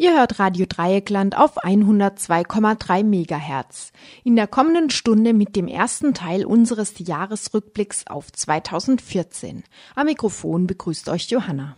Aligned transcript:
Ihr 0.00 0.16
hört 0.16 0.38
Radio 0.38 0.64
Dreieckland 0.66 1.36
auf 1.36 1.62
102,3 1.62 3.04
Megahertz. 3.04 3.92
In 4.24 4.34
der 4.34 4.46
kommenden 4.46 4.88
Stunde 4.88 5.34
mit 5.34 5.56
dem 5.56 5.68
ersten 5.68 6.14
Teil 6.14 6.46
unseres 6.46 6.94
Jahresrückblicks 6.96 8.06
auf 8.06 8.32
2014. 8.32 9.62
Am 9.94 10.06
Mikrofon 10.06 10.66
begrüßt 10.66 11.10
euch 11.10 11.28
Johanna. 11.28 11.76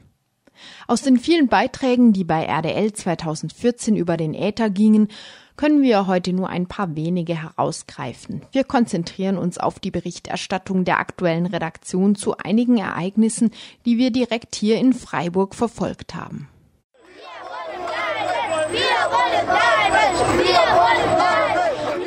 Aus 0.86 1.02
den 1.02 1.18
vielen 1.18 1.48
Beiträgen, 1.48 2.12
die 2.12 2.22
bei 2.22 2.44
RDL 2.44 2.92
2014 2.92 3.96
über 3.96 4.16
den 4.16 4.34
Äther 4.34 4.70
gingen, 4.70 5.08
können 5.56 5.82
wir 5.82 6.06
heute 6.06 6.32
nur 6.32 6.48
ein 6.48 6.68
paar 6.68 6.94
wenige 6.94 7.42
herausgreifen. 7.42 8.42
Wir 8.52 8.62
konzentrieren 8.62 9.36
uns 9.36 9.58
auf 9.58 9.80
die 9.80 9.90
Berichterstattung 9.90 10.84
der 10.84 11.00
aktuellen 11.00 11.46
Redaktion 11.46 12.14
zu 12.14 12.36
einigen 12.36 12.78
Ereignissen, 12.78 13.50
die 13.84 13.98
wir 13.98 14.12
direkt 14.12 14.54
hier 14.54 14.78
in 14.78 14.92
Freiburg 14.92 15.56
verfolgt 15.56 16.14
haben. 16.14 16.46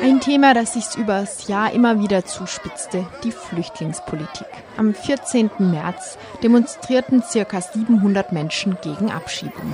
Ein 0.02 0.20
Thema, 0.20 0.54
das 0.54 0.74
sich 0.74 0.96
übers 0.96 1.48
Jahr 1.48 1.72
immer 1.72 2.00
wieder 2.00 2.24
zuspitzte, 2.24 3.06
die 3.24 3.32
Flüchtlingspolitik. 3.32 4.46
Am 4.76 4.94
14. 4.94 5.50
März 5.58 6.16
demonstrierten 6.42 7.22
circa 7.22 7.60
700 7.60 8.32
Menschen 8.32 8.78
gegen 8.82 9.10
Abschiebung. 9.10 9.72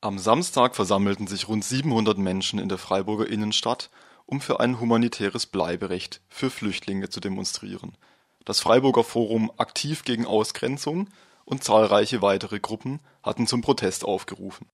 Am 0.00 0.18
Samstag 0.18 0.74
versammelten 0.76 1.26
sich 1.26 1.48
rund 1.48 1.64
700 1.64 2.18
Menschen 2.18 2.58
in 2.58 2.68
der 2.68 2.78
Freiburger 2.78 3.26
Innenstadt, 3.26 3.90
um 4.26 4.40
für 4.40 4.60
ein 4.60 4.80
humanitäres 4.80 5.46
Bleiberecht 5.46 6.20
für 6.28 6.50
Flüchtlinge 6.50 7.08
zu 7.08 7.20
demonstrieren. 7.20 7.96
Das 8.44 8.60
Freiburger 8.60 9.04
Forum 9.04 9.50
Aktiv 9.56 10.04
gegen 10.04 10.26
Ausgrenzung 10.26 11.08
und 11.44 11.64
zahlreiche 11.64 12.22
weitere 12.22 12.60
Gruppen 12.60 13.00
hatten 13.22 13.46
zum 13.46 13.60
Protest 13.60 14.04
aufgerufen. 14.04 14.68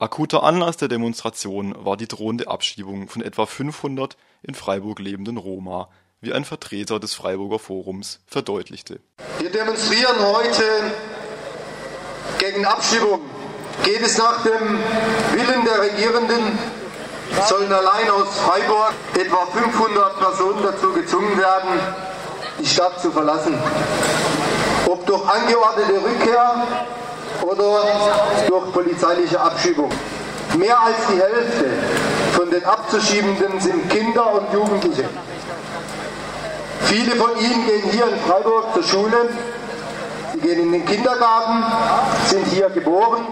Akuter 0.00 0.44
Anlass 0.44 0.76
der 0.76 0.86
Demonstration 0.86 1.74
war 1.84 1.96
die 1.96 2.06
drohende 2.06 2.46
Abschiebung 2.46 3.08
von 3.08 3.20
etwa 3.20 3.46
500 3.46 4.16
in 4.42 4.54
Freiburg 4.54 5.00
lebenden 5.00 5.38
Roma, 5.38 5.88
wie 6.20 6.32
ein 6.32 6.44
Vertreter 6.44 7.00
des 7.00 7.14
Freiburger 7.14 7.58
Forums 7.58 8.20
verdeutlichte. 8.26 9.00
Wir 9.40 9.50
demonstrieren 9.50 10.16
heute 10.20 10.62
gegen 12.38 12.64
Abschiebung. 12.64 13.20
Geht 13.84 14.02
es 14.02 14.18
nach 14.18 14.42
dem 14.42 14.78
Willen 15.32 15.64
der 15.64 15.80
Regierenden, 15.82 16.58
sollen 17.48 17.72
allein 17.72 18.10
aus 18.10 18.38
Freiburg 18.38 18.94
etwa 19.14 19.46
500 19.46 20.18
Personen 20.18 20.62
dazu 20.62 20.92
gezwungen 20.92 21.38
werden, 21.38 21.80
die 22.60 22.66
Stadt 22.66 23.00
zu 23.00 23.10
verlassen 23.10 23.58
ob 24.88 25.04
durch 25.06 25.22
angeordnete 25.28 26.02
Rückkehr 26.02 26.66
oder 27.42 27.84
durch 28.48 28.72
polizeiliche 28.72 29.40
Abschiebung. 29.40 29.90
Mehr 30.56 30.80
als 30.80 30.96
die 31.12 31.20
Hälfte 31.20 31.66
von 32.32 32.50
den 32.50 32.64
Abzuschiebenden 32.64 33.60
sind 33.60 33.90
Kinder 33.90 34.32
und 34.32 34.52
Jugendliche. 34.52 35.04
Viele 36.82 37.16
von 37.16 37.30
ihnen 37.38 37.66
gehen 37.66 37.90
hier 37.90 38.08
in 38.08 38.18
Freiburg 38.26 38.72
zur 38.72 38.82
Schule, 38.82 39.28
sie 40.32 40.40
gehen 40.40 40.60
in 40.60 40.72
den 40.72 40.86
Kindergarten, 40.86 41.64
sind 42.26 42.46
hier 42.46 42.70
geboren, 42.70 43.26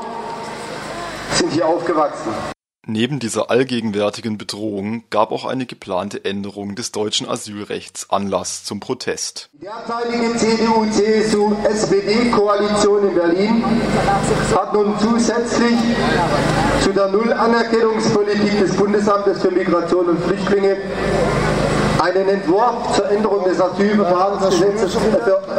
sind 1.39 1.53
hier 1.53 1.67
aufgewachsen. 1.67 2.56
Neben 2.89 3.19
dieser 3.19 3.51
allgegenwärtigen 3.51 4.39
Bedrohung 4.39 5.03
gab 5.11 5.33
auch 5.33 5.45
eine 5.45 5.67
geplante 5.67 6.25
Änderung 6.25 6.77
des 6.77 6.93
deutschen 6.93 7.28
Asylrechts 7.28 8.11
Anlass 8.11 8.62
zum 8.62 8.78
Protest. 8.78 9.51
Die 9.55 9.65
derzeitige 9.65 10.37
CDU-CSU-SPD-Koalition 10.37 13.09
in 13.09 13.15
Berlin 13.17 13.65
hat 14.55 14.73
nun 14.73 14.97
zusätzlich 15.01 15.75
zu 16.81 16.93
der 16.93 17.09
Nullanerkennungspolitik 17.09 18.61
des 18.61 18.77
Bundesamtes 18.77 19.43
für 19.43 19.50
Migration 19.50 20.06
und 20.06 20.22
Flüchtlinge 20.22 20.77
einen 22.00 22.28
Entwurf 22.28 22.94
zur 22.94 23.10
Änderung 23.10 23.43
des 23.47 23.60
Asylverfahrensgesetzes 23.60 24.97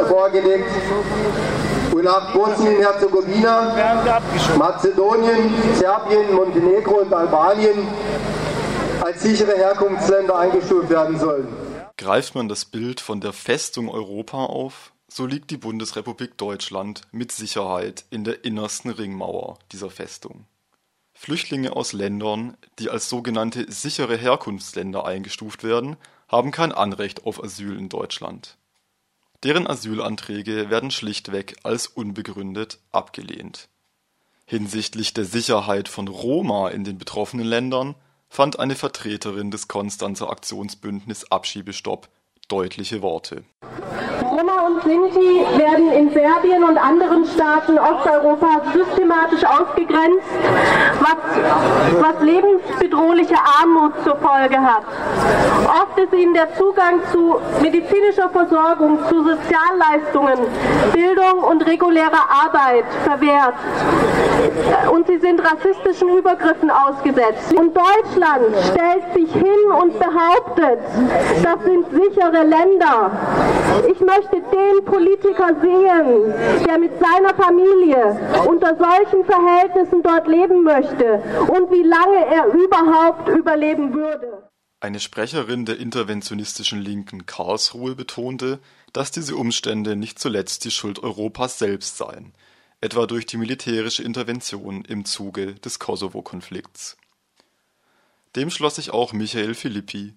vorgelegt, 0.08 0.70
wonach 1.98 2.32
Bosnien-Herzegowina, 2.32 4.20
Mazedonien, 4.56 5.52
Serbien, 5.74 6.32
Montenegro 6.32 7.00
und 7.00 7.12
Albanien 7.12 7.88
als 9.02 9.22
sichere 9.22 9.56
Herkunftsländer 9.56 10.38
eingestuft 10.38 10.90
werden 10.90 11.18
sollen. 11.18 11.48
Greift 11.96 12.36
man 12.36 12.48
das 12.48 12.64
Bild 12.64 13.00
von 13.00 13.20
der 13.20 13.32
Festung 13.32 13.88
Europa 13.88 14.44
auf, 14.44 14.92
so 15.08 15.26
liegt 15.26 15.50
die 15.50 15.56
Bundesrepublik 15.56 16.38
Deutschland 16.38 17.02
mit 17.10 17.32
Sicherheit 17.32 18.04
in 18.10 18.22
der 18.22 18.44
innersten 18.44 18.90
Ringmauer 18.90 19.58
dieser 19.72 19.90
Festung. 19.90 20.44
Flüchtlinge 21.14 21.74
aus 21.74 21.92
Ländern, 21.92 22.56
die 22.78 22.90
als 22.90 23.08
sogenannte 23.08 23.72
sichere 23.72 24.16
Herkunftsländer 24.16 25.04
eingestuft 25.04 25.64
werden, 25.64 25.96
haben 26.28 26.52
kein 26.52 26.70
Anrecht 26.70 27.26
auf 27.26 27.42
Asyl 27.42 27.76
in 27.76 27.88
Deutschland. 27.88 28.57
Deren 29.44 29.68
Asylanträge 29.68 30.68
werden 30.68 30.90
schlichtweg 30.90 31.56
als 31.62 31.86
unbegründet 31.86 32.78
abgelehnt. 32.90 33.68
Hinsichtlich 34.46 35.14
der 35.14 35.24
Sicherheit 35.24 35.88
von 35.88 36.08
Roma 36.08 36.70
in 36.70 36.82
den 36.82 36.98
betroffenen 36.98 37.46
Ländern 37.46 37.94
fand 38.28 38.58
eine 38.58 38.74
Vertreterin 38.74 39.50
des 39.50 39.68
Konstanzer 39.68 40.30
Aktionsbündnis 40.30 41.30
Abschiebestopp 41.30 42.08
deutliche 42.48 43.02
Worte 43.02 43.44
Roma 44.38 44.66
und 44.66 44.82
Sinti 44.82 45.44
werden 45.58 45.90
in 45.92 46.10
Serbien 46.12 46.62
und 46.62 46.78
anderen 46.78 47.24
Staaten 47.26 47.78
Osteuropas 47.78 48.72
systematisch 48.72 49.44
ausgegrenzt, 49.44 50.26
was, 51.00 52.02
was 52.02 52.22
lebensbedrohliche 52.22 53.34
Armut 53.60 53.92
zur 54.04 54.16
Folge 54.16 54.60
hat. 54.60 54.84
Oft 55.66 55.98
ist 55.98 56.12
ihnen 56.12 56.34
der 56.34 56.54
Zugang 56.56 57.00
zu 57.12 57.36
medizinischer 57.60 58.28
Versorgung, 58.30 58.98
zu 59.08 59.24
Sozialleistungen, 59.24 60.38
Bildung 60.92 61.42
und 61.42 61.66
regulärer 61.66 62.26
Arbeit 62.44 62.84
verwehrt. 63.04 63.54
Und 64.92 65.06
sie 65.06 65.18
sind 65.18 65.40
rassistischen 65.40 66.16
Übergriffen 66.16 66.70
ausgesetzt. 66.70 67.52
Und 67.54 67.76
Deutschland 67.76 68.54
stellt 68.72 69.14
sich 69.14 69.32
hin 69.32 69.72
und 69.80 69.98
behauptet, 69.98 70.78
das 71.42 71.64
sind 71.64 71.86
sichere 71.90 72.37
Länder. 72.44 73.10
Ich 73.90 74.00
möchte 74.00 74.40
den 74.40 74.84
Politiker 74.84 75.48
sehen, 75.60 76.34
der 76.66 76.78
mit 76.78 76.92
seiner 76.98 77.34
Familie 77.34 78.18
unter 78.46 78.76
solchen 78.76 79.24
Verhältnissen 79.24 80.02
dort 80.02 80.26
leben 80.26 80.62
möchte 80.62 81.22
und 81.48 81.70
wie 81.70 81.82
lange 81.82 82.26
er 82.26 82.46
überhaupt 82.46 83.28
überleben 83.28 83.94
würde. 83.94 84.48
Eine 84.80 85.00
Sprecherin 85.00 85.64
der 85.64 85.78
interventionistischen 85.78 86.80
Linken 86.80 87.26
Karlsruhe 87.26 87.96
betonte, 87.96 88.60
dass 88.92 89.10
diese 89.10 89.34
Umstände 89.34 89.96
nicht 89.96 90.20
zuletzt 90.20 90.64
die 90.64 90.70
Schuld 90.70 91.02
Europas 91.02 91.58
selbst 91.58 91.96
seien, 91.96 92.32
etwa 92.80 93.06
durch 93.06 93.26
die 93.26 93.38
militärische 93.38 94.04
Intervention 94.04 94.84
im 94.84 95.04
Zuge 95.04 95.54
des 95.54 95.80
Kosovo-Konflikts. 95.80 96.96
Dem 98.36 98.50
schloss 98.50 98.76
sich 98.76 98.92
auch 98.92 99.12
Michael 99.12 99.54
Philippi, 99.54 100.14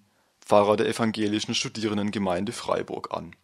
Pfarrer 0.52 0.76
der 0.76 0.86
evangelischen 0.86 1.54
Studierendengemeinde 1.54 2.52
Freiburg 2.52 3.16
an. 3.16 3.34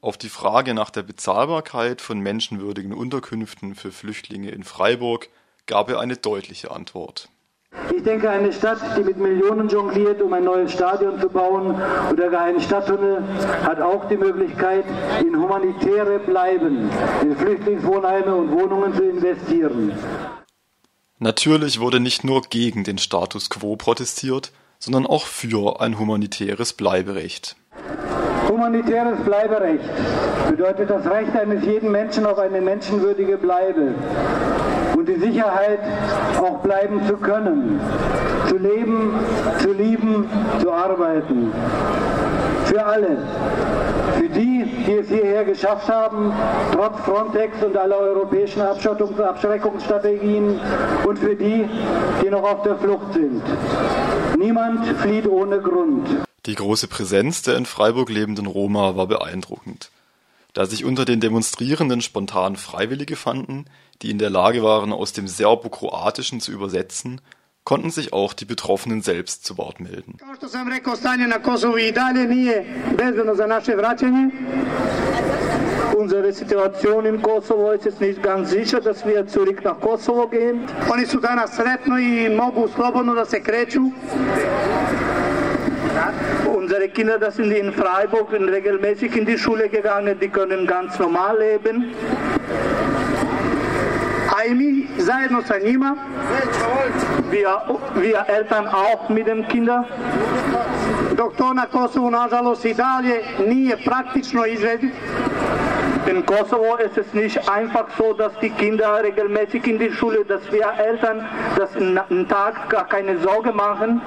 Auf 0.00 0.16
die 0.16 0.30
Frage 0.30 0.72
nach 0.72 0.88
der 0.88 1.02
Bezahlbarkeit 1.02 2.00
von 2.00 2.18
menschenwürdigen 2.18 2.94
Unterkünften 2.94 3.74
für 3.74 3.92
Flüchtlinge 3.92 4.52
in 4.52 4.64
Freiburg 4.64 5.28
gab 5.66 5.90
er 5.90 6.00
eine 6.00 6.16
deutliche 6.16 6.70
Antwort. 6.70 7.28
Ich 7.94 8.02
denke, 8.04 8.30
eine 8.30 8.54
Stadt, 8.54 8.80
die 8.96 9.02
mit 9.02 9.18
Millionen 9.18 9.68
jongliert, 9.68 10.22
um 10.22 10.32
ein 10.32 10.44
neues 10.44 10.72
Stadion 10.72 11.20
zu 11.20 11.28
bauen 11.28 11.74
oder 12.10 12.30
gar 12.30 12.44
einen 12.44 12.62
Stadttunnel, 12.62 13.22
hat 13.62 13.82
auch 13.82 14.08
die 14.08 14.16
Möglichkeit, 14.16 14.86
in 15.20 15.36
humanitäre 15.36 16.20
Bleiben, 16.20 16.88
in 17.20 17.36
Flüchtlingswohnheime 17.36 18.34
und 18.34 18.50
Wohnungen 18.50 18.94
zu 18.94 19.10
investieren. 19.10 19.92
Natürlich 21.18 21.80
wurde 21.80 22.00
nicht 22.00 22.24
nur 22.24 22.40
gegen 22.40 22.82
den 22.82 22.96
Status 22.96 23.50
quo 23.50 23.76
protestiert, 23.76 24.52
sondern 24.82 25.06
auch 25.06 25.26
für 25.26 25.80
ein 25.80 25.96
humanitäres 25.96 26.72
Bleiberecht. 26.72 27.54
Humanitäres 28.48 29.20
Bleiberecht 29.24 29.88
bedeutet 30.50 30.90
das 30.90 31.06
Recht 31.06 31.36
eines 31.36 31.64
jeden 31.64 31.92
Menschen 31.92 32.26
auf 32.26 32.38
eine 32.38 32.60
menschenwürdige 32.60 33.36
Bleibe 33.36 33.94
und 34.96 35.08
die 35.08 35.20
Sicherheit, 35.20 35.78
auch 36.40 36.58
bleiben 36.58 37.00
zu 37.06 37.16
können, 37.16 37.80
zu 38.48 38.56
leben, 38.58 39.14
zu 39.60 39.72
lieben, 39.72 40.28
zu 40.60 40.72
arbeiten. 40.72 41.52
Für 42.64 42.84
alle. 42.84 43.18
Für 44.18 44.28
die, 44.28 44.64
die 44.86 44.94
es 44.94 45.08
hierher 45.08 45.44
geschafft 45.44 45.88
haben, 45.88 46.32
trotz 46.72 47.00
Frontex 47.02 47.62
und 47.62 47.76
aller 47.76 47.98
europäischen 47.98 48.62
Abschottungs- 48.62 49.16
und 49.16 49.20
Abschreckungsstrategien 49.20 50.60
und 51.06 51.18
für 51.18 51.36
die, 51.36 51.68
die 52.22 52.30
noch 52.30 52.42
auf 52.42 52.62
der 52.62 52.76
Flucht 52.76 53.12
sind. 53.12 53.42
Niemand 54.42 54.84
flieht 54.98 55.26
ohne 55.28 55.60
Grund. 55.60 56.08
Die 56.46 56.56
große 56.56 56.88
Präsenz 56.88 57.42
der 57.42 57.56
in 57.56 57.64
Freiburg 57.64 58.10
lebenden 58.10 58.46
Roma 58.46 58.96
war 58.96 59.06
beeindruckend. 59.06 59.92
Da 60.52 60.66
sich 60.66 60.84
unter 60.84 61.04
den 61.04 61.20
Demonstrierenden 61.20 62.00
spontan 62.00 62.56
Freiwillige 62.56 63.14
fanden, 63.14 63.66
die 64.02 64.10
in 64.10 64.18
der 64.18 64.30
Lage 64.30 64.64
waren, 64.64 64.92
aus 64.92 65.12
dem 65.12 65.28
Serbokroatischen 65.28 66.40
zu 66.40 66.50
übersetzen, 66.50 67.20
konnten 67.62 67.90
sich 67.90 68.12
auch 68.12 68.32
die 68.32 68.44
Betroffenen 68.44 69.00
selbst 69.02 69.44
zu 69.44 69.56
Wort 69.58 69.78
melden. 69.78 70.18
Unsere 75.96 76.32
Situation 76.32 77.06
in 77.06 77.20
Kosovo 77.20 77.72
ist 77.72 77.86
es 77.86 78.00
nicht 78.00 78.22
ganz 78.22 78.50
sicher, 78.50 78.80
dass 78.80 79.04
wir 79.06 79.26
zurück 79.26 79.62
nach 79.62 79.78
Kosovo 79.80 80.26
gehen. 80.26 80.66
Oni 80.90 81.06
su 81.06 81.20
danas 81.20 81.56
sretno 81.56 81.98
i 81.98 82.28
mogu 82.28 82.68
slobodno 82.68 83.14
da 83.14 83.24
se 83.24 83.40
kreću. 83.42 83.90
Unsere 86.56 86.88
Kinder, 86.88 87.18
das 87.18 87.34
sind 87.34 87.52
in 87.52 87.72
Freiburg 87.72 88.32
regelmäßig 88.32 89.16
in 89.16 89.24
die 89.24 89.38
Schule 89.38 89.68
gegangen, 89.68 90.18
die 90.18 90.28
können 90.28 90.66
ganz 90.66 90.98
normal 90.98 91.38
leben. 91.38 91.94
A 94.36 94.44
i 94.44 94.54
mi 94.54 94.86
zajedno 94.98 95.42
sa 95.42 95.58
njima, 95.58 95.96
wir, 97.30 97.48
wir 97.94 98.24
Eltern 98.28 98.66
auch 98.66 99.08
mit 99.08 99.26
den 99.26 99.48
Kindern, 99.48 99.84
dok 101.16 101.36
to 101.36 101.52
na 101.54 101.66
Kosovu 101.66 102.10
nažalost 102.10 102.64
i 102.64 102.74
dalje 102.74 103.22
nije 103.46 103.76
praktično 103.84 104.46
izvediv. 104.46 104.90
In 106.06 106.26
Kosovo 106.26 106.76
ist 106.76 106.98
es 106.98 107.14
nicht 107.14 107.48
einfach 107.48 107.86
so, 107.96 108.12
dass 108.12 108.32
die 108.40 108.50
Kinder 108.50 109.02
regelmäßig 109.02 109.66
in 109.66 109.78
die 109.78 109.92
Schule, 109.92 110.24
dass 110.24 110.42
wir 110.50 110.66
Eltern 110.78 111.28
das 111.56 111.76
einen 111.76 112.28
Tag 112.28 112.68
gar 112.68 112.88
keine 112.88 113.18
Sorge 113.20 113.52
machen. 113.52 114.00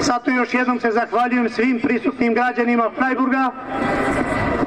Zato 0.00 0.30
još 0.30 0.54
jednom 0.54 0.80
se 0.80 0.90
zahvaljujem 0.90 1.50
svim 1.50 1.80
prisutnim 1.80 2.34
građanima 2.34 2.90
Freiburga. 2.96 3.52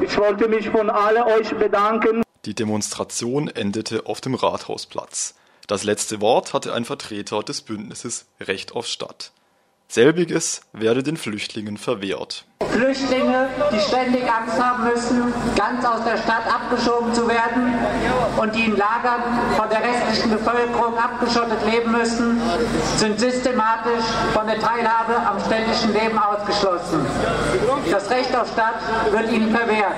Ich 0.02 0.18
wollte 0.18 0.48
mich 0.48 0.72
von 0.72 0.90
alle 0.90 1.24
euch 1.26 1.54
bedanken. 1.60 2.24
Die 2.46 2.54
Demonstration 2.54 3.50
endete 3.56 4.00
auf 4.06 4.22
dem 4.22 4.36
Rathausplatz. 4.36 5.36
Das 5.68 5.84
letzte 5.84 6.22
Wort 6.22 6.54
hatte 6.54 6.74
ein 6.74 6.86
Vertreter 6.86 7.44
des 7.44 7.62
Bündnisses 7.62 8.26
Recht 8.40 8.76
auf 8.76 8.88
Stadt. 8.88 9.32
Selbiges 9.92 10.62
werde 10.72 11.04
den 11.04 11.18
Flüchtlingen 11.18 11.76
verwehrt. 11.76 12.46
Flüchtlinge, 12.72 13.50
die 13.74 13.80
ständig 13.82 14.24
Angst 14.24 14.58
haben 14.58 14.86
müssen, 14.86 15.34
ganz 15.58 15.84
aus 15.84 16.02
der 16.06 16.16
Stadt 16.16 16.48
abgeschoben 16.48 17.14
zu 17.14 17.28
werden 17.28 17.74
und 18.38 18.56
die 18.56 18.64
in 18.68 18.78
Lagern 18.78 19.22
von 19.58 19.68
der 19.70 19.84
restlichen 19.84 20.32
Bevölkerung 20.32 20.98
abgeschottet 20.98 21.60
leben 21.70 21.92
müssen, 21.92 22.40
sind 22.96 23.20
systematisch 23.20 24.06
von 24.34 24.48
der 24.48 24.62
Teilhabe 24.62 25.18
am 25.28 25.38
städtischen 25.42 25.92
Leben 25.92 26.18
ausgeschlossen. 26.18 27.06
Das 27.92 28.10
Recht 28.10 28.34
auf 28.34 28.48
Stadt 28.48 28.80
wird 29.12 29.30
ihnen 29.30 29.54
verwehrt. 29.54 29.96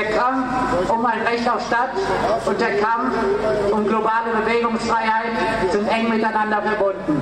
Der 0.00 0.12
Kampf 0.12 0.90
um 0.90 1.04
ein 1.04 1.20
Recht 1.26 1.46
auf 1.46 1.66
Stadt 1.66 1.90
und 2.46 2.58
der 2.58 2.78
Kampf 2.78 3.14
um 3.70 3.86
globale 3.86 4.32
Bewegungsfreiheit 4.42 5.32
sind 5.70 5.86
eng 5.88 6.08
miteinander 6.08 6.62
verbunden. 6.62 7.20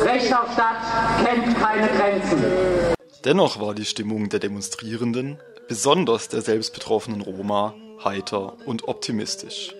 Recht 0.00 0.34
auf 0.34 0.50
Stadt 0.54 0.76
kennt 1.22 1.60
keine 1.60 1.88
Grenzen. 1.88 2.42
Dennoch 3.26 3.60
war 3.60 3.74
die 3.74 3.84
Stimmung 3.84 4.30
der 4.30 4.40
Demonstrierenden, 4.40 5.38
besonders 5.68 6.28
der 6.28 6.40
selbstbetroffenen 6.40 7.20
Roma, 7.20 7.74
heiter 8.02 8.54
und 8.64 8.88
optimistisch. 8.88 9.74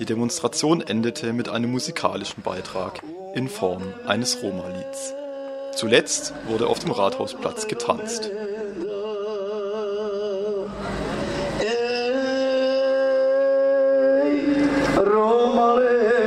Die 0.00 0.06
Demonstration 0.06 0.80
endete 0.80 1.32
mit 1.32 1.48
einem 1.48 1.70
musikalischen 1.70 2.42
Beitrag 2.42 3.00
in 3.36 3.48
Form 3.48 3.94
eines 4.08 4.42
Roma-Lieds. 4.42 5.14
Zuletzt 5.76 6.34
wurde 6.48 6.66
auf 6.66 6.80
dem 6.80 6.90
Rathausplatz 6.90 7.68
getanzt. 7.68 8.30
আমারে 15.54 16.23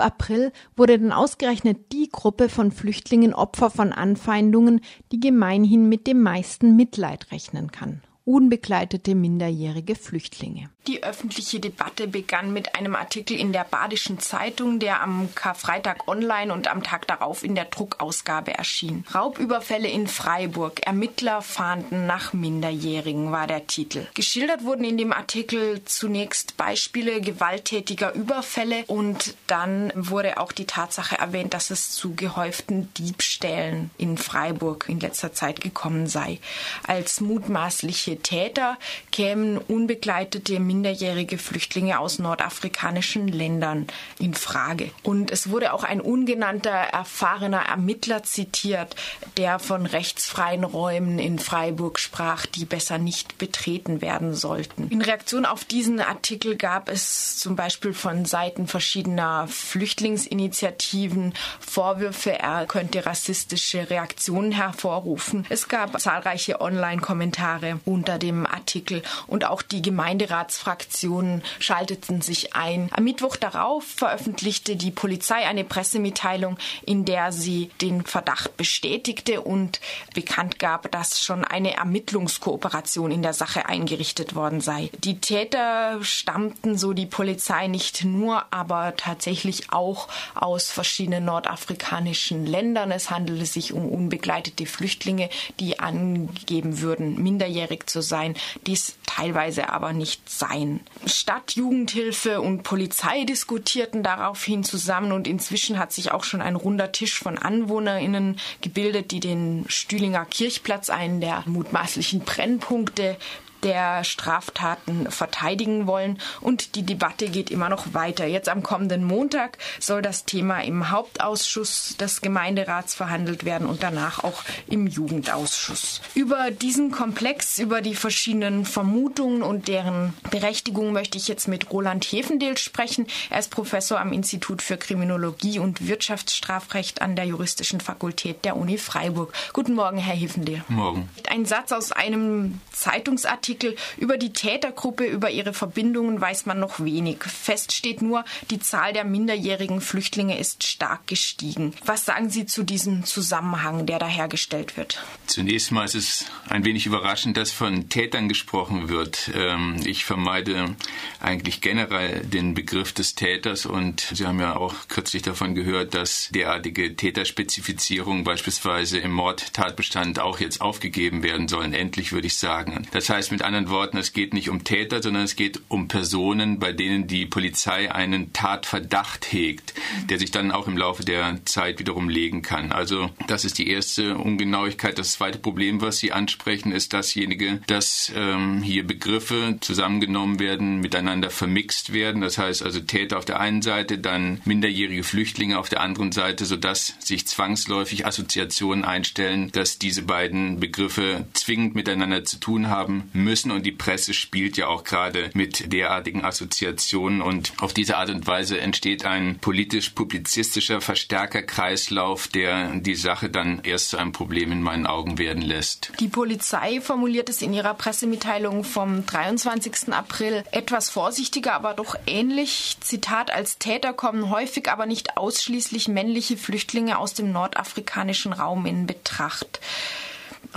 April 0.00 0.52
wurde 0.76 0.98
dann 0.98 1.12
ausgerechnet 1.12 1.92
die 1.92 2.08
Gruppe 2.08 2.48
von 2.48 2.72
Flüchtlingen 2.72 3.34
Opfer 3.34 3.70
von 3.70 3.92
Anfeindungen, 3.92 4.80
die 5.12 5.20
gemeinhin 5.20 5.88
mit 5.88 6.06
dem 6.06 6.22
meisten 6.22 6.76
Mitleid 6.76 7.30
rechnen 7.30 7.70
kann 7.70 8.02
unbegleitete 8.24 9.14
minderjährige 9.14 9.94
Flüchtlinge. 9.94 10.70
Die 10.86 11.02
öffentliche 11.02 11.60
Debatte 11.60 12.08
begann 12.08 12.52
mit 12.52 12.74
einem 12.74 12.96
Artikel 12.96 13.38
in 13.38 13.52
der 13.52 13.64
Badischen 13.64 14.18
Zeitung, 14.18 14.78
der 14.78 15.02
am 15.02 15.28
Karfreitag 15.34 16.08
online 16.08 16.52
und 16.52 16.68
am 16.68 16.82
Tag 16.82 17.06
darauf 17.06 17.44
in 17.44 17.54
der 17.54 17.66
Druckausgabe 17.66 18.54
erschien. 18.54 19.04
Raubüberfälle 19.14 19.88
in 19.88 20.06
Freiburg. 20.06 20.80
Ermittler 20.86 21.42
fahnden 21.42 22.06
nach 22.06 22.32
Minderjährigen 22.32 23.30
war 23.30 23.46
der 23.46 23.66
Titel. 23.66 24.06
Geschildert 24.14 24.64
wurden 24.64 24.84
in 24.84 24.96
dem 24.96 25.12
Artikel 25.12 25.84
zunächst 25.84 26.56
Beispiele 26.56 27.20
gewalttätiger 27.20 28.14
Überfälle 28.14 28.84
und 28.86 29.34
dann 29.46 29.92
wurde 29.94 30.38
auch 30.38 30.52
die 30.52 30.66
Tatsache 30.66 31.18
erwähnt, 31.18 31.52
dass 31.52 31.70
es 31.70 31.90
zu 31.90 32.14
gehäuften 32.14 32.92
Diebstählen 32.94 33.90
in 33.98 34.16
Freiburg 34.16 34.86
in 34.88 34.98
letzter 34.98 35.34
Zeit 35.34 35.60
gekommen 35.60 36.06
sei. 36.06 36.40
Als 36.86 37.20
mutmaßliche 37.20 38.09
Täter 38.16 38.78
kämen 39.12 39.58
unbegleitete 39.58 40.60
minderjährige 40.60 41.38
Flüchtlinge 41.38 41.98
aus 41.98 42.18
nordafrikanischen 42.18 43.28
Ländern 43.28 43.86
in 44.18 44.34
Frage. 44.34 44.90
Und 45.02 45.30
es 45.30 45.50
wurde 45.50 45.72
auch 45.72 45.84
ein 45.84 46.00
ungenannter 46.00 46.70
erfahrener 46.70 47.66
Ermittler 47.66 48.22
zitiert, 48.22 48.96
der 49.36 49.58
von 49.58 49.86
rechtsfreien 49.86 50.64
Räumen 50.64 51.18
in 51.18 51.38
Freiburg 51.38 51.98
sprach, 51.98 52.46
die 52.46 52.64
besser 52.64 52.98
nicht 52.98 53.38
betreten 53.38 54.00
werden 54.00 54.34
sollten. 54.34 54.88
In 54.88 55.02
Reaktion 55.02 55.46
auf 55.46 55.64
diesen 55.64 56.00
Artikel 56.00 56.56
gab 56.56 56.88
es 56.88 57.38
zum 57.38 57.56
Beispiel 57.56 57.92
von 57.92 58.24
Seiten 58.24 58.66
verschiedener 58.66 59.46
Flüchtlingsinitiativen 59.48 61.34
Vorwürfe, 61.60 62.38
er 62.38 62.66
könnte 62.66 63.06
rassistische 63.06 63.90
Reaktionen 63.90 64.52
hervorrufen. 64.52 65.46
Es 65.48 65.68
gab 65.68 66.00
zahlreiche 66.00 66.60
Online-Kommentare 66.60 67.80
unter 67.84 67.99
unter 68.00 68.18
dem 68.18 68.46
Artikel 68.46 69.02
und 69.26 69.44
auch 69.44 69.60
die 69.60 69.82
Gemeinderatsfraktionen 69.82 71.42
schalteten 71.58 72.22
sich 72.22 72.54
ein. 72.54 72.88
Am 72.92 73.04
Mittwoch 73.04 73.36
darauf 73.36 73.84
veröffentlichte 73.84 74.74
die 74.76 74.90
Polizei 74.90 75.46
eine 75.46 75.64
Pressemitteilung, 75.64 76.56
in 76.86 77.04
der 77.04 77.30
sie 77.30 77.70
den 77.82 78.06
Verdacht 78.06 78.56
bestätigte 78.56 79.42
und 79.42 79.82
bekannt 80.14 80.58
gab, 80.58 80.90
dass 80.90 81.22
schon 81.22 81.44
eine 81.44 81.76
Ermittlungskooperation 81.76 83.10
in 83.10 83.20
der 83.20 83.34
Sache 83.34 83.66
eingerichtet 83.66 84.34
worden 84.34 84.62
sei. 84.62 84.88
Die 85.04 85.20
Täter 85.20 86.02
stammten, 86.02 86.78
so 86.78 86.94
die 86.94 87.04
Polizei, 87.04 87.66
nicht 87.66 88.02
nur, 88.04 88.46
aber 88.50 88.94
tatsächlich 88.96 89.74
auch 89.74 90.08
aus 90.34 90.70
verschiedenen 90.70 91.26
nordafrikanischen 91.26 92.46
Ländern. 92.46 92.92
Es 92.92 93.10
handelte 93.10 93.44
sich 93.44 93.74
um 93.74 93.86
unbegleitete 93.86 94.64
Flüchtlinge, 94.64 95.28
die 95.58 95.78
angeben 95.80 96.80
würden, 96.80 97.22
minderjährig 97.22 97.89
zu 97.90 98.02
sein, 98.02 98.34
dies 98.66 98.96
teilweise 99.06 99.68
aber 99.68 99.92
nicht 99.92 100.30
sein. 100.30 100.80
Stadt, 101.06 101.52
Jugendhilfe 101.56 102.40
und 102.40 102.62
Polizei 102.62 103.24
diskutierten 103.24 104.02
daraufhin 104.02 104.64
zusammen 104.64 105.12
und 105.12 105.26
inzwischen 105.26 105.78
hat 105.78 105.92
sich 105.92 106.12
auch 106.12 106.24
schon 106.24 106.40
ein 106.40 106.56
runder 106.56 106.92
Tisch 106.92 107.18
von 107.18 107.36
AnwohnerInnen 107.38 108.38
gebildet, 108.60 109.10
die 109.10 109.20
den 109.20 109.64
Stühlinger 109.68 110.24
Kirchplatz, 110.24 110.90
einen 110.90 111.20
der 111.20 111.42
mutmaßlichen 111.46 112.20
Brennpunkte 112.20 113.16
der 113.62 114.04
Straftaten 114.04 115.10
verteidigen 115.10 115.86
wollen. 115.86 116.18
Und 116.40 116.74
die 116.74 116.82
Debatte 116.82 117.28
geht 117.28 117.50
immer 117.50 117.68
noch 117.68 117.94
weiter. 117.94 118.26
Jetzt 118.26 118.48
am 118.48 118.62
kommenden 118.62 119.04
Montag 119.04 119.58
soll 119.78 120.02
das 120.02 120.24
Thema 120.24 120.60
im 120.62 120.90
Hauptausschuss 120.90 121.96
des 121.98 122.20
Gemeinderats 122.20 122.94
verhandelt 122.94 123.44
werden 123.44 123.68
und 123.68 123.82
danach 123.82 124.24
auch 124.24 124.42
im 124.68 124.86
Jugendausschuss. 124.86 126.00
Über 126.14 126.50
diesen 126.50 126.90
Komplex, 126.90 127.58
über 127.58 127.80
die 127.80 127.94
verschiedenen 127.94 128.64
Vermutungen 128.64 129.42
und 129.42 129.68
deren 129.68 130.14
Berechtigung 130.30 130.92
möchte 130.92 131.18
ich 131.18 131.28
jetzt 131.28 131.48
mit 131.48 131.70
Roland 131.70 132.04
Hefendeel 132.04 132.56
sprechen. 132.58 133.06
Er 133.28 133.38
ist 133.38 133.50
Professor 133.50 134.00
am 134.00 134.12
Institut 134.12 134.62
für 134.62 134.76
Kriminologie 134.76 135.58
und 135.58 135.86
Wirtschaftsstrafrecht 135.86 137.02
an 137.02 137.16
der 137.16 137.26
Juristischen 137.26 137.80
Fakultät 137.80 138.44
der 138.44 138.56
Uni 138.56 138.78
Freiburg. 138.78 139.32
Guten 139.52 139.74
Morgen, 139.74 139.98
Herr 139.98 140.14
Hefendeel. 140.14 140.64
Morgen. 140.68 141.08
Ein 141.28 141.44
Satz 141.44 141.72
aus 141.72 141.92
einem 141.92 142.60
Zeitungsartikel 142.72 143.49
Artikel, 143.50 143.74
über 143.96 144.16
die 144.16 144.32
Tätergruppe, 144.32 145.04
über 145.04 145.28
ihre 145.28 145.52
Verbindungen 145.52 146.20
weiß 146.20 146.46
man 146.46 146.60
noch 146.60 146.78
wenig. 146.78 147.24
Fest 147.24 147.72
steht 147.72 148.00
nur, 148.00 148.24
die 148.48 148.60
Zahl 148.60 148.92
der 148.92 149.04
minderjährigen 149.04 149.80
Flüchtlinge 149.80 150.38
ist 150.38 150.64
stark 150.64 151.08
gestiegen. 151.08 151.74
Was 151.84 152.04
sagen 152.04 152.30
Sie 152.30 152.46
zu 152.46 152.62
diesem 152.62 153.04
Zusammenhang, 153.04 153.86
der 153.86 153.98
da 153.98 154.06
hergestellt 154.06 154.76
wird? 154.76 155.02
Zunächst 155.26 155.72
mal 155.72 155.84
ist 155.84 155.96
es 155.96 156.26
ein 156.48 156.64
wenig 156.64 156.86
überraschend, 156.86 157.36
dass 157.36 157.50
von 157.50 157.88
Tätern 157.88 158.28
gesprochen 158.28 158.88
wird. 158.88 159.32
Ähm, 159.34 159.80
ich 159.84 160.04
vermeide 160.04 160.76
eigentlich 161.18 161.60
generell 161.60 162.20
den 162.20 162.54
Begriff 162.54 162.92
des 162.92 163.16
Täters 163.16 163.66
und 163.66 164.06
Sie 164.12 164.26
haben 164.26 164.38
ja 164.38 164.54
auch 164.54 164.74
kürzlich 164.86 165.22
davon 165.22 165.56
gehört, 165.56 165.94
dass 165.94 166.28
derartige 166.30 166.94
Täterspezifizierungen 166.94 168.22
beispielsweise 168.22 168.98
im 168.98 169.10
Mordtatbestand 169.10 170.20
auch 170.20 170.38
jetzt 170.38 170.60
aufgegeben 170.60 171.24
werden 171.24 171.48
sollen. 171.48 171.74
Endlich 171.74 172.12
würde 172.12 172.28
ich 172.28 172.36
sagen. 172.36 172.86
Das 172.92 173.08
heißt 173.08 173.32
mit 173.32 173.39
anderen 173.42 173.68
Worten, 173.70 173.96
es 173.96 174.12
geht 174.12 174.34
nicht 174.34 174.48
um 174.50 174.64
Täter, 174.64 175.02
sondern 175.02 175.24
es 175.24 175.36
geht 175.36 175.60
um 175.68 175.88
Personen, 175.88 176.58
bei 176.58 176.72
denen 176.72 177.06
die 177.06 177.26
Polizei 177.26 177.92
einen 177.92 178.32
Tatverdacht 178.32 179.32
hegt, 179.32 179.74
der 180.08 180.18
sich 180.18 180.30
dann 180.30 180.50
auch 180.50 180.66
im 180.68 180.76
Laufe 180.76 181.04
der 181.04 181.38
Zeit 181.44 181.78
wiederum 181.78 182.08
legen 182.08 182.42
kann. 182.42 182.72
Also 182.72 183.10
das 183.26 183.44
ist 183.44 183.58
die 183.58 183.68
erste 183.68 184.16
Ungenauigkeit. 184.16 184.98
Das 184.98 185.12
zweite 185.12 185.38
Problem, 185.38 185.80
was 185.80 185.98
Sie 185.98 186.12
ansprechen, 186.12 186.72
ist 186.72 186.92
dasjenige, 186.92 187.60
dass 187.66 188.12
ähm, 188.14 188.62
hier 188.62 188.86
Begriffe 188.86 189.58
zusammengenommen 189.60 190.38
werden, 190.38 190.80
miteinander 190.80 191.30
vermixt 191.30 191.92
werden. 191.92 192.20
Das 192.20 192.38
heißt 192.38 192.62
also 192.62 192.80
Täter 192.80 193.18
auf 193.18 193.24
der 193.24 193.40
einen 193.40 193.62
Seite, 193.62 193.98
dann 193.98 194.40
minderjährige 194.44 195.04
Flüchtlinge 195.04 195.58
auf 195.58 195.68
der 195.68 195.80
anderen 195.80 196.12
Seite, 196.12 196.44
sodass 196.44 196.94
sich 196.98 197.26
zwangsläufig 197.26 198.06
Assoziationen 198.06 198.84
einstellen, 198.84 199.50
dass 199.52 199.78
diese 199.78 200.02
beiden 200.02 200.60
Begriffe 200.60 201.26
zwingend 201.32 201.74
miteinander 201.74 202.24
zu 202.24 202.38
tun 202.38 202.68
haben 202.68 203.08
müssen. 203.12 203.29
Und 203.30 203.64
die 203.64 203.72
Presse 203.72 204.12
spielt 204.12 204.56
ja 204.56 204.66
auch 204.66 204.82
gerade 204.82 205.30
mit 205.34 205.72
derartigen 205.72 206.24
Assoziationen. 206.24 207.22
Und 207.22 207.52
auf 207.60 207.72
diese 207.72 207.96
Art 207.96 208.10
und 208.10 208.26
Weise 208.26 208.60
entsteht 208.60 209.04
ein 209.04 209.38
politisch-publizistischer 209.38 210.80
Verstärkerkreislauf, 210.80 212.26
der 212.26 212.74
die 212.74 212.96
Sache 212.96 213.30
dann 213.30 213.60
erst 213.62 213.90
zu 213.90 213.98
einem 213.98 214.10
Problem 214.10 214.50
in 214.50 214.62
meinen 214.62 214.86
Augen 214.86 215.18
werden 215.18 215.42
lässt. 215.42 215.92
Die 216.00 216.08
Polizei 216.08 216.80
formuliert 216.80 217.28
es 217.28 217.40
in 217.40 217.52
ihrer 217.52 217.74
Pressemitteilung 217.74 218.64
vom 218.64 219.06
23. 219.06 219.92
April 219.92 220.42
etwas 220.50 220.90
vorsichtiger, 220.90 221.54
aber 221.54 221.74
doch 221.74 221.94
ähnlich. 222.06 222.76
Zitat, 222.80 223.30
als 223.30 223.58
Täter 223.58 223.92
kommen 223.92 224.30
häufig, 224.30 224.68
aber 224.68 224.86
nicht 224.86 225.16
ausschließlich 225.16 225.86
männliche 225.86 226.36
Flüchtlinge 226.36 226.98
aus 226.98 227.14
dem 227.14 227.30
nordafrikanischen 227.30 228.32
Raum 228.32 228.66
in 228.66 228.88
Betracht 228.88 229.60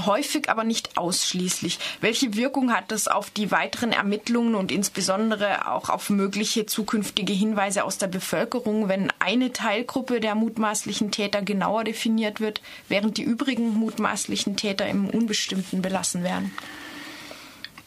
häufig, 0.06 0.50
aber 0.50 0.64
nicht 0.64 0.98
ausschließlich. 0.98 1.80
Welche 2.02 2.36
Wirkung 2.36 2.74
hat 2.74 2.92
das 2.92 3.08
auf 3.08 3.30
die 3.30 3.52
weiteren 3.52 3.92
Ermittlungen 3.92 4.56
und 4.56 4.72
insbesondere 4.72 5.72
auch 5.72 5.90
auf 5.90 6.10
mögliche 6.10 6.66
zukünftige 6.66 7.34
Hinweise 7.34 7.84
aus 7.84 7.98
der 7.98 8.08
Bevölkerung, 8.08 8.90
wenn 8.90 9.12
eine 9.20 9.54
Teilgruppe 9.54 10.20
der 10.20 10.36
mutmaßlichen 10.36 11.12
Täter 11.12 11.42
genauer 11.42 11.84
definiert 11.84 12.40
wird, 12.40 12.62
während 12.90 13.18
die 13.18 13.24
übrigen 13.24 13.74
mutmaßlichen 13.74 14.56
Täter 14.56 14.88
im 14.88 15.10
Unbestimmten 15.10 15.82
belassen 15.82 16.24
werden? 16.24 16.52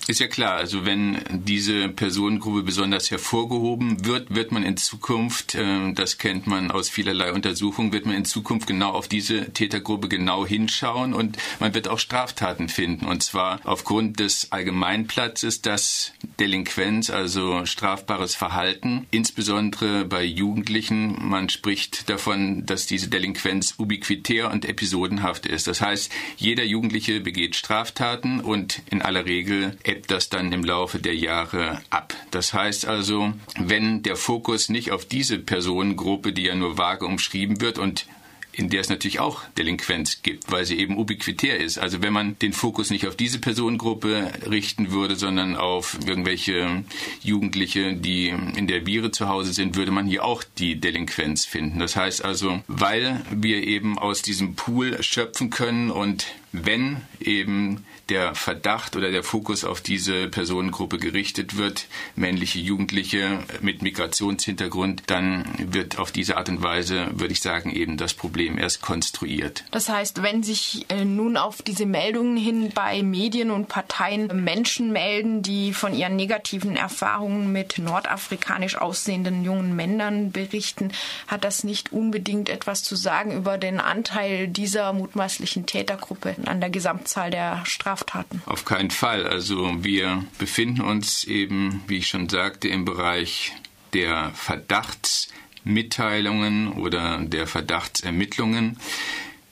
Ist 0.08 0.20
ja 0.20 0.28
klar, 0.28 0.54
also 0.54 0.86
wenn 0.86 1.18
diese 1.30 1.88
Personengruppe 1.88 2.62
besonders 2.62 3.10
hervorgehoben 3.10 4.04
wird, 4.06 4.32
wird 4.32 4.52
man 4.52 4.62
in 4.62 4.76
Zukunft, 4.76 5.56
äh, 5.56 5.92
das 5.94 6.18
kennt 6.18 6.46
man 6.46 6.70
aus 6.70 6.88
vielerlei 6.88 7.32
Untersuchungen, 7.32 7.92
wird 7.92 8.06
man 8.06 8.14
in 8.14 8.25
Zukunft 8.25 8.68
genau 8.68 8.92
auf 8.92 9.08
diese 9.08 9.52
Tätergruppe 9.52 10.08
genau 10.08 10.46
hinschauen 10.46 11.12
und 11.12 11.38
man 11.58 11.75
wird 11.75 11.88
auch 11.88 11.98
Straftaten 11.98 12.68
finden. 12.68 13.06
Und 13.06 13.25
zwar 13.25 13.58
aufgrund 13.64 14.20
des 14.20 14.52
Allgemeinplatzes, 14.52 15.60
dass 15.62 16.12
Delinquenz, 16.38 17.10
also 17.10 17.66
strafbares 17.66 18.36
Verhalten, 18.36 19.06
insbesondere 19.10 20.04
bei 20.04 20.22
Jugendlichen, 20.22 21.16
man 21.28 21.48
spricht 21.48 22.08
davon, 22.08 22.64
dass 22.64 22.86
diese 22.86 23.08
Delinquenz 23.08 23.75
ubiquitär 23.76 24.52
und 24.52 24.66
episodenhaft 24.66 25.46
ist. 25.46 25.66
Das 25.66 25.80
heißt, 25.80 26.12
jeder 26.36 26.62
Jugendliche 26.62 27.20
begeht 27.20 27.56
Straftaten 27.56 28.40
und 28.40 28.82
in 28.88 29.02
aller 29.02 29.26
Regel 29.26 29.76
ebbt 29.97 30.11
das 30.11 30.29
dann 30.29 30.53
im 30.53 30.62
Laufe 30.62 30.99
der 30.99 31.15
Jahre 31.15 31.81
ab. 31.88 32.15
Das 32.31 32.53
heißt 32.53 32.87
also, 32.87 33.33
wenn 33.59 34.03
der 34.03 34.17
Fokus 34.17 34.69
nicht 34.69 34.93
auf 34.93 35.07
diese 35.07 35.38
Personengruppe, 35.38 36.35
die 36.35 36.43
ja 36.43 36.55
nur 36.55 36.76
vage 36.76 37.07
umschrieben 37.07 37.62
wird 37.62 37.79
und 37.79 38.07
in 38.53 38.71
der 38.71 38.81
es 38.81 38.88
natürlich 38.88 39.21
auch 39.21 39.43
Delinquenz 39.59 40.23
gibt, 40.23 40.50
weil 40.50 40.65
sie 40.65 40.79
eben 40.79 40.97
ubiquitär 40.97 41.59
ist. 41.61 41.79
Also 41.79 42.00
wenn 42.00 42.12
man 42.12 42.38
den 42.38 42.55
Fokus 42.55 42.91
nicht 42.91 43.07
auf 43.07 43.15
diese 43.15 43.38
Personengruppe 43.38 44.33
richten 44.50 44.91
würde, 44.93 45.17
sondern 45.17 45.57
auf 45.57 45.99
irgendwelche 46.07 46.85
Jugendliche, 47.23 47.95
die 47.95 48.29
in 48.29 48.67
der 48.67 48.87
Viere 48.87 49.11
zu 49.11 49.29
Hause 49.29 49.53
sind, 49.53 49.76
würde 49.76 49.93
man 49.93 50.07
hier 50.07 50.25
auch 50.25 50.43
die 50.59 50.81
Delinquenz 50.81 51.45
finden. 51.45 51.79
Das 51.79 51.97
heißt 51.97 52.25
also, 52.25 52.62
weil 52.67 53.23
wir 53.31 53.62
eben 53.67 53.99
aus 53.99 54.23
diesem 54.23 54.57
Pool 54.57 55.03
schöpfen 55.03 55.50
können 55.50 55.91
und 55.91 56.26
wenn 56.53 57.03
eben 57.21 57.85
der 58.08 58.34
Verdacht 58.34 58.96
oder 58.96 59.10
der 59.10 59.22
Fokus 59.22 59.64
auf 59.64 59.80
diese 59.80 60.28
Personengruppe 60.28 60.98
gerichtet 60.98 61.56
wird, 61.56 61.86
männliche 62.14 62.60
Jugendliche 62.60 63.40
mit 63.60 63.82
Migrationshintergrund, 63.82 65.02
dann 65.06 65.44
wird 65.58 65.98
auf 65.98 66.12
diese 66.12 66.36
Art 66.36 66.48
und 66.48 66.62
Weise, 66.62 67.08
würde 67.12 67.32
ich 67.32 67.40
sagen, 67.40 67.70
eben 67.70 67.96
das 67.96 68.14
Problem 68.14 68.58
erst 68.58 68.80
konstruiert. 68.82 69.64
Das 69.70 69.88
heißt, 69.88 70.22
wenn 70.22 70.42
sich 70.42 70.86
äh, 70.88 71.04
nun 71.04 71.36
auf 71.36 71.62
diese 71.62 71.86
Meldungen 71.86 72.36
hin 72.36 72.70
bei 72.75 73.02
Medien 73.02 73.50
und 73.50 73.68
Parteien 73.68 74.44
Menschen 74.44 74.92
melden, 74.92 75.42
die 75.42 75.72
von 75.72 75.94
ihren 75.94 76.16
negativen 76.16 76.76
Erfahrungen 76.76 77.52
mit 77.52 77.78
nordafrikanisch 77.78 78.76
aussehenden 78.76 79.44
jungen 79.44 79.75
Männern 79.75 80.30
berichten, 80.30 80.92
hat 81.26 81.44
das 81.44 81.64
nicht 81.64 81.92
unbedingt 81.92 82.48
etwas 82.48 82.82
zu 82.82 82.94
sagen 82.94 83.32
über 83.32 83.58
den 83.58 83.80
Anteil 83.80 84.48
dieser 84.48 84.92
mutmaßlichen 84.92 85.66
Tätergruppe 85.66 86.36
an 86.46 86.60
der 86.60 86.70
Gesamtzahl 86.70 87.30
der 87.30 87.62
Straftaten. 87.97 88.43
Auf 88.47 88.65
keinen 88.65 88.91
Fall. 88.91 89.26
Also 89.26 89.83
wir 89.83 90.25
befinden 90.38 90.83
uns 90.83 91.25
eben, 91.25 91.83
wie 91.88 91.99
ich 91.99 92.07
schon 92.09 92.29
sagte, 92.29 92.69
im 92.69 92.85
Bereich 92.85 93.53
der 93.93 94.33
Verdachtsmitteilungen 94.35 96.73
oder 96.73 97.19
der 97.19 97.47
Verdachtsermittlungen. 97.47 98.79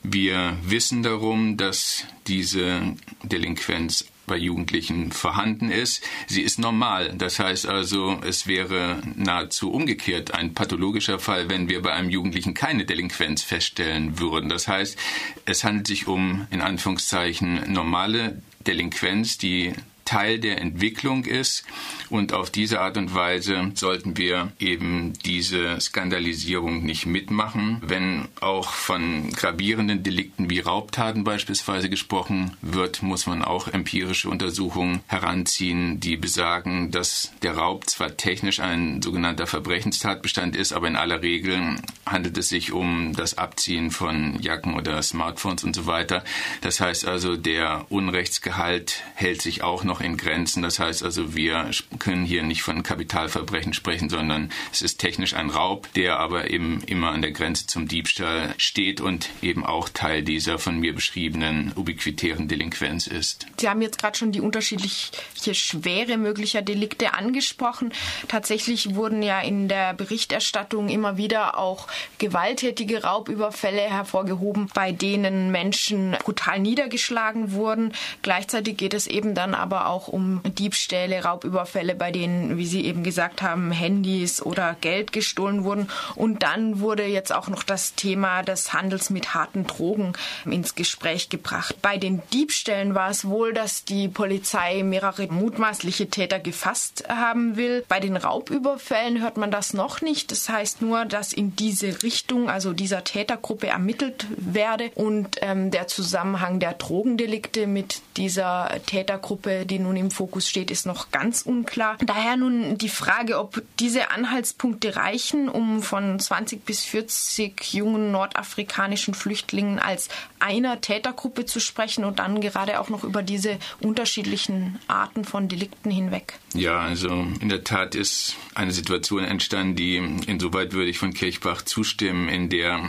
Wir 0.03 0.57
wissen 0.63 1.03
darum, 1.03 1.57
dass 1.57 2.05
diese 2.27 2.83
Delinquenz 3.23 4.07
bei 4.27 4.37
Jugendlichen 4.37 5.13
vorhanden 5.13 5.71
ist. 5.71 6.03
Sie 6.27 6.43
ist 6.43 6.59
normal. 6.59 7.15
Das 7.17 7.39
heißt 7.39 7.67
also, 7.67 8.21
es 8.27 8.47
wäre 8.47 9.03
nahezu 9.17 9.71
umgekehrt 9.71 10.35
ein 10.35 10.55
pathologischer 10.55 11.19
Fall, 11.19 11.49
wenn 11.49 11.69
wir 11.69 11.83
bei 11.83 11.93
einem 11.93 12.11
Jugendlichen 12.11 12.55
keine 12.55 12.85
Delinquenz 12.85 13.43
feststellen 13.43 14.19
würden. 14.19 14.49
Das 14.49 14.69
heißt, 14.69 14.99
es 15.45 15.65
handelt 15.65 15.87
sich 15.87 16.07
um 16.07 16.47
in 16.51 16.61
Anführungszeichen 16.61 17.73
normale 17.73 18.43
Delinquenz, 18.67 19.39
die 19.39 19.73
Teil 20.05 20.39
der 20.39 20.61
Entwicklung 20.61 21.25
ist. 21.25 21.65
Und 22.11 22.33
auf 22.33 22.51
diese 22.51 22.81
Art 22.81 22.97
und 22.97 23.15
Weise 23.15 23.73
sollten 23.75 24.17
wir 24.17 24.53
eben 24.59 25.13
diese 25.25 25.81
Skandalisierung 25.81 26.85
nicht 26.85 27.07
mitmachen. 27.07 27.81
Wenn 27.83 28.29
auch 28.41 28.71
von 28.71 29.31
gravierenden 29.33 30.03
Delikten 30.03 30.51
wie 30.51 30.61
Raubtaten 30.61 31.25
beispielsweise 31.25 31.89
gesprochen 31.89 32.57
wird, 32.63 33.03
muss 33.03 33.27
man 33.27 33.43
auch 33.43 33.69
empirische 33.69 34.29
Untersuchungen 34.29 35.01
heranziehen, 35.07 36.01
die 36.01 36.17
besagen, 36.17 36.91
dass 36.91 37.33
der 37.43 37.57
Raub 37.57 37.89
zwar 37.89 38.17
technisch 38.17 38.61
ein 38.61 39.03
sogenannter 39.03 39.47
Verbrechenstatbestand 39.47 40.57
ist, 40.57 40.73
aber 40.73 40.89
in 40.89 40.97
aller 40.97 41.23
Regel 41.23 41.77
handelt 42.07 42.37
es 42.39 42.49
sich 42.49 42.73
um 42.73 43.13
das 43.15 43.39
Abziehen 43.39 43.91
von 43.91 44.41
Jacken 44.41 44.75
oder 44.75 45.03
Smartphones 45.03 45.65
und 45.65 45.75
so 45.75 45.87
weiter. 45.87 46.25
Das 46.61 46.81
heißt 46.81 47.07
also, 47.07 47.37
der 47.37 47.87
Unrechtsgehalt 47.89 49.03
hält 49.15 49.43
sich 49.43 49.63
auch 49.63 49.85
noch 49.85 49.94
noch 49.95 50.01
in 50.01 50.17
Grenzen. 50.17 50.61
Das 50.63 50.81
heißt 50.81 51.05
also, 51.05 51.37
wir 51.37 51.71
können 52.01 52.25
hier 52.25 52.43
nicht 52.43 52.63
von 52.63 52.83
Kapitalverbrechen 52.83 53.75
sprechen, 53.75 54.09
sondern 54.09 54.51
es 54.73 54.83
ist 54.83 54.99
technisch 54.99 55.35
ein 55.35 55.51
Raub, 55.51 55.93
der 55.95 56.19
aber 56.19 56.51
eben 56.51 56.83
immer 56.87 57.13
an 57.13 57.23
der 57.23 57.31
Grenze 57.31 57.69
zum 57.69 57.87
Diebstahl 57.87 58.55
steht 58.59 59.01
und 59.01 59.31
eben 59.41 59.65
auch 59.65 59.89
Teil 59.89 60.25
dieser 60.25 60.59
von 60.59 60.81
mir 60.81 60.97
beschriebenen 60.97 61.73
ubiquitären 61.77 62.49
Delinquenz 62.49 63.07
ist. 63.07 63.47
Sie 63.61 63.69
haben 63.69 63.83
jetzt 63.83 64.01
gerade 64.01 64.19
schon 64.19 64.33
die 64.33 64.41
unterschiedliche 64.41 65.55
Schwere 65.55 66.17
möglicher 66.17 66.63
Delikte 66.63 67.15
angesprochen. 67.15 67.93
Tatsächlich 68.27 68.97
wurden 68.97 69.23
ja 69.23 69.41
in 69.41 69.69
der 69.69 69.95
Berichterstattung 69.95 70.89
immer 70.89 71.17
wieder 71.17 71.57
auch 71.57 71.87
gewalttätige 72.19 73.05
Raubüberfälle 73.05 73.83
hervorgehoben, 73.83 74.69
bei 74.75 74.91
denen 74.91 75.53
Menschen 75.53 76.17
brutal 76.25 76.59
niedergeschlagen 76.59 77.53
wurden. 77.53 77.93
Gleichzeitig 78.23 78.77
geht 78.77 78.95
es 78.95 79.07
eben 79.07 79.37
dann 79.37 79.55
aber 79.55 79.84
auch 79.87 80.09
um 80.09 80.41
Diebstähle, 80.45 81.25
Raubüberfälle, 81.25 81.95
bei 81.95 82.11
denen, 82.11 82.59
wie 82.59 82.67
Sie 82.67 82.85
eben 82.85 83.05
gesagt 83.05 83.43
haben, 83.43 83.71
Handys 83.71 84.43
oder 84.43 84.77
Geld 84.81 85.13
gestohlen 85.13 85.65
wurden. 85.65 85.89
Und 86.15 86.43
dann 86.43 86.81
wurde 86.81 87.05
jetzt 87.07 87.33
auch 87.33 87.49
noch 87.49 87.63
das 87.63 87.95
Thema 87.95 88.43
des 88.43 88.73
Handels 88.73 89.11
mit 89.11 89.35
harten 89.35 89.67
Drogen 89.67 90.13
ins 90.45 90.75
Gespräch 90.75 91.29
gebracht. 91.29 91.77
Bei 91.83 91.97
den 91.97 92.23
Diebstählen 92.33 92.95
war 92.95 93.11
es 93.11 93.27
wohl, 93.27 93.53
dass 93.53 93.85
die 93.85 94.09
Polizei 94.09 94.83
mehrere 94.83 95.27
mutmaßliche 95.29 96.09
Täter 96.11 96.39
gefasst 96.39 97.05
haben 97.09 97.57
will. 97.57 97.85
Bei 97.89 98.01
den 98.01 98.17
Raubüberfällen 98.17 99.21
hört 99.21 99.37
man 99.37 99.51
das 99.51 99.75
noch 99.75 100.01
nicht. 100.01 100.31
Das 100.31 100.49
heißt 100.49 100.83
nur, 100.83 101.05
dass 101.05 101.33
in 101.33 101.57
diese 101.57 102.03
Richtung, 102.03 102.49
also 102.49 102.73
dieser 102.73 103.05
Tätergruppe 103.05 103.67
ermittelt 103.67 104.27
werde 104.37 104.91
und 104.95 105.39
ähm, 105.41 105.71
der 105.71 105.87
Zusammenhang 105.87 106.61
der 106.61 106.75
Drogendelikte 106.75 107.67
mit 107.67 108.01
dieser 108.17 108.71
Tätergruppe, 108.87 109.67
die 109.67 109.74
nun 109.79 109.97
im 109.97 110.11
Fokus 110.11 110.49
steht, 110.49 110.71
ist 110.71 110.87
noch 110.87 111.11
ganz 111.11 111.43
unklar. 111.43 111.97
Daher 112.05 112.37
nun 112.37 112.79
die 112.79 112.89
Frage, 112.89 113.39
ob 113.39 113.63
diese 113.79 114.11
Anhaltspunkte 114.11 114.97
reichen, 114.97 115.49
um 115.49 115.83
von 115.83 116.19
20 116.19 116.65
bis 116.65 116.83
40 116.85 117.75
jungen 117.75 118.11
nordafrikanischen 118.11 119.15
Flüchtlingen 119.15 119.79
als 119.79 120.09
einer 120.39 120.81
Tätergruppe 120.81 121.45
zu 121.47 121.61
sprechen 121.61 122.05
und 122.05 122.19
dann 122.19 122.41
gerade 122.41 122.81
auch 122.81 122.89
noch 122.89 123.05
über 123.05 123.23
diese 123.23 123.59
unterschiedlichen 123.81 124.79
Arten 124.89 125.25
von 125.25 125.49
Delikten 125.49 125.91
hinweg. 125.91 126.39
Ja, 126.55 126.81
also 126.81 127.27
in 127.41 127.49
der 127.49 127.65
Tat 127.65 127.95
ist 127.95 128.37
eine 128.55 128.73
Situation 128.73 129.25
entstanden, 129.25 129.77
die 129.77 129.97
insoweit 130.27 130.73
würde 130.73 130.91
ich 130.91 130.99
von 130.99 131.13
Kirchbach 131.13 131.63
zustimmen, 131.63 132.29
in 132.29 132.49
der 132.49 132.81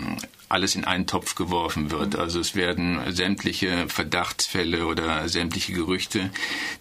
alles 0.50 0.75
in 0.75 0.86
einen 0.86 1.08
Topf 1.08 1.36
geworfen 1.36 1.92
wird. 1.92 2.16
Also 2.16 2.40
es 2.40 2.56
werden 2.56 3.00
sämtliche 3.14 3.88
Verdachtsfälle 3.90 4.86
oder 4.86 5.28
sämtliche 5.30 5.74
Gerüchte, 5.74 6.32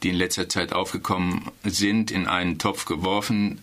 die 0.03 0.11
in 0.11 0.17
letzter 0.17 0.49
Zeit 0.49 0.73
aufgekommen 0.73 1.51
sind, 1.65 2.11
in 2.11 2.27
einen 2.27 2.59
Topf 2.59 2.85
geworfen. 2.85 3.61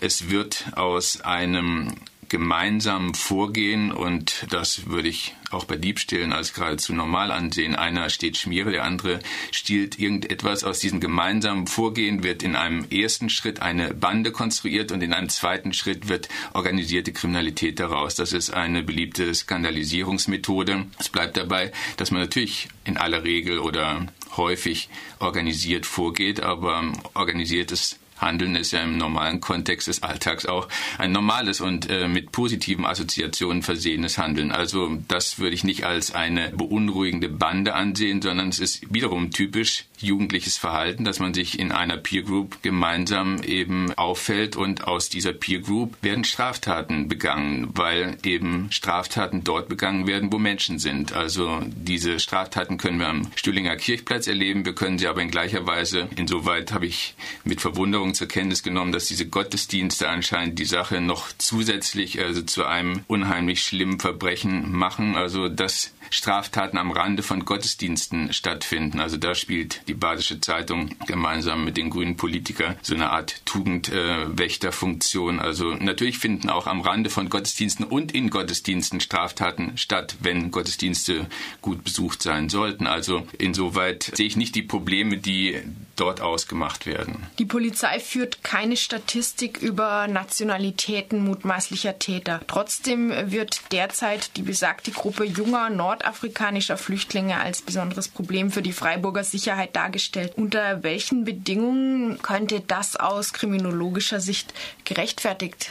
Es 0.00 0.30
wird 0.30 0.66
aus 0.76 1.20
einem 1.20 1.92
gemeinsamen 2.34 3.14
Vorgehen 3.14 3.92
und 3.92 4.46
das 4.50 4.88
würde 4.88 5.06
ich 5.08 5.36
auch 5.52 5.66
bei 5.66 5.76
Diebstählen 5.76 6.32
als 6.32 6.52
geradezu 6.52 6.92
normal 6.92 7.30
ansehen. 7.30 7.76
Einer 7.76 8.10
steht 8.10 8.36
Schmiere, 8.36 8.72
der 8.72 8.82
andere 8.82 9.20
stiehlt 9.52 10.00
irgendetwas. 10.00 10.64
Aus 10.64 10.80
diesem 10.80 10.98
gemeinsamen 10.98 11.68
Vorgehen 11.68 12.24
wird 12.24 12.42
in 12.42 12.56
einem 12.56 12.86
ersten 12.90 13.30
Schritt 13.30 13.62
eine 13.62 13.94
Bande 13.94 14.32
konstruiert 14.32 14.90
und 14.90 15.00
in 15.00 15.12
einem 15.12 15.28
zweiten 15.28 15.72
Schritt 15.72 16.08
wird 16.08 16.28
organisierte 16.54 17.12
Kriminalität 17.12 17.78
daraus. 17.78 18.16
Das 18.16 18.32
ist 18.32 18.52
eine 18.52 18.82
beliebte 18.82 19.32
Skandalisierungsmethode. 19.32 20.86
Es 20.98 21.10
bleibt 21.10 21.36
dabei, 21.36 21.70
dass 21.98 22.10
man 22.10 22.20
natürlich 22.22 22.66
in 22.84 22.96
aller 22.96 23.22
Regel 23.22 23.60
oder 23.60 24.08
häufig 24.36 24.88
organisiert 25.20 25.86
vorgeht, 25.86 26.42
aber 26.42 26.82
organisiertes 27.14 28.00
Handeln 28.24 28.56
ist 28.56 28.72
ja 28.72 28.80
im 28.80 28.96
normalen 28.96 29.40
Kontext 29.40 29.88
des 29.88 30.02
Alltags 30.02 30.46
auch 30.46 30.68
ein 30.98 31.12
normales 31.12 31.60
und 31.60 31.88
äh, 31.90 32.08
mit 32.08 32.32
positiven 32.32 32.84
Assoziationen 32.84 33.62
versehenes 33.62 34.18
Handeln. 34.18 34.50
Also 34.50 34.98
das 35.08 35.38
würde 35.38 35.54
ich 35.54 35.64
nicht 35.64 35.84
als 35.84 36.14
eine 36.14 36.50
beunruhigende 36.50 37.28
Bande 37.28 37.74
ansehen, 37.74 38.22
sondern 38.22 38.48
es 38.48 38.58
ist 38.58 38.92
wiederum 38.92 39.30
typisch 39.30 39.84
jugendliches 40.04 40.56
Verhalten, 40.56 41.04
dass 41.04 41.18
man 41.18 41.34
sich 41.34 41.58
in 41.58 41.72
einer 41.72 41.96
Peer 41.96 42.22
Group 42.22 42.62
gemeinsam 42.62 43.42
eben 43.42 43.92
auffällt 43.94 44.56
und 44.56 44.86
aus 44.86 45.08
dieser 45.08 45.32
Peer 45.32 45.60
Group 45.60 45.96
werden 46.02 46.24
Straftaten 46.24 47.08
begangen, 47.08 47.70
weil 47.74 48.18
eben 48.22 48.68
Straftaten 48.70 49.44
dort 49.44 49.68
begangen 49.68 50.06
werden, 50.06 50.32
wo 50.32 50.38
Menschen 50.38 50.78
sind. 50.78 51.12
Also 51.12 51.60
diese 51.66 52.20
Straftaten 52.20 52.78
können 52.78 52.98
wir 52.98 53.08
am 53.08 53.30
Stühlinger 53.36 53.76
Kirchplatz 53.76 54.26
erleben, 54.26 54.64
wir 54.64 54.74
können 54.74 54.98
sie 54.98 55.06
aber 55.06 55.22
in 55.22 55.30
gleicher 55.30 55.66
Weise, 55.66 56.08
insoweit 56.16 56.72
habe 56.72 56.86
ich 56.86 57.14
mit 57.44 57.60
Verwunderung 57.60 58.14
zur 58.14 58.28
Kenntnis 58.28 58.62
genommen, 58.62 58.92
dass 58.92 59.06
diese 59.06 59.26
Gottesdienste 59.26 60.08
anscheinend 60.08 60.58
die 60.58 60.64
Sache 60.64 61.00
noch 61.00 61.28
zusätzlich 61.38 62.20
also 62.20 62.42
zu 62.42 62.64
einem 62.64 63.04
unheimlich 63.06 63.62
schlimmen 63.62 64.00
Verbrechen 64.00 64.72
machen. 64.72 65.16
Also 65.16 65.48
dass 65.48 65.93
Straftaten 66.10 66.78
am 66.78 66.90
Rande 66.90 67.22
von 67.22 67.44
Gottesdiensten 67.44 68.32
stattfinden. 68.32 69.00
Also 69.00 69.16
da 69.16 69.34
spielt 69.34 69.82
die 69.88 69.94
Badische 69.94 70.40
Zeitung 70.40 70.90
gemeinsam 71.06 71.64
mit 71.64 71.76
den 71.76 71.90
grünen 71.90 72.16
Politikern 72.16 72.76
so 72.82 72.94
eine 72.94 73.10
Art 73.10 73.44
Tugendwächterfunktion. 73.44 75.38
Äh, 75.38 75.42
also 75.42 75.74
natürlich 75.74 76.18
finden 76.18 76.50
auch 76.50 76.66
am 76.66 76.80
Rande 76.80 77.10
von 77.10 77.28
Gottesdiensten 77.28 77.84
und 77.84 78.12
in 78.12 78.30
Gottesdiensten 78.30 79.00
Straftaten 79.00 79.76
statt, 79.76 80.16
wenn 80.20 80.50
Gottesdienste 80.50 81.26
gut 81.62 81.84
besucht 81.84 82.22
sein 82.22 82.48
sollten. 82.48 82.86
Also 82.86 83.26
insoweit 83.38 84.10
sehe 84.14 84.26
ich 84.26 84.36
nicht 84.36 84.54
die 84.54 84.62
Probleme, 84.62 85.18
die 85.18 85.60
dort 85.96 86.20
ausgemacht 86.20 86.86
werden. 86.86 87.26
Die 87.38 87.44
Polizei 87.44 88.00
führt 88.00 88.42
keine 88.42 88.76
Statistik 88.76 89.58
über 89.58 90.08
Nationalitäten 90.08 91.24
mutmaßlicher 91.24 91.98
Täter. 91.98 92.40
Trotzdem 92.46 93.12
wird 93.30 93.60
derzeit 93.72 94.36
die 94.36 94.42
besagte 94.42 94.90
Gruppe 94.90 95.24
junger 95.24 95.70
nordafrikanischer 95.94 96.76
Flüchtlinge 96.76 97.40
als 97.40 97.62
besonderes 97.62 98.08
Problem 98.08 98.50
für 98.50 98.62
die 98.62 98.72
Freiburger 98.72 99.22
Sicherheit 99.22 99.76
dargestellt. 99.76 100.32
Unter 100.36 100.82
welchen 100.82 101.24
Bedingungen 101.24 102.20
könnte 102.20 102.60
das 102.66 102.96
aus 102.96 103.32
kriminologischer 103.32 104.20
Sicht 104.20 104.52
gerechtfertigt 104.84 105.70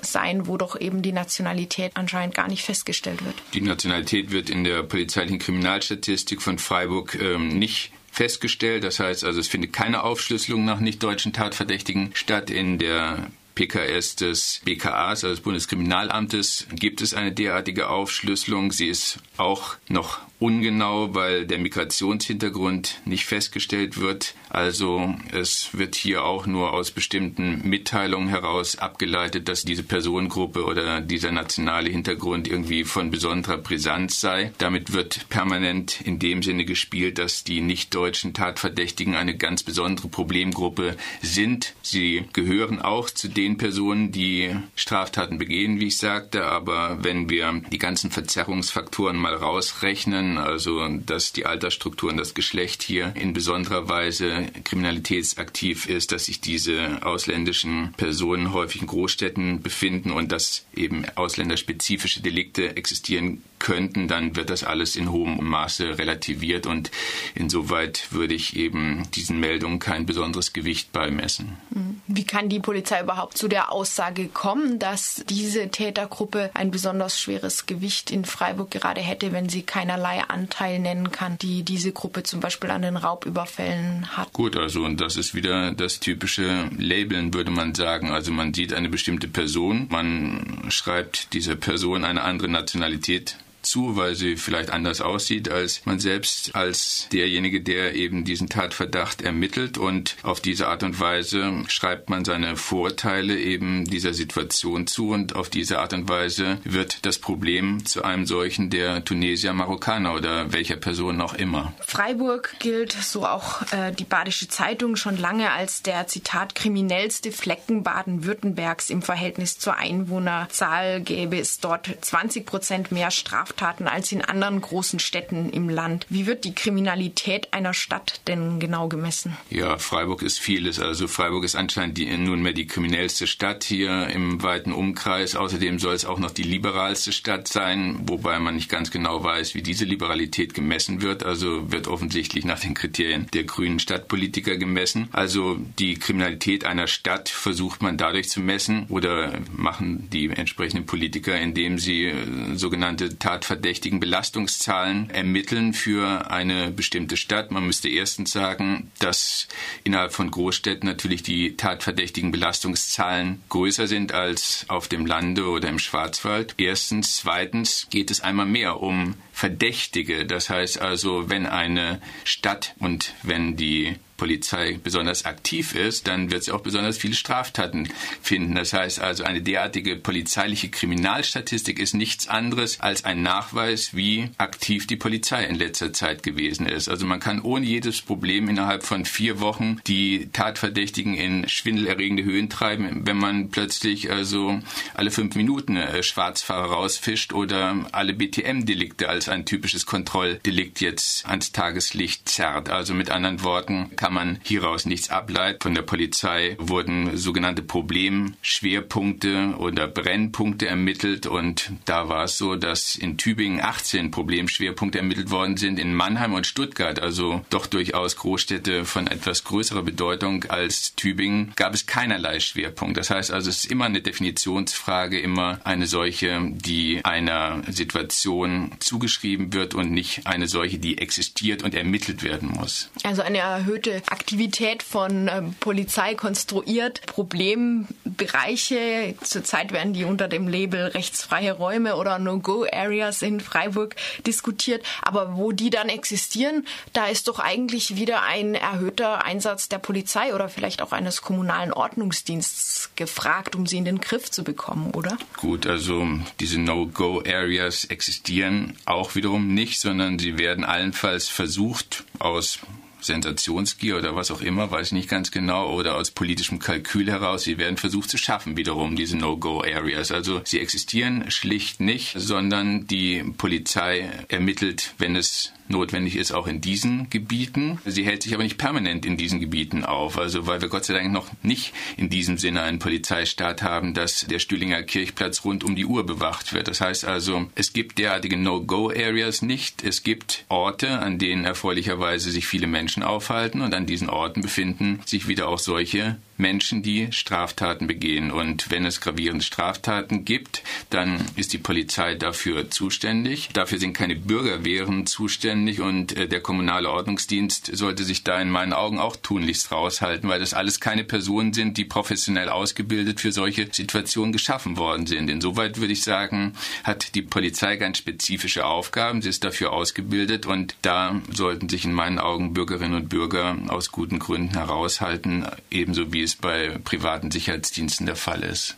sein, 0.00 0.46
wo 0.46 0.56
doch 0.56 0.78
eben 0.80 1.02
die 1.02 1.12
Nationalität 1.12 1.92
anscheinend 1.94 2.34
gar 2.34 2.48
nicht 2.48 2.62
festgestellt 2.62 3.24
wird. 3.24 3.34
Die 3.54 3.60
Nationalität 3.60 4.30
wird 4.30 4.50
in 4.50 4.64
der 4.64 4.82
polizeilichen 4.82 5.38
Kriminalstatistik 5.38 6.40
von 6.40 6.58
Freiburg 6.58 7.14
ähm, 7.20 7.48
nicht 7.58 7.92
festgestellt. 8.10 8.84
Das 8.84 9.00
heißt 9.00 9.24
also, 9.24 9.40
es 9.40 9.48
findet 9.48 9.72
keine 9.72 10.02
Aufschlüsselung 10.02 10.64
nach 10.64 10.80
nicht-deutschen 10.80 11.32
Tatverdächtigen 11.32 12.10
statt. 12.14 12.50
In 12.50 12.78
der 12.78 13.30
PKS 13.54 14.16
des 14.16 14.60
BKAs, 14.64 15.24
also 15.24 15.28
des 15.28 15.40
Bundeskriminalamtes, 15.40 16.66
gibt 16.74 17.00
es 17.00 17.14
eine 17.14 17.32
derartige 17.32 17.88
Aufschlüsselung. 17.88 18.72
Sie 18.72 18.88
ist 18.88 19.18
auch 19.36 19.76
noch 19.88 20.20
ungenau, 20.42 21.14
weil 21.14 21.46
der 21.46 21.58
Migrationshintergrund 21.58 23.00
nicht 23.04 23.26
festgestellt 23.26 24.00
wird. 24.00 24.34
Also 24.50 25.14
es 25.30 25.70
wird 25.72 25.94
hier 25.94 26.24
auch 26.24 26.46
nur 26.46 26.72
aus 26.72 26.90
bestimmten 26.90 27.66
Mitteilungen 27.66 28.28
heraus 28.28 28.76
abgeleitet, 28.76 29.48
dass 29.48 29.62
diese 29.62 29.84
Personengruppe 29.84 30.64
oder 30.64 31.00
dieser 31.00 31.30
nationale 31.30 31.90
Hintergrund 31.90 32.48
irgendwie 32.48 32.82
von 32.82 33.10
besonderer 33.10 33.58
Brisanz 33.58 34.20
sei. 34.20 34.52
Damit 34.58 34.92
wird 34.92 35.28
permanent 35.28 36.00
in 36.00 36.18
dem 36.18 36.42
Sinne 36.42 36.64
gespielt, 36.64 37.18
dass 37.18 37.44
die 37.44 37.60
nicht-deutschen 37.60 38.34
Tatverdächtigen 38.34 39.14
eine 39.14 39.36
ganz 39.36 39.62
besondere 39.62 40.08
Problemgruppe 40.08 40.96
sind. 41.22 41.74
Sie 41.82 42.24
gehören 42.32 42.82
auch 42.82 43.10
zu 43.10 43.28
den 43.28 43.58
Personen, 43.58 44.10
die 44.10 44.50
Straftaten 44.74 45.38
begehen, 45.38 45.78
wie 45.78 45.86
ich 45.86 45.98
sagte, 45.98 46.46
aber 46.46 46.98
wenn 47.02 47.30
wir 47.30 47.62
die 47.70 47.78
ganzen 47.78 48.10
Verzerrungsfaktoren 48.10 49.16
mal 49.16 49.34
rausrechnen, 49.34 50.31
also 50.38 50.86
dass 50.88 51.32
die 51.32 51.46
Altersstruktur 51.46 52.10
und 52.10 52.16
das 52.16 52.34
Geschlecht 52.34 52.82
hier 52.82 53.14
in 53.16 53.32
besonderer 53.32 53.88
Weise 53.88 54.46
kriminalitätsaktiv 54.64 55.88
ist, 55.88 56.12
dass 56.12 56.26
sich 56.26 56.40
diese 56.40 57.00
ausländischen 57.02 57.94
Personen 57.96 58.52
häufig 58.52 58.80
in 58.82 58.86
Großstädten 58.86 59.62
befinden 59.62 60.10
und 60.10 60.32
dass 60.32 60.64
eben 60.74 61.04
ausländerspezifische 61.14 62.22
Delikte 62.22 62.76
existieren 62.76 63.42
könnten, 63.62 64.08
dann 64.08 64.34
wird 64.36 64.50
das 64.50 64.64
alles 64.64 64.96
in 64.96 65.10
hohem 65.12 65.42
Maße 65.42 65.98
relativiert 65.98 66.66
und 66.66 66.90
insoweit 67.34 68.08
würde 68.10 68.34
ich 68.34 68.56
eben 68.56 69.08
diesen 69.14 69.38
Meldungen 69.38 69.78
kein 69.78 70.04
besonderes 70.04 70.52
Gewicht 70.52 70.92
beimessen. 70.92 71.56
Hm. 71.72 72.00
Wie 72.08 72.24
kann 72.24 72.48
die 72.48 72.58
Polizei 72.58 73.00
überhaupt 73.00 73.38
zu 73.38 73.46
der 73.46 73.70
Aussage 73.70 74.26
kommen, 74.26 74.80
dass 74.80 75.22
diese 75.28 75.68
Tätergruppe 75.68 76.50
ein 76.54 76.72
besonders 76.72 77.20
schweres 77.20 77.66
Gewicht 77.66 78.10
in 78.10 78.24
Freiburg 78.24 78.72
gerade 78.72 79.00
hätte, 79.00 79.32
wenn 79.32 79.48
sie 79.48 79.62
keinerlei 79.62 80.21
Anteil 80.30 80.78
nennen 80.78 81.10
kann, 81.10 81.38
die 81.38 81.62
diese 81.62 81.92
Gruppe 81.92 82.22
zum 82.22 82.40
Beispiel 82.40 82.70
an 82.70 82.82
den 82.82 82.96
Raubüberfällen 82.96 84.16
hat? 84.16 84.32
Gut, 84.32 84.56
also 84.56 84.84
und 84.84 85.00
das 85.00 85.16
ist 85.16 85.34
wieder 85.34 85.72
das 85.72 86.00
typische 86.00 86.68
Labeln, 86.78 87.34
würde 87.34 87.50
man 87.50 87.74
sagen. 87.74 88.10
Also 88.10 88.32
man 88.32 88.54
sieht 88.54 88.72
eine 88.72 88.88
bestimmte 88.88 89.28
Person, 89.28 89.86
man 89.90 90.66
schreibt 90.68 91.32
dieser 91.32 91.56
Person 91.56 92.04
eine 92.04 92.22
andere 92.22 92.48
Nationalität 92.48 93.36
zu, 93.62 93.96
weil 93.96 94.14
sie 94.14 94.36
vielleicht 94.36 94.70
anders 94.70 95.00
aussieht 95.00 95.48
als 95.48 95.84
man 95.84 95.98
selbst, 95.98 96.54
als 96.54 97.08
derjenige, 97.12 97.60
der 97.60 97.94
eben 97.94 98.24
diesen 98.24 98.48
Tatverdacht 98.48 99.22
ermittelt. 99.22 99.78
Und 99.78 100.16
auf 100.22 100.40
diese 100.40 100.68
Art 100.68 100.82
und 100.82 100.98
Weise 101.00 101.52
schreibt 101.68 102.10
man 102.10 102.24
seine 102.24 102.56
Vorteile 102.56 103.38
eben 103.38 103.84
dieser 103.84 104.14
Situation 104.14 104.86
zu. 104.86 105.10
Und 105.10 105.36
auf 105.36 105.48
diese 105.48 105.78
Art 105.78 105.92
und 105.92 106.08
Weise 106.08 106.58
wird 106.64 107.04
das 107.06 107.18
Problem 107.18 107.84
zu 107.84 108.04
einem 108.04 108.26
solchen 108.26 108.70
der 108.70 109.04
Tunesier, 109.04 109.52
Marokkaner 109.52 110.14
oder 110.14 110.52
welcher 110.52 110.76
Person 110.76 111.20
auch 111.20 111.34
immer. 111.34 111.72
Freiburg 111.86 112.54
gilt, 112.58 112.92
so 112.92 113.26
auch 113.26 113.62
äh, 113.72 113.92
die 113.92 114.04
Badische 114.04 114.48
Zeitung, 114.48 114.96
schon 114.96 115.16
lange 115.16 115.50
als 115.52 115.82
der, 115.82 116.06
Zitat, 116.06 116.54
kriminellste 116.54 117.32
Flecken 117.32 117.82
Baden-Württembergs 117.82 118.90
im 118.90 119.02
Verhältnis 119.02 119.58
zur 119.58 119.76
Einwohnerzahl 119.76 121.00
gäbe 121.00 121.38
es 121.38 121.60
dort 121.60 121.90
20 122.00 122.46
Prozent 122.46 122.92
mehr 122.92 123.10
Straf 123.10 123.51
Straftaten 123.52 123.86
als 123.86 124.10
in 124.12 124.22
anderen 124.22 124.60
großen 124.60 124.98
Städten 124.98 125.50
im 125.50 125.68
Land. 125.68 126.06
Wie 126.08 126.26
wird 126.26 126.44
die 126.44 126.54
Kriminalität 126.54 127.52
einer 127.52 127.74
Stadt 127.74 128.20
denn 128.26 128.60
genau 128.60 128.88
gemessen? 128.88 129.36
Ja, 129.50 129.78
Freiburg 129.78 130.22
ist 130.22 130.38
vieles. 130.38 130.80
Also 130.80 131.06
Freiburg 131.06 131.44
ist 131.44 131.54
anscheinend 131.54 131.98
die, 131.98 132.06
nunmehr 132.16 132.54
die 132.54 132.66
kriminellste 132.66 133.26
Stadt 133.26 133.64
hier 133.64 134.08
im 134.08 134.42
weiten 134.42 134.72
Umkreis. 134.72 135.36
Außerdem 135.36 135.78
soll 135.78 135.94
es 135.94 136.04
auch 136.04 136.18
noch 136.18 136.30
die 136.30 136.42
liberalste 136.42 137.12
Stadt 137.12 137.48
sein, 137.48 138.00
wobei 138.06 138.38
man 138.38 138.56
nicht 138.56 138.70
ganz 138.70 138.90
genau 138.90 139.22
weiß, 139.22 139.54
wie 139.54 139.62
diese 139.62 139.84
Liberalität 139.84 140.54
gemessen 140.54 141.02
wird. 141.02 141.22
Also 141.22 141.70
wird 141.70 141.88
offensichtlich 141.88 142.44
nach 142.44 142.60
den 142.60 142.74
Kriterien 142.74 143.28
der 143.34 143.44
grünen 143.44 143.78
Stadtpolitiker 143.78 144.56
gemessen. 144.56 145.08
Also 145.12 145.58
die 145.78 145.98
Kriminalität 145.98 146.64
einer 146.64 146.86
Stadt 146.86 147.28
versucht 147.28 147.82
man 147.82 147.98
dadurch 147.98 148.30
zu 148.30 148.40
messen 148.40 148.86
oder 148.88 149.32
machen 149.54 150.08
die 150.10 150.30
entsprechenden 150.30 150.86
Politiker, 150.86 151.38
indem 151.38 151.78
sie 151.78 152.06
äh, 152.06 152.54
sogenannte 152.54 153.18
tatverdächtigen 153.42 153.98
Belastungszahlen 153.98 155.10
ermitteln 155.10 155.74
für 155.74 156.30
eine 156.30 156.70
bestimmte 156.70 157.16
Stadt. 157.16 157.50
Man 157.50 157.66
müsste 157.66 157.88
erstens 157.88 158.30
sagen, 158.30 158.92
dass 159.00 159.48
innerhalb 159.82 160.12
von 160.12 160.30
Großstädten 160.30 160.88
natürlich 160.88 161.24
die 161.24 161.56
tatverdächtigen 161.56 162.30
Belastungszahlen 162.30 163.42
größer 163.48 163.88
sind 163.88 164.12
als 164.12 164.64
auf 164.68 164.86
dem 164.86 165.06
Lande 165.06 165.48
oder 165.48 165.68
im 165.68 165.80
Schwarzwald. 165.80 166.54
Erstens. 166.58 167.16
Zweitens 167.16 167.88
geht 167.90 168.10
es 168.10 168.20
einmal 168.20 168.46
mehr 168.46 168.80
um 168.80 169.14
Verdächtige. 169.32 170.24
Das 170.24 170.48
heißt 170.48 170.80
also, 170.80 171.28
wenn 171.28 171.46
eine 171.46 172.00
Stadt 172.24 172.74
und 172.78 173.14
wenn 173.22 173.56
die 173.56 173.96
Polizei 174.22 174.78
besonders 174.80 175.24
aktiv 175.24 175.74
ist, 175.74 176.06
dann 176.06 176.30
wird 176.30 176.44
sie 176.44 176.52
auch 176.52 176.60
besonders 176.60 176.96
viele 176.96 177.14
Straftaten 177.14 177.88
finden. 178.22 178.54
Das 178.54 178.72
heißt 178.72 179.00
also, 179.00 179.24
eine 179.24 179.42
derartige 179.42 179.96
polizeiliche 179.96 180.68
Kriminalstatistik 180.68 181.80
ist 181.80 181.94
nichts 181.94 182.28
anderes 182.28 182.78
als 182.78 183.04
ein 183.04 183.24
Nachweis, 183.24 183.96
wie 183.96 184.30
aktiv 184.38 184.86
die 184.86 184.94
Polizei 184.94 185.42
in 185.42 185.56
letzter 185.56 185.92
Zeit 185.92 186.22
gewesen 186.22 186.66
ist. 186.66 186.88
Also 186.88 187.04
man 187.04 187.18
kann 187.18 187.40
ohne 187.40 187.66
jedes 187.66 188.00
Problem 188.00 188.48
innerhalb 188.48 188.84
von 188.84 189.06
vier 189.06 189.40
Wochen 189.40 189.80
die 189.88 190.28
Tatverdächtigen 190.32 191.14
in 191.14 191.48
schwindelerregende 191.48 192.22
Höhen 192.22 192.48
treiben, 192.48 193.04
wenn 193.04 193.16
man 193.16 193.48
plötzlich 193.50 194.12
also 194.12 194.60
alle 194.94 195.10
fünf 195.10 195.34
Minuten 195.34 195.76
äh, 195.76 196.04
Schwarzfahrer 196.04 196.70
rausfischt 196.70 197.32
oder 197.32 197.74
alle 197.90 198.12
BTM-Delikte 198.12 199.08
als 199.08 199.28
ein 199.28 199.46
typisches 199.46 199.84
Kontrolldelikt 199.84 200.80
jetzt 200.80 201.26
ans 201.26 201.50
Tageslicht 201.50 202.28
zerrt. 202.28 202.70
Also 202.70 202.94
mit 202.94 203.10
anderen 203.10 203.42
Worten 203.42 203.90
kann 203.96 204.11
man 204.12 204.38
hieraus 204.42 204.86
nichts 204.86 205.10
ableiten. 205.10 205.58
Von 205.62 205.74
der 205.74 205.82
Polizei 205.82 206.56
wurden 206.58 207.16
sogenannte 207.16 207.62
Problemschwerpunkte 207.62 209.54
oder 209.58 209.88
Brennpunkte 209.88 210.66
ermittelt 210.66 211.26
und 211.26 211.72
da 211.84 212.08
war 212.08 212.24
es 212.24 212.38
so, 212.38 212.56
dass 212.56 212.96
in 212.96 213.16
Tübingen 213.18 213.60
18 213.60 214.10
Problemschwerpunkte 214.10 214.98
ermittelt 214.98 215.30
worden 215.30 215.56
sind, 215.56 215.78
in 215.78 215.94
Mannheim 215.94 216.34
und 216.34 216.46
Stuttgart, 216.46 217.00
also 217.00 217.44
doch 217.50 217.66
durchaus 217.66 218.16
Großstädte 218.16 218.84
von 218.84 219.06
etwas 219.06 219.44
größerer 219.44 219.82
Bedeutung 219.82 220.44
als 220.44 220.94
Tübingen, 220.94 221.52
gab 221.56 221.74
es 221.74 221.86
keinerlei 221.86 222.40
Schwerpunkt. 222.40 222.96
Das 222.96 223.10
heißt 223.10 223.30
also, 223.30 223.50
es 223.50 223.64
ist 223.64 223.70
immer 223.70 223.86
eine 223.86 224.02
Definitionsfrage, 224.02 225.18
immer 225.20 225.60
eine 225.64 225.86
solche, 225.86 226.40
die 226.50 227.04
einer 227.04 227.62
Situation 227.68 228.72
zugeschrieben 228.78 229.52
wird 229.52 229.74
und 229.74 229.90
nicht 229.92 230.26
eine 230.26 230.48
solche, 230.48 230.78
die 230.78 230.98
existiert 230.98 231.62
und 231.62 231.74
ermittelt 231.74 232.22
werden 232.22 232.50
muss. 232.50 232.90
Also 233.04 233.22
eine 233.22 233.38
erhöhte 233.38 234.01
Aktivität 234.08 234.82
von 234.82 235.28
ähm, 235.28 235.54
Polizei 235.60 236.14
konstruiert, 236.14 237.02
Problembereiche. 237.06 239.14
Zurzeit 239.22 239.72
werden 239.72 239.92
die 239.92 240.04
unter 240.04 240.28
dem 240.28 240.48
Label 240.48 240.86
rechtsfreie 240.86 241.52
Räume 241.52 241.96
oder 241.96 242.18
No-Go-Areas 242.18 243.22
in 243.22 243.40
Freiburg 243.40 243.96
diskutiert. 244.26 244.84
Aber 245.02 245.36
wo 245.36 245.52
die 245.52 245.70
dann 245.70 245.88
existieren, 245.88 246.66
da 246.92 247.06
ist 247.06 247.28
doch 247.28 247.38
eigentlich 247.38 247.96
wieder 247.96 248.22
ein 248.22 248.54
erhöhter 248.54 249.24
Einsatz 249.24 249.68
der 249.68 249.78
Polizei 249.78 250.34
oder 250.34 250.48
vielleicht 250.48 250.82
auch 250.82 250.92
eines 250.92 251.22
kommunalen 251.22 251.72
Ordnungsdienstes 251.72 252.90
gefragt, 252.96 253.56
um 253.56 253.66
sie 253.66 253.78
in 253.78 253.84
den 253.84 254.00
Griff 254.00 254.30
zu 254.30 254.44
bekommen, 254.44 254.92
oder? 254.92 255.16
Gut, 255.36 255.66
also 255.66 256.06
diese 256.40 256.60
No-Go-Areas 256.60 257.84
existieren 257.84 258.76
auch 258.84 259.14
wiederum 259.14 259.54
nicht, 259.54 259.80
sondern 259.80 260.18
sie 260.18 260.38
werden 260.38 260.64
allenfalls 260.64 261.28
versucht 261.28 262.04
aus 262.18 262.58
Sensationsgier 263.02 263.98
oder 263.98 264.14
was 264.16 264.30
auch 264.30 264.40
immer, 264.40 264.70
weiß 264.70 264.88
ich 264.88 264.92
nicht 264.92 265.08
ganz 265.08 265.30
genau, 265.30 265.72
oder 265.72 265.96
aus 265.96 266.10
politischem 266.10 266.58
Kalkül 266.58 267.10
heraus. 267.10 267.42
Sie 267.44 267.58
werden 267.58 267.76
versucht 267.76 268.10
zu 268.10 268.18
schaffen, 268.18 268.56
wiederum 268.56 268.96
diese 268.96 269.16
No-Go-Areas. 269.16 270.12
Also 270.12 270.40
sie 270.44 270.60
existieren 270.60 271.30
schlicht 271.30 271.80
nicht, 271.80 272.14
sondern 272.16 272.86
die 272.86 273.24
Polizei 273.36 274.10
ermittelt, 274.28 274.94
wenn 274.98 275.16
es 275.16 275.52
notwendig 275.68 276.16
ist, 276.16 276.32
auch 276.32 276.46
in 276.46 276.60
diesen 276.60 277.08
Gebieten. 277.10 277.78
Sie 277.84 278.04
hält 278.04 278.22
sich 278.22 278.34
aber 278.34 278.42
nicht 278.42 278.58
permanent 278.58 279.06
in 279.06 279.16
diesen 279.16 279.40
Gebieten 279.40 279.84
auf, 279.84 280.18
also 280.18 280.46
weil 280.46 280.60
wir 280.60 280.68
Gott 280.68 280.84
sei 280.84 280.94
Dank 280.94 281.12
noch 281.12 281.28
nicht 281.42 281.72
in 281.96 282.10
diesem 282.10 282.38
Sinne 282.38 282.62
einen 282.62 282.78
Polizeistaat 282.78 283.62
haben, 283.62 283.94
dass 283.94 284.26
der 284.26 284.38
Stühlinger 284.38 284.82
Kirchplatz 284.82 285.44
rund 285.44 285.64
um 285.64 285.76
die 285.76 285.86
Uhr 285.86 286.04
bewacht 286.04 286.52
wird. 286.52 286.68
Das 286.68 286.80
heißt 286.80 287.04
also, 287.04 287.46
es 287.54 287.72
gibt 287.72 287.98
derartige 287.98 288.36
No-Go-Areas 288.36 289.42
nicht. 289.42 289.82
Es 289.82 290.02
gibt 290.02 290.44
Orte, 290.48 290.98
an 290.98 291.18
denen 291.18 291.44
erfreulicherweise 291.44 292.30
sich 292.30 292.46
viele 292.46 292.66
Menschen 292.66 293.02
aufhalten 293.02 293.60
und 293.60 293.74
an 293.74 293.86
diesen 293.86 294.08
Orten 294.08 294.42
befinden 294.42 295.00
sich 295.06 295.28
wieder 295.28 295.48
auch 295.48 295.58
solche 295.58 296.16
Menschen, 296.36 296.82
die 296.82 297.08
Straftaten 297.12 297.86
begehen. 297.86 298.30
Und 298.30 298.70
wenn 298.70 298.84
es 298.84 299.00
gravierende 299.00 299.44
Straftaten 299.44 300.24
gibt, 300.24 300.62
dann 300.90 301.24
ist 301.36 301.52
die 301.52 301.58
Polizei 301.58 302.14
dafür 302.14 302.70
zuständig. 302.70 303.50
Dafür 303.52 303.78
sind 303.78 303.94
keine 303.94 304.16
Bürgerwehren 304.16 305.06
zuständig 305.06 305.80
und 305.80 306.16
äh, 306.16 306.28
der 306.28 306.40
kommunale 306.40 306.90
Ordnungsdienst 306.90 307.76
sollte 307.76 308.04
sich 308.04 308.24
da 308.24 308.40
in 308.40 308.50
meinen 308.50 308.72
Augen 308.72 308.98
auch 308.98 309.16
tunlichst 309.16 309.72
raushalten, 309.72 310.28
weil 310.28 310.40
das 310.40 310.54
alles 310.54 310.80
keine 310.80 311.04
Personen 311.04 311.52
sind, 311.52 311.76
die 311.76 311.84
professionell 311.84 312.48
ausgebildet 312.48 313.20
für 313.20 313.32
solche 313.32 313.68
Situationen 313.70 314.32
geschaffen 314.32 314.76
worden 314.76 315.06
sind. 315.06 315.28
Insoweit 315.28 315.78
würde 315.78 315.92
ich 315.92 316.02
sagen, 316.02 316.54
hat 316.84 317.14
die 317.14 317.22
Polizei 317.22 317.76
ganz 317.76 317.98
spezifische 317.98 318.64
Aufgaben. 318.66 319.22
Sie 319.22 319.28
ist 319.28 319.44
dafür 319.44 319.72
ausgebildet 319.72 320.46
und 320.46 320.74
da 320.82 321.20
sollten 321.30 321.68
sich 321.68 321.84
in 321.84 321.92
meinen 321.92 322.18
Augen 322.18 322.52
Bürgerinnen 322.54 322.94
und 322.94 323.08
Bürger 323.08 323.56
aus 323.68 323.92
guten 323.92 324.18
Gründen 324.18 324.54
heraushalten, 324.54 325.46
ebenso 325.70 326.12
wie 326.12 326.22
es 326.22 326.31
es 326.32 326.36
bei 326.36 326.78
privaten 326.82 327.30
Sicherheitsdiensten 327.30 328.06
der 328.06 328.16
Fall 328.16 328.42
ist. 328.42 328.76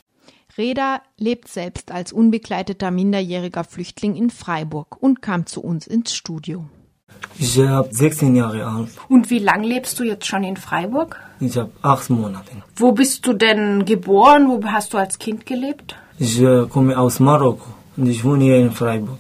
Reda 0.57 1.03
lebt 1.19 1.49
selbst 1.49 1.91
als 1.91 2.13
unbegleiteter 2.13 2.91
minderjähriger 2.91 3.65
Flüchtling 3.65 4.15
in 4.15 4.31
Freiburg 4.31 4.97
und 5.01 5.21
kam 5.21 5.47
zu 5.47 5.63
uns 5.63 5.87
ins 5.87 6.15
Studio. 6.15 6.67
Ich 7.39 7.59
habe 7.59 7.89
16 7.91 8.37
Jahre 8.37 8.65
alt. 8.67 8.91
Und 9.09 9.31
wie 9.31 9.39
lange 9.39 9.67
lebst 9.67 9.99
du 9.99 10.05
jetzt 10.05 10.27
schon 10.27 10.45
in 10.45 10.57
Freiburg? 10.57 11.19
Ich 11.41 11.57
habe 11.57 11.73
acht 11.83 12.09
Monate. 12.11 12.51
Wo 12.77 12.93
bist 12.93 13.27
du 13.27 13.33
denn 13.33 13.85
geboren? 13.85 14.49
Wo 14.49 14.63
hast 14.65 14.93
du 14.93 14.99
als 14.99 15.19
Kind 15.19 15.45
gelebt? 15.47 15.97
Ich 16.19 16.41
äh, 16.41 16.67
komme 16.69 16.97
aus 16.97 17.19
Marokko 17.19 17.67
und 17.97 18.07
ich 18.07 18.23
wohne 18.23 18.45
hier 18.45 18.59
in 18.59 18.71
Freiburg. 18.71 19.19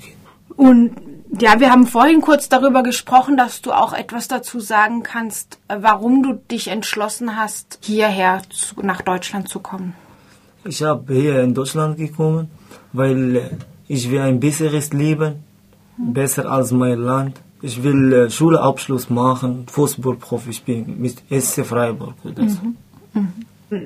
Und 0.57 0.93
ja, 1.41 1.61
wir 1.61 1.71
haben 1.71 1.87
vorhin 1.87 2.21
kurz 2.21 2.49
darüber 2.49 2.83
gesprochen, 2.83 3.37
dass 3.37 3.63
du 3.63 3.73
auch 3.73 3.93
etwas 3.93 4.29
dazu 4.29 4.61
sagen 4.61 5.03
kannst, 5.03 5.59
äh, 5.69 5.77
warum 5.81 6.23
du 6.23 6.35
dich 6.35 6.69
entschlossen 6.69 7.37
hast, 7.37 7.79
hierher 7.83 8.43
zu, 8.51 8.81
nach 8.83 9.03
Deutschland 9.03 9.49
zu 9.49 9.61
kommen. 9.61 9.95
Ich 10.65 10.83
habe 10.83 11.15
hier 11.15 11.43
in 11.43 11.55
Deutschland 11.55 11.97
gekommen, 11.97 12.51
weil 12.93 13.37
äh, 13.37 13.51
ich 13.89 14.11
will 14.11 14.21
ein 14.21 14.41
besseres 14.41 14.93
Leben, 14.93 15.45
besser 15.97 16.51
als 16.51 16.73
mein 16.73 16.99
Land. 16.99 17.41
Ich 17.63 17.83
will 17.83 18.13
äh, 18.13 18.31
Schulabschluss 18.31 19.11
machen, 19.11 19.67
Fußballprofi 19.71 20.53
spielen 20.53 21.01
mit 21.01 21.23
SC 21.31 21.65
Freiburg. 21.65 22.15
Mhm. 22.25 22.77
Mhm. 23.13 23.33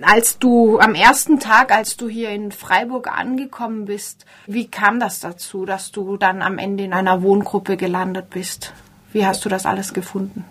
Als 0.03 0.39
du 0.39 0.79
am 0.79 0.95
ersten 0.95 1.39
Tag, 1.39 1.73
als 1.73 1.97
du 1.97 2.09
hier 2.09 2.31
in 2.31 2.53
Freiburg 2.53 3.07
angekommen 3.07 3.85
bist, 3.85 4.27
wie 4.47 4.67
kam 4.67 5.01
das 5.01 5.21
dazu, 5.21 5.65
dass 5.65 5.93
du 5.93 6.17
dann 6.17 6.43
am 6.43 6.59
Ende 6.59 6.85
in 6.85 6.93
einer 6.93 7.23
Wohngruppe 7.23 7.77
gelandet 7.77 8.31
bist? 8.31 8.73
Wie 9.13 9.25
hast 9.25 9.45
du 9.45 9.49
das 9.49 9.67
alles 9.67 9.95
gefunden? 9.95 10.45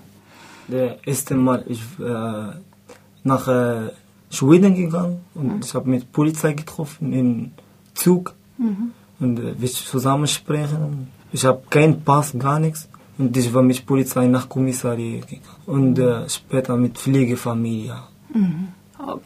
Der 0.67 0.97
erste 1.05 1.35
Mal 1.35 1.63
ich 1.67 1.81
äh, 1.99 2.51
nach 3.23 3.47
äh, 3.47 3.91
Schweden 4.29 4.75
gegangen 4.75 5.21
und 5.35 5.47
mhm. 5.47 5.59
ich 5.63 5.73
habe 5.73 5.89
mit 5.89 6.11
Polizei 6.11 6.53
getroffen 6.53 7.13
im 7.13 7.51
Zug 7.93 8.33
mhm. 8.57 8.91
und 9.19 9.39
äh, 9.39 9.59
wir 9.59 9.69
zusammen 9.69 10.27
sprechen. 10.27 11.11
Ich 11.31 11.45
habe 11.45 11.61
keinen 11.69 12.03
Pass, 12.03 12.33
gar 12.37 12.59
nichts. 12.59 12.89
Und 13.17 13.35
ich 13.35 13.51
war 13.53 13.63
mit 13.63 13.85
Polizei 13.85 14.27
nach 14.27 14.47
Kommissariat 14.47 15.27
gegangen 15.27 15.61
und 15.65 15.99
äh, 15.99 16.29
später 16.29 16.77
mit 16.77 16.97
Pflegefamilie. 16.97 17.95
Mhm. 18.33 18.69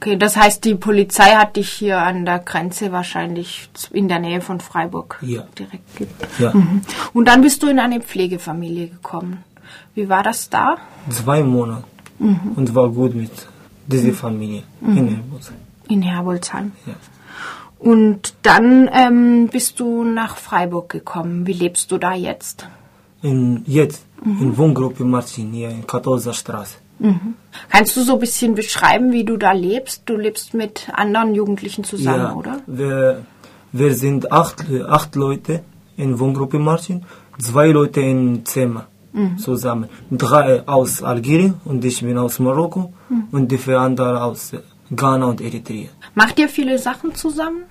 Okay, 0.01 0.17
das 0.17 0.35
heißt, 0.35 0.65
die 0.65 0.73
Polizei 0.73 1.35
hat 1.35 1.57
dich 1.57 1.69
hier 1.69 1.99
an 1.99 2.25
der 2.25 2.39
Grenze 2.39 2.91
wahrscheinlich 2.91 3.69
in 3.91 4.07
der 4.07 4.17
Nähe 4.17 4.41
von 4.41 4.59
Freiburg 4.59 5.19
ja. 5.21 5.43
direkt 5.59 5.95
ge 5.95 6.07
ja. 6.39 6.51
Mhm. 6.55 6.81
Und 7.13 7.27
dann 7.27 7.41
bist 7.43 7.61
du 7.61 7.67
in 7.67 7.77
eine 7.77 8.01
Pflegefamilie 8.01 8.87
gekommen. 8.87 9.43
Wie 9.93 10.09
war 10.09 10.23
das 10.23 10.49
da? 10.49 10.77
Zwei 11.11 11.43
Monate. 11.43 11.83
Mhm. 12.17 12.53
Und 12.55 12.73
war 12.73 12.89
gut 12.89 13.13
mit 13.13 13.29
dieser 13.85 14.13
Familie 14.13 14.63
mhm. 14.79 14.97
in 14.97 15.07
Herbolzheim. 15.07 15.57
In 15.87 16.01
Herbolzheim. 16.01 16.71
Ja. 16.87 16.93
Und 17.77 18.33
dann 18.41 18.89
ähm, 18.91 19.49
bist 19.51 19.79
du 19.79 20.03
nach 20.03 20.37
Freiburg 20.37 20.89
gekommen. 20.89 21.45
Wie 21.45 21.53
lebst 21.53 21.91
du 21.91 21.99
da 21.99 22.15
jetzt? 22.15 22.67
In, 23.21 23.61
jetzt, 23.67 24.03
in 24.25 24.57
Wohngruppe 24.57 25.03
Martin, 25.03 25.51
hier 25.51 25.69
in 25.69 25.85
Katolser 25.85 26.33
Straße. 26.33 26.77
Mhm. 27.01 27.33
Kannst 27.69 27.95
du 27.97 28.01
so 28.01 28.13
ein 28.13 28.19
bisschen 28.19 28.55
beschreiben, 28.55 29.11
wie 29.11 29.23
du 29.23 29.35
da 29.37 29.51
lebst? 29.51 30.03
Du 30.05 30.15
lebst 30.15 30.53
mit 30.53 30.87
anderen 30.93 31.33
Jugendlichen 31.35 31.83
zusammen, 31.83 32.19
ja, 32.29 32.33
oder? 32.33 32.53
Wir, 32.67 33.25
wir 33.71 33.93
sind 33.95 34.31
acht, 34.31 34.65
acht 34.87 35.15
Leute 35.15 35.61
in 35.97 36.19
Wohngruppe 36.19 36.59
Martin, 36.59 37.03
zwei 37.39 37.67
Leute 37.79 38.01
im 38.01 38.45
Zimmer 38.45 38.85
Mhm. 39.13 39.37
zusammen. 39.37 39.89
Drei 40.09 40.65
aus 40.67 41.03
Algerien 41.03 41.55
und 41.65 41.83
ich 41.83 42.01
bin 42.01 42.17
aus 42.17 42.39
Marokko 42.39 42.93
Mhm. 43.09 43.23
und 43.33 43.51
die 43.51 43.57
vier 43.57 43.79
andere 43.87 44.23
aus 44.23 44.53
Ghana 44.99 45.25
und 45.25 45.41
Eritrea. 45.41 45.89
Macht 46.15 46.39
ihr 46.39 46.47
viele 46.47 46.77
Sachen 46.77 47.13
zusammen? 47.13 47.63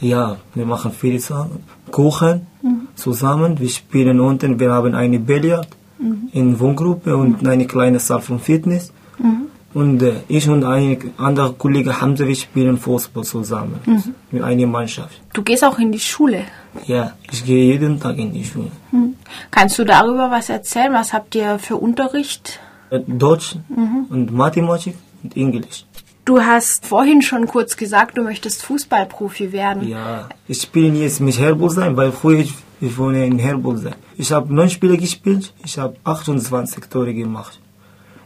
Ja, 0.00 0.36
wir 0.56 0.66
machen 0.66 0.90
viele 0.92 1.20
Sachen. 1.20 1.62
Kochen 1.92 2.46
Mhm. 2.62 2.88
zusammen, 2.96 3.50
wir 3.60 3.68
spielen 3.68 4.18
unten, 4.18 4.58
wir 4.58 4.72
haben 4.72 4.94
eine 4.96 5.20
Billard 5.20 5.68
Mhm. 5.98 6.28
in 6.32 6.58
Wohngruppe 6.60 7.16
und 7.16 7.46
eine 7.46 7.66
kleine 7.66 7.98
Saal 7.98 8.20
von 8.20 8.38
Fitness. 8.38 8.92
Mhm. 9.18 9.42
Und 9.74 10.02
äh, 10.02 10.14
ich 10.28 10.48
und 10.48 10.64
ein 10.64 10.96
anderer 11.18 11.52
Kollege 11.52 12.00
Hamza, 12.00 12.26
wir 12.26 12.34
spielen 12.34 12.78
Fußball 12.78 13.24
zusammen. 13.24 13.78
Mhm. 13.84 14.14
Mit 14.30 14.42
einer 14.42 14.66
Mannschaft. 14.66 15.20
Du 15.34 15.42
gehst 15.42 15.62
auch 15.64 15.78
in 15.78 15.92
die 15.92 16.00
Schule. 16.00 16.42
Ja, 16.86 17.12
ich 17.30 17.44
gehe 17.44 17.72
jeden 17.72 18.00
Tag 18.00 18.16
in 18.18 18.32
die 18.32 18.44
Schule. 18.44 18.70
Mhm. 18.92 19.14
Kannst 19.50 19.78
du 19.78 19.84
darüber 19.84 20.30
was 20.30 20.48
erzählen? 20.48 20.92
Was 20.92 21.12
habt 21.12 21.34
ihr 21.34 21.58
für 21.58 21.76
Unterricht? 21.76 22.60
Äh, 22.90 23.00
Deutsch 23.06 23.56
Mhm. 23.68 24.06
und 24.08 24.32
Mathematik 24.32 24.94
und 25.22 25.36
Englisch. 25.36 25.84
Du 26.24 26.40
hast 26.40 26.86
vorhin 26.86 27.22
schon 27.22 27.46
kurz 27.46 27.76
gesagt, 27.76 28.16
du 28.18 28.22
möchtest 28.22 28.62
Fußballprofi 28.62 29.50
werden. 29.52 29.88
Ja, 29.88 30.28
ich 30.46 30.60
spiele 30.62 30.98
jetzt 30.98 31.20
mit 31.20 31.38
Herbolzheim, 31.38 31.96
weil 31.96 32.12
früher 32.12 32.40
ich, 32.40 32.54
ich 32.80 32.96
wohne 32.96 33.26
in 33.26 33.38
Herbolzheim. 33.38 33.94
Ich 34.16 34.30
habe 34.32 34.52
neun 34.54 34.70
Spiele 34.70 34.96
gespielt, 34.96 35.52
ich 35.64 35.78
habe 35.78 35.96
28 36.04 36.84
Tore 36.88 37.14
gemacht. 37.14 37.60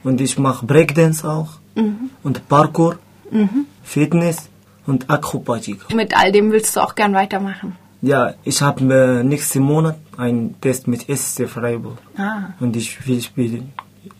Und 0.04 0.20
ich 0.20 0.38
mache 0.38 0.66
Breakdance 0.66 1.24
auch 1.28 1.50
Mhm. 1.74 2.10
und 2.22 2.48
Parkour, 2.48 2.98
Mhm. 3.30 3.66
Fitness 3.82 4.48
und 4.86 5.08
Akrobatik. 5.08 5.92
Mit 5.94 6.16
all 6.16 6.32
dem 6.32 6.50
willst 6.52 6.76
du 6.76 6.80
auch 6.80 6.94
gern 6.94 7.14
weitermachen. 7.14 7.76
Ja, 8.02 8.34
ich 8.44 8.60
habe 8.60 8.82
äh, 8.92 9.22
nächsten 9.22 9.62
Monat 9.62 9.96
einen 10.16 10.60
Test 10.60 10.88
mit 10.88 11.02
SC 11.08 11.46
Freiburg. 11.48 11.98
Ah. 12.16 12.48
Und 12.60 12.74
ich 12.76 13.06
will 13.06 13.22
spielen. 13.22 13.72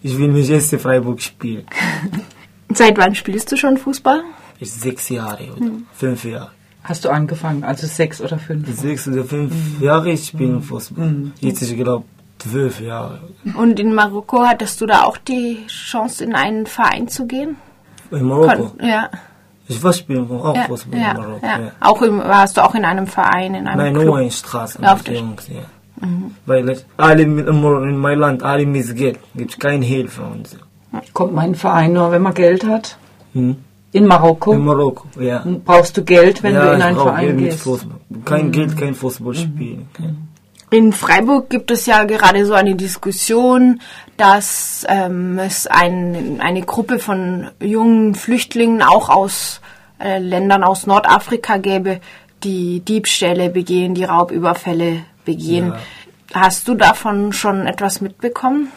Ich 0.03 0.17
will 0.17 0.29
mit 0.29 0.47
SC 0.47 0.79
Freiburg 0.81 1.21
spielen. 1.21 1.65
Seit 2.73 2.97
wann 2.97 3.15
spielst 3.15 3.51
du 3.53 3.57
schon 3.57 3.77
Fußball? 3.77 4.23
Ich 4.61 4.71
sechs 4.73 5.09
Jahre 5.09 5.45
oder 5.53 5.65
Mhm. 5.67 5.87
fünf 5.93 6.25
Jahre. 6.25 6.53
Hast 6.85 7.05
du 7.05 7.11
angefangen, 7.11 7.63
also 7.63 7.87
sechs 7.87 8.21
oder 8.21 8.39
fünf? 8.39 8.69
Sechs 8.77 9.07
oder 9.07 9.25
fünf 9.25 9.53
Jahre 9.81 10.11
ich 10.11 10.27
spiele 10.27 10.61
Fußball. 10.61 11.33
Jetzt 11.41 11.63
ich 11.63 11.77
glaube 11.77 12.05
zwölf 12.39 12.81
Jahre. 12.81 13.21
Und 13.57 13.79
in 13.79 13.95
Marokko 13.95 14.43
hattest 14.45 14.81
du 14.81 14.87
da 14.87 15.05
auch 15.05 15.17
die 15.17 15.65
Chance, 15.69 16.25
in 16.25 16.35
einen 16.35 16.67
Verein 16.67 17.07
zu 17.07 17.27
gehen? 17.27 17.57
In 18.11 18.25
Marokko? 18.25 18.71
Kon 18.71 18.87
ja. 18.87 19.11
Ich 19.69 19.83
war 19.83 19.93
spielen 19.93 20.29
auch 20.29 20.57
ja, 20.57 20.65
Fußball 20.65 20.99
ja, 21.01 21.11
in 21.13 21.17
Marokko. 21.19 21.47
ja. 21.47 21.59
Ja. 21.61 21.73
Auch 21.81 22.03
im, 22.03 22.19
warst 22.19 22.57
du 22.57 22.65
auch 22.65 22.75
in 22.75 22.85
einem 22.85 23.07
Verein, 23.07 23.55
in 23.55 23.69
einem 23.69 23.79
Nein, 23.79 23.95
Club? 23.95 24.07
nur 24.07 24.21
in 24.21 24.31
Straßen. 24.31 24.83
Ja, 24.83 24.93
auf 24.95 25.03
der 25.05 25.15
Jungs, 25.15 25.49
ja. 25.49 25.63
Mhm. 26.05 26.35
Weil 26.47 26.77
alle 26.97 27.23
in 27.23 27.97
meinem 27.99 28.19
Land, 28.19 28.43
alle 28.43 28.67
mit 28.67 28.97
Geld. 28.97 29.21
Gibt 29.37 29.61
keine 29.61 29.85
Hilfe 29.85 30.23
und 30.23 30.49
so. 30.49 30.57
Kommt 31.13 31.33
mein 31.33 31.55
Verein 31.55 31.93
nur, 31.93 32.11
wenn 32.11 32.23
man 32.23 32.35
Geld 32.35 32.65
hat? 32.65 32.99
Hm? 33.35 33.57
In 33.93 34.07
Marokko? 34.07 34.53
In 34.55 34.65
Marokko, 34.65 35.07
ja. 35.21 35.45
Brauchst 35.65 35.97
du 35.97 36.03
Geld, 36.05 36.43
wenn 36.43 36.55
ja, 36.55 36.65
du 36.67 36.73
in 36.75 36.83
einen 36.83 36.97
Verein 36.97 37.37
gehst? 37.37 37.61
Fußball. 37.61 38.01
Kein 38.25 38.47
Mhm. 38.47 38.53
Geld, 38.53 38.77
kein 38.77 38.95
Fußball 38.95 39.35
spielen. 39.35 39.89
In 40.71 40.95
Freiburg 40.95 41.51
gibt 41.51 41.71
es 41.71 41.85
ja 41.85 42.05
gerade 42.05 42.47
so 42.47 42.55
eine 42.55 42.75
Diskussion, 42.75 43.81
dass 44.17 44.87
ähm, 44.89 45.39
es 45.39 45.67
ein, 45.67 46.41
eine 46.41 46.63
Gruppe 46.63 46.99
von 46.99 47.49
jungen 47.61 48.15
Flüchtlingen 48.15 48.81
auch 48.83 49.11
aus 49.11 49.61
äh, 49.99 50.19
Ländern 50.19 50.65
aus 50.65 50.87
Nordafrika 50.87 51.59
gäbe, 51.59 52.01
die 52.43 52.81
Diebstähle 52.81 53.51
begehen, 53.51 53.95
die 53.95 54.05
Raubüberfälle 54.05 55.01
begehen. 55.27 55.75
Hast 56.33 56.67
du 56.67 56.75
davon 56.75 57.35
schon 57.35 57.67
etwas 57.67 58.01
mitbekommen? 58.01 58.69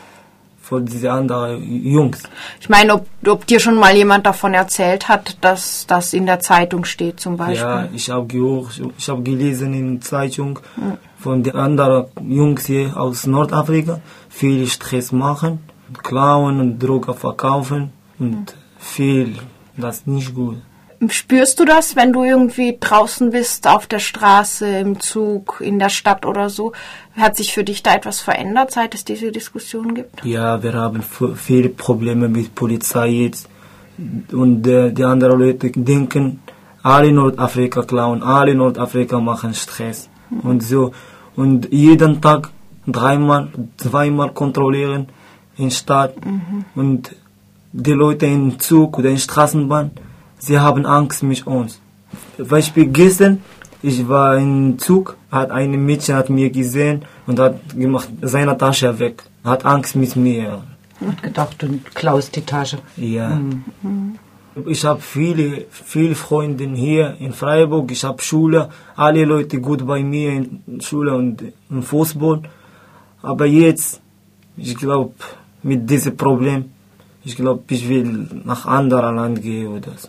Von 0.67 0.83
diesen 0.85 1.09
anderen 1.09 1.61
Jungs. 1.85 2.23
Ich 2.59 2.69
meine, 2.69 2.95
ob, 2.95 3.05
ob 3.27 3.45
dir 3.45 3.59
schon 3.59 3.75
mal 3.77 3.95
jemand 3.95 4.25
davon 4.25 4.55
erzählt 4.55 5.07
hat, 5.07 5.37
dass 5.41 5.85
das 5.85 6.11
in 6.13 6.25
der 6.25 6.39
Zeitung 6.39 6.85
steht 6.85 7.19
zum 7.19 7.37
Beispiel. 7.37 7.57
Ja, 7.59 7.87
ich 7.93 8.09
habe 8.09 8.25
gehört, 8.25 8.81
ich 8.97 9.07
habe 9.09 9.21
gelesen 9.21 9.73
in 9.75 9.87
der 9.99 10.01
Zeitung 10.01 10.57
Mhm. 10.75 10.97
von 11.19 11.43
den 11.43 11.55
anderen 11.55 12.05
Jungs 12.27 12.65
hier 12.65 12.97
aus 12.97 13.27
Nordafrika, 13.27 13.99
viel 14.27 14.65
Stress 14.67 15.11
machen, 15.11 15.59
klauen 16.01 16.59
und 16.59 16.79
Drogen 16.79 17.13
verkaufen 17.13 17.91
und 18.17 18.55
viel, 18.79 19.35
das 19.77 19.97
ist 19.97 20.07
nicht 20.07 20.33
gut. 20.33 20.57
Spürst 21.09 21.59
du 21.59 21.65
das, 21.65 21.95
wenn 21.95 22.13
du 22.13 22.23
irgendwie 22.23 22.77
draußen 22.79 23.31
bist, 23.31 23.67
auf 23.67 23.85
der 23.87 23.99
Straße, 23.99 24.65
im 24.65 24.99
Zug, 24.99 25.61
in 25.61 25.77
der 25.79 25.89
Stadt 25.89 26.25
oder 26.25 26.49
so? 26.49 26.71
Hat 27.15 27.35
sich 27.35 27.53
für 27.53 27.63
dich 27.63 27.83
da 27.83 27.95
etwas 27.95 28.21
verändert, 28.21 28.71
seit 28.71 28.95
es 28.95 29.03
diese 29.03 29.31
Diskussion 29.31 29.93
gibt? 29.93 30.23
Ja, 30.23 30.61
wir 30.63 30.73
haben 30.73 31.03
viele 31.35 31.69
Probleme 31.69 32.29
mit 32.29 32.55
Polizei 32.55 33.07
jetzt. 33.07 33.49
Und 34.31 34.67
äh, 34.67 34.91
die 34.91 35.03
anderen 35.03 35.39
Leute 35.39 35.71
denken, 35.71 36.41
alle 36.83 37.11
Nordafrika 37.11 37.83
klauen, 37.83 38.21
alle 38.23 38.53
Nordafrika 38.55 39.19
machen 39.19 39.53
Stress. 39.53 40.09
Und 40.43 40.61
so. 40.63 40.91
Und 41.35 41.71
jeden 41.71 42.21
Tag 42.21 42.51
dreimal, 42.87 43.49
zweimal 43.77 44.31
kontrollieren 44.33 45.07
in 45.57 45.71
Stadt. 45.71 46.13
Und 46.75 47.15
die 47.71 47.91
Leute 47.91 48.25
im 48.25 48.59
Zug 48.59 48.97
oder 48.99 49.09
in 49.09 49.17
Straßenbahn, 49.17 49.91
sie 50.45 50.59
haben 50.59 50.85
Angst 50.85 51.23
mit 51.23 51.45
uns. 51.47 51.79
Beispiel 52.37 52.87
gestern, 52.87 53.41
ich 53.81 54.07
war 54.07 54.37
im 54.37 54.77
Zug, 54.79 55.17
hat 55.31 55.51
ein 55.51 55.71
Mädchen 55.85 56.15
hat 56.15 56.29
mir 56.29 56.49
gesehen 56.49 57.03
und 57.27 57.39
hat 57.39 57.55
gemacht 57.75 58.09
seine 58.21 58.57
Tasche 58.57 58.97
weg, 58.99 59.23
hat 59.43 59.65
Angst 59.65 59.95
mit 59.95 60.15
mir. 60.15 60.63
Hat 61.05 61.21
gedacht, 61.23 61.55
du 61.61 61.79
klaust 61.93 62.35
die 62.35 62.41
Tasche. 62.41 62.77
Ja. 62.97 63.29
Mhm. 63.29 64.17
Ich 64.67 64.85
habe 64.85 65.01
viele, 65.01 65.65
viele 65.69 66.15
Freunde 66.15 66.65
hier 66.85 67.17
in 67.19 67.33
Freiburg. 67.33 67.91
Ich 67.91 68.05
habe 68.05 68.21
Schule, 68.21 68.69
alle 68.95 69.25
Leute 69.25 69.59
gut 69.59 69.85
bei 69.85 70.01
mir 70.01 70.31
in 70.31 70.79
Schule 70.79 71.13
und 71.13 71.43
im 71.69 71.83
Fußball. 71.83 72.41
Aber 73.21 73.45
jetzt, 73.45 73.99
ich 74.55 74.75
glaube, 74.77 75.13
mit 75.61 75.89
diesem 75.89 76.15
Problem, 76.15 76.71
ich 77.25 77.35
glaube, 77.35 77.63
ich 77.69 77.89
will 77.89 78.27
nach 78.45 78.65
anderem 78.65 79.15
Land 79.15 79.41
gehen 79.41 79.67
oder 79.67 79.91
so. 79.97 80.07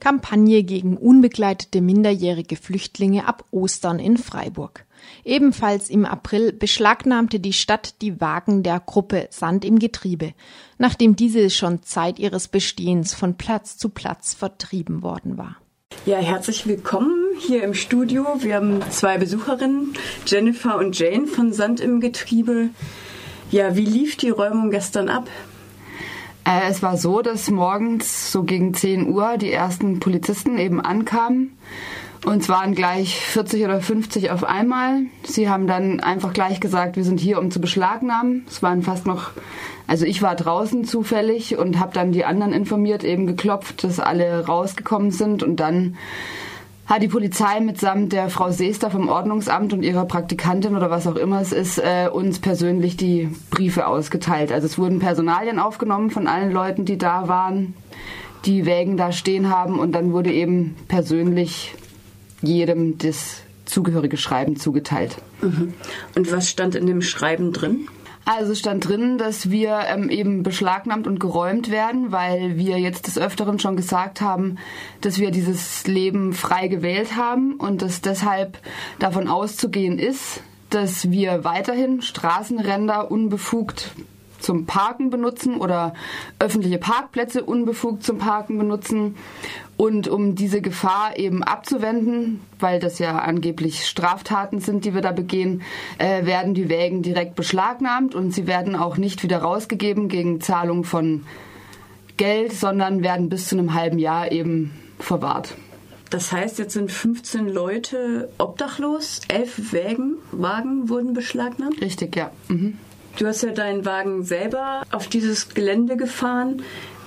Kampagne 0.00 0.64
gegen 0.64 0.96
unbegleitete 0.96 1.80
minderjährige 1.80 2.56
Flüchtlinge 2.56 3.28
ab 3.28 3.44
Ostern 3.50 3.98
in 3.98 4.16
Freiburg. 4.16 4.86
Ebenfalls 5.24 5.88
im 5.88 6.04
April 6.04 6.52
beschlagnahmte 6.52 7.40
die 7.40 7.52
Stadt 7.52 8.00
die 8.02 8.20
Wagen 8.20 8.62
der 8.62 8.80
Gruppe 8.80 9.28
Sand 9.30 9.64
im 9.64 9.78
Getriebe, 9.78 10.32
nachdem 10.78 11.16
diese 11.16 11.50
schon 11.50 11.82
Zeit 11.82 12.18
ihres 12.18 12.48
Bestehens 12.48 13.14
von 13.14 13.36
Platz 13.36 13.76
zu 13.76 13.88
Platz 13.90 14.34
vertrieben 14.34 15.02
worden 15.02 15.38
war. 15.38 15.56
Ja, 16.06 16.18
herzlich 16.18 16.66
willkommen 16.66 17.14
hier 17.38 17.62
im 17.62 17.74
Studio. 17.74 18.24
Wir 18.38 18.56
haben 18.56 18.80
zwei 18.90 19.18
Besucherinnen, 19.18 19.94
Jennifer 20.26 20.78
und 20.78 20.98
Jane 20.98 21.26
von 21.26 21.52
Sand 21.52 21.80
im 21.80 22.00
Getriebe. 22.00 22.70
Ja, 23.50 23.76
wie 23.76 23.84
lief 23.84 24.16
die 24.16 24.30
Räumung 24.30 24.70
gestern 24.70 25.08
ab? 25.08 25.28
Äh, 26.44 26.68
es 26.68 26.82
war 26.82 26.96
so, 26.96 27.22
dass 27.22 27.50
morgens 27.50 28.32
so 28.32 28.42
gegen 28.42 28.74
10 28.74 29.08
Uhr 29.08 29.36
die 29.36 29.52
ersten 29.52 30.00
Polizisten 30.00 30.58
eben 30.58 30.80
ankamen. 30.80 31.56
Und 32.24 32.42
es 32.42 32.48
waren 32.50 32.74
gleich 32.74 33.18
40 33.18 33.64
oder 33.64 33.80
50 33.80 34.30
auf 34.30 34.44
einmal. 34.44 35.02
Sie 35.24 35.48
haben 35.48 35.66
dann 35.66 36.00
einfach 36.00 36.34
gleich 36.34 36.60
gesagt, 36.60 36.96
wir 36.96 37.04
sind 37.04 37.18
hier, 37.18 37.38
um 37.38 37.50
zu 37.50 37.60
beschlagnahmen. 37.60 38.44
Es 38.46 38.62
waren 38.62 38.82
fast 38.82 39.06
noch, 39.06 39.30
also 39.86 40.04
ich 40.04 40.20
war 40.20 40.34
draußen 40.36 40.84
zufällig 40.84 41.56
und 41.56 41.78
habe 41.78 41.94
dann 41.94 42.12
die 42.12 42.26
anderen 42.26 42.52
informiert, 42.52 43.04
eben 43.04 43.26
geklopft, 43.26 43.84
dass 43.84 44.00
alle 44.00 44.44
rausgekommen 44.44 45.12
sind. 45.12 45.42
Und 45.42 45.56
dann 45.56 45.96
hat 46.90 47.02
die 47.02 47.08
Polizei 47.08 47.60
mitsamt 47.60 48.12
der 48.12 48.28
Frau 48.30 48.50
Seester 48.50 48.90
vom 48.90 49.08
Ordnungsamt 49.08 49.72
und 49.72 49.84
ihrer 49.84 50.06
Praktikantin 50.06 50.74
oder 50.74 50.90
was 50.90 51.06
auch 51.06 51.14
immer 51.14 51.40
es 51.40 51.52
ist, 51.52 51.78
äh, 51.78 52.08
uns 52.12 52.40
persönlich 52.40 52.96
die 52.96 53.30
Briefe 53.50 53.86
ausgeteilt. 53.86 54.50
Also 54.50 54.66
es 54.66 54.76
wurden 54.76 54.98
Personalien 54.98 55.60
aufgenommen 55.60 56.10
von 56.10 56.26
allen 56.26 56.50
Leuten, 56.50 56.84
die 56.84 56.98
da 56.98 57.28
waren, 57.28 57.74
die 58.44 58.66
Wägen 58.66 58.96
da 58.96 59.12
stehen 59.12 59.50
haben 59.50 59.78
und 59.78 59.92
dann 59.92 60.12
wurde 60.12 60.32
eben 60.32 60.74
persönlich 60.88 61.76
jedem 62.42 62.98
das 62.98 63.42
zugehörige 63.66 64.16
Schreiben 64.16 64.56
zugeteilt. 64.56 65.16
Mhm. 65.42 65.74
Und 66.16 66.32
was 66.32 66.50
stand 66.50 66.74
in 66.74 66.86
dem 66.86 67.02
Schreiben 67.02 67.52
drin? 67.52 67.86
Also 68.32 68.54
stand 68.54 68.86
drin, 68.86 69.18
dass 69.18 69.50
wir 69.50 69.80
ähm, 69.88 70.08
eben 70.08 70.44
beschlagnahmt 70.44 71.08
und 71.08 71.18
geräumt 71.18 71.68
werden, 71.68 72.12
weil 72.12 72.56
wir 72.56 72.78
jetzt 72.78 73.08
des 73.08 73.18
Öfteren 73.18 73.58
schon 73.58 73.74
gesagt 73.74 74.20
haben, 74.20 74.56
dass 75.00 75.18
wir 75.18 75.32
dieses 75.32 75.84
Leben 75.88 76.32
frei 76.32 76.68
gewählt 76.68 77.16
haben 77.16 77.54
und 77.54 77.82
dass 77.82 78.02
deshalb 78.02 78.58
davon 79.00 79.26
auszugehen 79.26 79.98
ist, 79.98 80.44
dass 80.68 81.10
wir 81.10 81.42
weiterhin 81.42 82.02
Straßenränder 82.02 83.10
unbefugt 83.10 83.90
zum 84.40 84.66
Parken 84.66 85.10
benutzen 85.10 85.56
oder 85.56 85.94
öffentliche 86.38 86.78
Parkplätze 86.78 87.44
unbefugt 87.44 88.02
zum 88.02 88.18
Parken 88.18 88.58
benutzen. 88.58 89.16
Und 89.76 90.08
um 90.08 90.34
diese 90.34 90.60
Gefahr 90.60 91.18
eben 91.18 91.42
abzuwenden, 91.42 92.40
weil 92.58 92.80
das 92.80 92.98
ja 92.98 93.18
angeblich 93.18 93.86
Straftaten 93.86 94.60
sind, 94.60 94.84
die 94.84 94.94
wir 94.94 95.00
da 95.00 95.12
begehen, 95.12 95.62
äh, 95.98 96.26
werden 96.26 96.52
die 96.52 96.68
Wägen 96.68 97.02
direkt 97.02 97.34
beschlagnahmt 97.34 98.14
und 98.14 98.32
sie 98.32 98.46
werden 98.46 98.76
auch 98.76 98.98
nicht 98.98 99.22
wieder 99.22 99.38
rausgegeben 99.38 100.08
gegen 100.08 100.40
Zahlung 100.40 100.84
von 100.84 101.24
Geld, 102.18 102.52
sondern 102.52 103.02
werden 103.02 103.30
bis 103.30 103.48
zu 103.48 103.56
einem 103.56 103.72
halben 103.72 103.98
Jahr 103.98 104.30
eben 104.30 104.72
verwahrt. 104.98 105.54
Das 106.10 106.32
heißt, 106.32 106.58
jetzt 106.58 106.74
sind 106.74 106.90
15 106.90 107.48
Leute 107.48 108.30
obdachlos, 108.36 109.20
elf 109.28 109.72
Wägen, 109.72 110.16
Wagen 110.32 110.88
wurden 110.88 111.14
beschlagnahmt? 111.14 111.80
Richtig, 111.80 112.16
ja. 112.16 112.32
Mhm. 112.48 112.78
Du 113.20 113.26
hast 113.26 113.42
ja 113.42 113.50
deinen 113.50 113.84
Wagen 113.84 114.24
selber 114.24 114.80
auf 114.92 115.06
dieses 115.06 115.50
Gelände 115.50 115.98
gefahren 115.98 116.62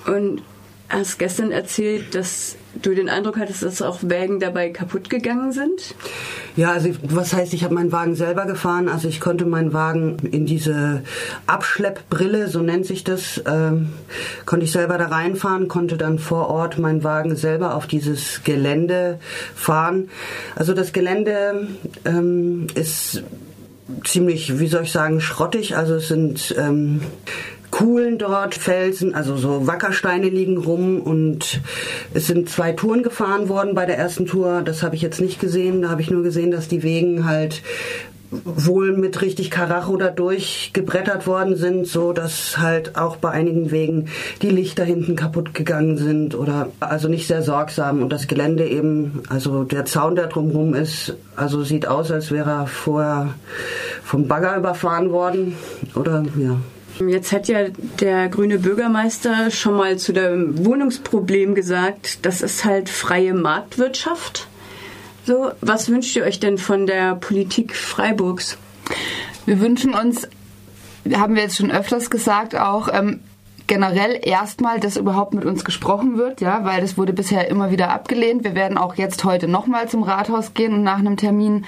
und 0.06 0.42
hast 0.88 1.18
gestern 1.18 1.50
erzählt, 1.50 2.14
dass 2.14 2.54
du 2.80 2.94
den 2.94 3.08
Eindruck 3.08 3.36
hattest, 3.36 3.64
dass 3.64 3.82
auch 3.82 3.98
Wägen 4.02 4.38
dabei 4.38 4.70
kaputt 4.70 5.10
gegangen 5.10 5.50
sind? 5.50 5.96
Ja, 6.54 6.70
also 6.70 6.90
was 7.02 7.34
heißt, 7.34 7.52
ich 7.52 7.64
habe 7.64 7.74
meinen 7.74 7.90
Wagen 7.90 8.14
selber 8.14 8.46
gefahren. 8.46 8.88
Also 8.88 9.08
ich 9.08 9.20
konnte 9.20 9.44
meinen 9.44 9.72
Wagen 9.72 10.18
in 10.30 10.46
diese 10.46 11.02
Abschleppbrille, 11.48 12.46
so 12.46 12.60
nennt 12.60 12.86
sich 12.86 13.02
das, 13.02 13.42
ähm, 13.48 13.88
konnte 14.46 14.66
ich 14.66 14.70
selber 14.70 14.98
da 14.98 15.06
reinfahren, 15.06 15.66
konnte 15.66 15.96
dann 15.96 16.20
vor 16.20 16.48
Ort 16.48 16.78
meinen 16.78 17.02
Wagen 17.02 17.34
selber 17.34 17.74
auf 17.74 17.88
dieses 17.88 18.44
Gelände 18.44 19.18
fahren. 19.56 20.10
Also 20.54 20.74
das 20.74 20.92
Gelände 20.92 21.66
ähm, 22.04 22.68
ist 22.76 23.24
ziemlich, 24.04 24.58
wie 24.58 24.66
soll 24.66 24.84
ich 24.84 24.92
sagen, 24.92 25.20
schrottig. 25.20 25.76
Also 25.76 25.94
es 25.94 26.08
sind 26.08 26.54
ähm, 26.58 27.00
Kuhlen 27.70 28.18
dort, 28.18 28.54
Felsen, 28.54 29.14
also 29.14 29.36
so 29.36 29.66
Wackersteine 29.66 30.28
liegen 30.28 30.58
rum 30.58 31.00
und 31.00 31.60
es 32.14 32.26
sind 32.26 32.48
zwei 32.48 32.72
Touren 32.72 33.02
gefahren 33.02 33.48
worden 33.48 33.74
bei 33.74 33.84
der 33.84 33.98
ersten 33.98 34.26
Tour. 34.26 34.62
Das 34.62 34.82
habe 34.82 34.94
ich 34.94 35.02
jetzt 35.02 35.20
nicht 35.20 35.40
gesehen. 35.40 35.82
Da 35.82 35.88
habe 35.88 36.00
ich 36.00 36.10
nur 36.10 36.22
gesehen, 36.22 36.50
dass 36.50 36.68
die 36.68 36.82
Wegen 36.82 37.24
halt 37.24 37.62
wohl 38.44 38.96
mit 38.96 39.20
richtig 39.22 39.50
Karacho 39.50 39.96
da 39.96 40.08
durchgebrettert 40.08 41.26
worden 41.26 41.56
sind, 41.56 41.86
so 41.86 42.12
dass 42.12 42.58
halt 42.58 42.96
auch 42.96 43.16
bei 43.16 43.30
einigen 43.30 43.70
Wegen 43.70 44.08
die 44.42 44.50
Lichter 44.50 44.84
hinten 44.84 45.16
kaputt 45.16 45.54
gegangen 45.54 45.96
sind 45.96 46.34
oder 46.34 46.68
also 46.80 47.08
nicht 47.08 47.26
sehr 47.26 47.42
sorgsam 47.42 48.02
und 48.02 48.10
das 48.10 48.26
Gelände 48.26 48.66
eben, 48.66 49.22
also 49.28 49.64
der 49.64 49.84
Zaun, 49.84 50.16
der 50.16 50.26
drumherum 50.26 50.74
ist, 50.74 51.16
also 51.36 51.62
sieht 51.62 51.86
aus, 51.86 52.10
als 52.10 52.30
wäre 52.30 52.50
er 52.50 52.66
vorher 52.66 53.34
vom 54.02 54.28
Bagger 54.28 54.56
überfahren 54.56 55.10
worden 55.10 55.54
oder 55.94 56.24
ja. 56.38 56.56
Jetzt 57.00 57.32
hat 57.32 57.48
ja 57.48 57.66
der 58.00 58.28
grüne 58.28 58.58
Bürgermeister 58.58 59.50
schon 59.50 59.74
mal 59.74 59.96
zu 59.98 60.12
dem 60.12 60.64
Wohnungsproblem 60.64 61.56
gesagt, 61.56 62.24
das 62.24 62.40
ist 62.40 62.64
halt 62.64 62.88
freie 62.88 63.34
Marktwirtschaft. 63.34 64.46
So, 65.26 65.52
was 65.62 65.88
wünscht 65.88 66.14
ihr 66.16 66.24
euch 66.24 66.38
denn 66.38 66.58
von 66.58 66.86
der 66.86 67.14
Politik 67.14 67.74
Freiburgs? 67.74 68.58
Wir 69.46 69.58
wünschen 69.58 69.94
uns, 69.94 70.28
haben 71.14 71.34
wir 71.34 71.42
jetzt 71.42 71.56
schon 71.56 71.70
öfters 71.70 72.10
gesagt, 72.10 72.54
auch 72.54 72.88
ähm, 72.92 73.20
generell 73.66 74.18
erstmal, 74.22 74.80
dass 74.80 74.96
überhaupt 74.96 75.34
mit 75.34 75.44
uns 75.44 75.64
gesprochen 75.64 76.18
wird, 76.18 76.40
ja, 76.40 76.64
weil 76.64 76.80
das 76.80 76.98
wurde 76.98 77.12
bisher 77.12 77.48
immer 77.48 77.70
wieder 77.70 77.90
abgelehnt. 77.90 78.44
Wir 78.44 78.54
werden 78.54 78.78
auch 78.78 78.96
jetzt 78.96 79.24
heute 79.24 79.48
nochmal 79.48 79.88
zum 79.88 80.02
Rathaus 80.02 80.54
gehen 80.54 80.74
und 80.74 80.82
nach 80.82 80.98
einem 80.98 81.16
Termin 81.16 81.64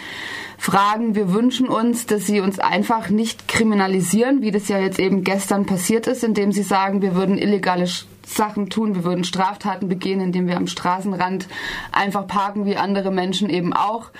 fragen. 0.59 1.15
Wir 1.15 1.33
wünschen 1.33 1.69
uns, 1.69 2.07
dass 2.07 2.27
sie 2.27 2.41
uns 2.41 2.59
einfach 2.59 3.09
nicht 3.09 3.49
kriminalisieren, 3.49 4.43
wie 4.43 4.51
das 4.51 4.69
ja 4.69 4.79
jetzt 4.79 4.99
eben 4.99 5.25
gestern 5.25 5.67
passiert 5.67 6.07
ist, 6.07 6.25
indem 6.25 6.53
sie 6.53 6.63
sagen, 6.63 7.03
wir 7.03 7.15
würden 7.15 7.39
illegale 7.39 7.87
Sachen 8.27 8.69
tun, 8.69 8.95
wir 8.95 9.05
würden 9.05 9.25
Straftaten 9.25 9.89
begehen, 9.89 10.21
indem 10.21 10.49
wir 10.49 10.57
am 10.57 10.67
Straßenrand 10.67 11.49
einfach 11.93 12.27
parken 12.27 12.67
wie 12.67 12.77
andere 12.77 13.11
Menschen 13.11 13.49
eben 13.49 13.73
auch. 13.73 14.11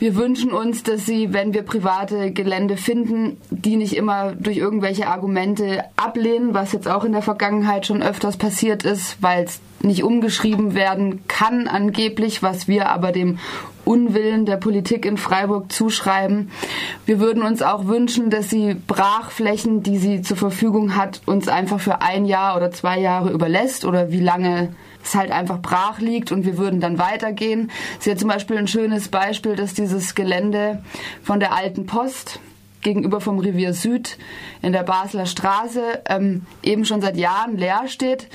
Wir 0.00 0.14
wünschen 0.14 0.52
uns, 0.52 0.84
dass 0.84 1.06
sie, 1.06 1.32
wenn 1.32 1.54
wir 1.54 1.62
private 1.62 2.30
Gelände 2.30 2.76
finden, 2.76 3.36
die 3.50 3.74
nicht 3.74 3.96
immer 3.96 4.32
durch 4.32 4.56
irgendwelche 4.56 5.08
Argumente 5.08 5.82
ablehnen, 5.96 6.54
was 6.54 6.70
jetzt 6.70 6.86
auch 6.86 7.02
in 7.02 7.10
der 7.10 7.22
Vergangenheit 7.22 7.84
schon 7.84 8.00
öfters 8.00 8.36
passiert 8.36 8.84
ist, 8.84 9.20
weil 9.20 9.42
es 9.42 9.60
nicht 9.82 10.04
umgeschrieben 10.04 10.76
werden 10.76 11.24
kann 11.26 11.66
angeblich, 11.66 12.44
was 12.44 12.68
wir 12.68 12.90
aber 12.90 13.10
dem 13.10 13.40
Unwillen 13.84 14.46
der 14.46 14.56
Politik 14.56 15.04
in 15.04 15.16
Freiburg 15.16 15.72
zuschreiben. 15.72 16.50
Wir 17.04 17.18
würden 17.18 17.42
uns 17.42 17.62
auch 17.62 17.86
wünschen, 17.86 18.30
dass 18.30 18.48
sie 18.50 18.74
Brachflächen, 18.74 19.82
die 19.82 19.98
sie 19.98 20.22
zur 20.22 20.36
Verfügung 20.36 20.94
hat, 20.94 21.22
uns 21.26 21.48
einfach 21.48 21.80
für 21.80 22.02
ein 22.02 22.24
Jahr 22.24 22.56
oder 22.56 22.70
zwei 22.70 23.00
Jahre 23.00 23.30
überlässt 23.30 23.84
oder 23.84 24.12
wie 24.12 24.20
lange 24.20 24.74
es 25.02 25.14
halt 25.14 25.30
einfach 25.30 25.60
brach 25.60 26.00
liegt 26.00 26.32
und 26.32 26.44
wir 26.44 26.58
würden 26.58 26.80
dann 26.80 26.98
weitergehen. 26.98 27.70
Sie 27.98 28.10
hat 28.10 28.18
zum 28.18 28.28
Beispiel 28.28 28.58
ein 28.58 28.68
schönes 28.68 29.08
Beispiel, 29.08 29.56
dass 29.56 29.74
dieses 29.74 30.14
Gelände 30.14 30.82
von 31.22 31.40
der 31.40 31.54
alten 31.54 31.86
Post 31.86 32.40
gegenüber 32.82 33.20
vom 33.20 33.38
Revier 33.38 33.74
Süd 33.74 34.18
in 34.62 34.72
der 34.72 34.82
Basler 34.82 35.26
Straße 35.26 36.02
ähm, 36.08 36.46
eben 36.62 36.84
schon 36.84 37.00
seit 37.00 37.16
Jahren 37.16 37.56
leer 37.56 37.84
steht. 37.88 38.28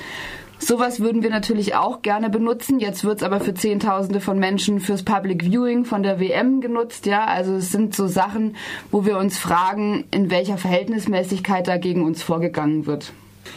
Sowas 0.58 1.00
würden 1.00 1.22
wir 1.22 1.30
natürlich 1.30 1.74
auch 1.74 2.00
gerne 2.02 2.30
benutzen. 2.30 2.78
Jetzt 2.78 3.04
wird 3.04 3.18
es 3.18 3.22
aber 3.22 3.40
für 3.40 3.54
Zehntausende 3.54 4.20
von 4.20 4.38
Menschen 4.38 4.80
fürs 4.80 5.02
Public 5.02 5.44
Viewing 5.44 5.84
von 5.84 6.02
der 6.02 6.20
WM 6.20 6.60
genutzt. 6.60 7.06
Ja, 7.06 7.26
also 7.26 7.56
es 7.56 7.70
sind 7.70 7.94
so 7.94 8.06
Sachen, 8.06 8.56
wo 8.90 9.04
wir 9.04 9.18
uns 9.18 9.36
fragen, 9.36 10.04
in 10.10 10.30
welcher 10.30 10.56
Verhältnismäßigkeit 10.56 11.68
da 11.68 11.76
gegen 11.76 12.02
uns 12.02 12.22
vorgegangen 12.22 12.86
wird. 12.86 13.12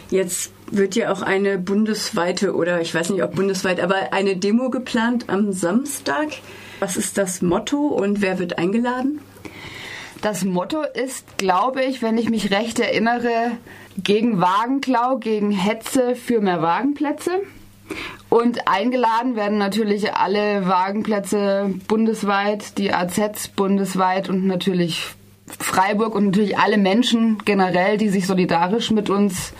Jetzt 0.10 0.52
wird 0.72 0.96
ja 0.96 1.12
auch 1.12 1.22
eine 1.22 1.58
bundesweite 1.58 2.56
oder 2.56 2.82
ich 2.82 2.94
weiß 2.94 3.10
nicht, 3.10 3.24
ob 3.24 3.36
bundesweit, 3.36 3.80
aber 3.80 4.14
eine 4.14 4.36
Demo 4.36 4.70
geplant 4.70 5.26
am 5.28 5.52
Samstag. 5.52 6.28
Was 6.80 6.98
ist 6.98 7.18
das 7.18 7.42
Motto 7.42 7.88
und 7.88 8.22
wer 8.22 8.40
wird 8.40 8.58
eingeladen? 8.58 9.20
Das 10.22 10.44
Motto 10.44 10.82
ist, 10.82 11.38
glaube 11.38 11.84
ich, 11.84 12.02
wenn 12.02 12.18
ich 12.18 12.30
mich 12.30 12.52
recht 12.52 12.80
erinnere, 12.80 13.52
gegen 13.98 14.42
Wagenklau, 14.42 15.18
gegen 15.18 15.52
Hetze 15.52 16.16
für 16.16 16.42
mehr 16.42 16.62
Wagenplätze. 16.62 17.32
Und 18.30 18.68
eingeladen 18.68 19.36
werden 19.36 19.58
natürlich 19.58 20.14
alle 20.14 20.68
Wagenplätze 20.68 21.74
bundesweit, 21.88 22.78
die 22.78 22.94
AZs 22.94 23.48
bundesweit 23.50 24.28
und 24.28 24.46
natürlich 24.46 25.16
Freiburg 25.60 26.14
und 26.14 26.26
natürlich 26.26 26.58
alle 26.58 26.78
Menschen 26.78 27.38
generell, 27.46 27.98
die 27.98 28.10
sich 28.10 28.28
solidarisch 28.28 28.92
mit 28.92 29.10
uns 29.10 29.54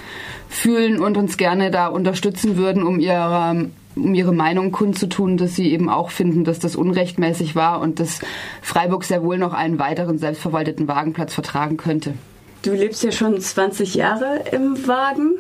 fühlen 0.50 1.00
und 1.00 1.18
uns 1.18 1.38
gerne 1.38 1.72
da 1.72 1.88
unterstützen 1.88 2.58
würden, 2.58 2.84
um 2.84 3.00
ihre, 3.00 3.70
um 3.96 4.14
ihre 4.14 4.34
Meinung 4.34 4.72
kundzutun, 4.72 5.38
dass 5.38 5.56
sie 5.56 5.72
eben 5.72 5.90
auch 5.90 6.12
finden, 6.12 6.44
dass 6.44 6.60
das 6.60 6.76
unrechtmäßig 6.76 7.56
war 7.56 7.82
und 7.82 8.00
dass 8.00 8.20
Freiburg 8.62 9.04
sehr 9.04 9.24
wohl 9.24 9.38
noch 9.38 9.54
einen 9.54 9.80
weiteren 9.80 10.18
selbstverwalteten 10.18 10.88
Wagenplatz 10.88 11.34
vertragen 11.34 11.78
könnte. 11.78 12.14
Du 12.64 12.74
lebst 12.74 13.04
ja 13.04 13.12
schon 13.12 13.40
20 13.40 13.96
Jahre 13.96 14.44
im 14.52 14.88
Wagen. 14.88 15.36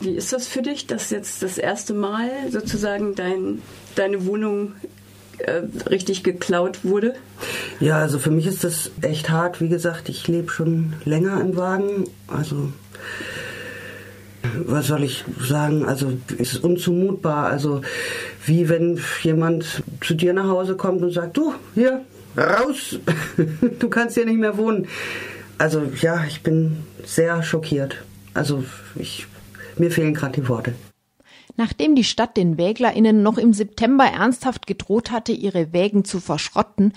Wie 0.00 0.10
ist 0.10 0.32
das 0.32 0.46
für 0.46 0.62
dich, 0.62 0.86
dass 0.86 1.10
jetzt 1.10 1.42
das 1.42 1.56
erste 1.56 1.94
Mal 1.94 2.28
sozusagen 2.50 3.14
dein, 3.14 3.62
deine 3.94 4.26
Wohnung 4.26 4.72
äh, 5.38 5.62
richtig 5.88 6.22
geklaut 6.22 6.84
wurde? 6.84 7.14
Ja, 7.80 7.98
also 7.98 8.18
für 8.18 8.30
mich 8.30 8.46
ist 8.46 8.64
das 8.64 8.90
echt 9.00 9.30
hart. 9.30 9.60
Wie 9.60 9.68
gesagt, 9.68 10.08
ich 10.08 10.26
lebe 10.28 10.50
schon 10.50 10.94
länger 11.04 11.40
im 11.40 11.56
Wagen. 11.56 12.04
Also 12.26 12.72
was 14.66 14.86
soll 14.86 15.04
ich 15.04 15.24
sagen? 15.40 15.84
Also 15.84 16.12
es 16.38 16.54
ist 16.54 16.64
unzumutbar. 16.64 17.46
Also 17.46 17.82
wie 18.44 18.68
wenn 18.68 19.00
jemand 19.22 19.82
zu 20.00 20.14
dir 20.14 20.32
nach 20.32 20.48
Hause 20.48 20.76
kommt 20.76 21.02
und 21.02 21.12
sagt, 21.12 21.36
du, 21.36 21.54
hier, 21.74 22.02
raus, 22.36 22.98
du 23.78 23.88
kannst 23.88 24.16
hier 24.16 24.26
nicht 24.26 24.38
mehr 24.38 24.56
wohnen. 24.56 24.86
Also 25.58 25.82
ja, 26.00 26.24
ich 26.24 26.42
bin 26.42 26.78
sehr 27.04 27.42
schockiert. 27.42 28.04
Also 28.34 28.64
ich, 28.94 29.26
mir 29.78 29.90
fehlen 29.90 30.14
gerade 30.14 30.40
die 30.40 30.48
Worte. 30.48 30.74
Nachdem 31.56 31.94
die 31.94 32.04
Stadt 32.04 32.36
den 32.36 32.58
WäglerInnen 32.58 33.22
noch 33.22 33.38
im 33.38 33.54
September 33.54 34.04
ernsthaft 34.04 34.66
gedroht 34.66 35.10
hatte, 35.10 35.32
ihre 35.32 35.72
Wägen 35.72 36.04
zu 36.04 36.20
verschrotten, 36.20 36.92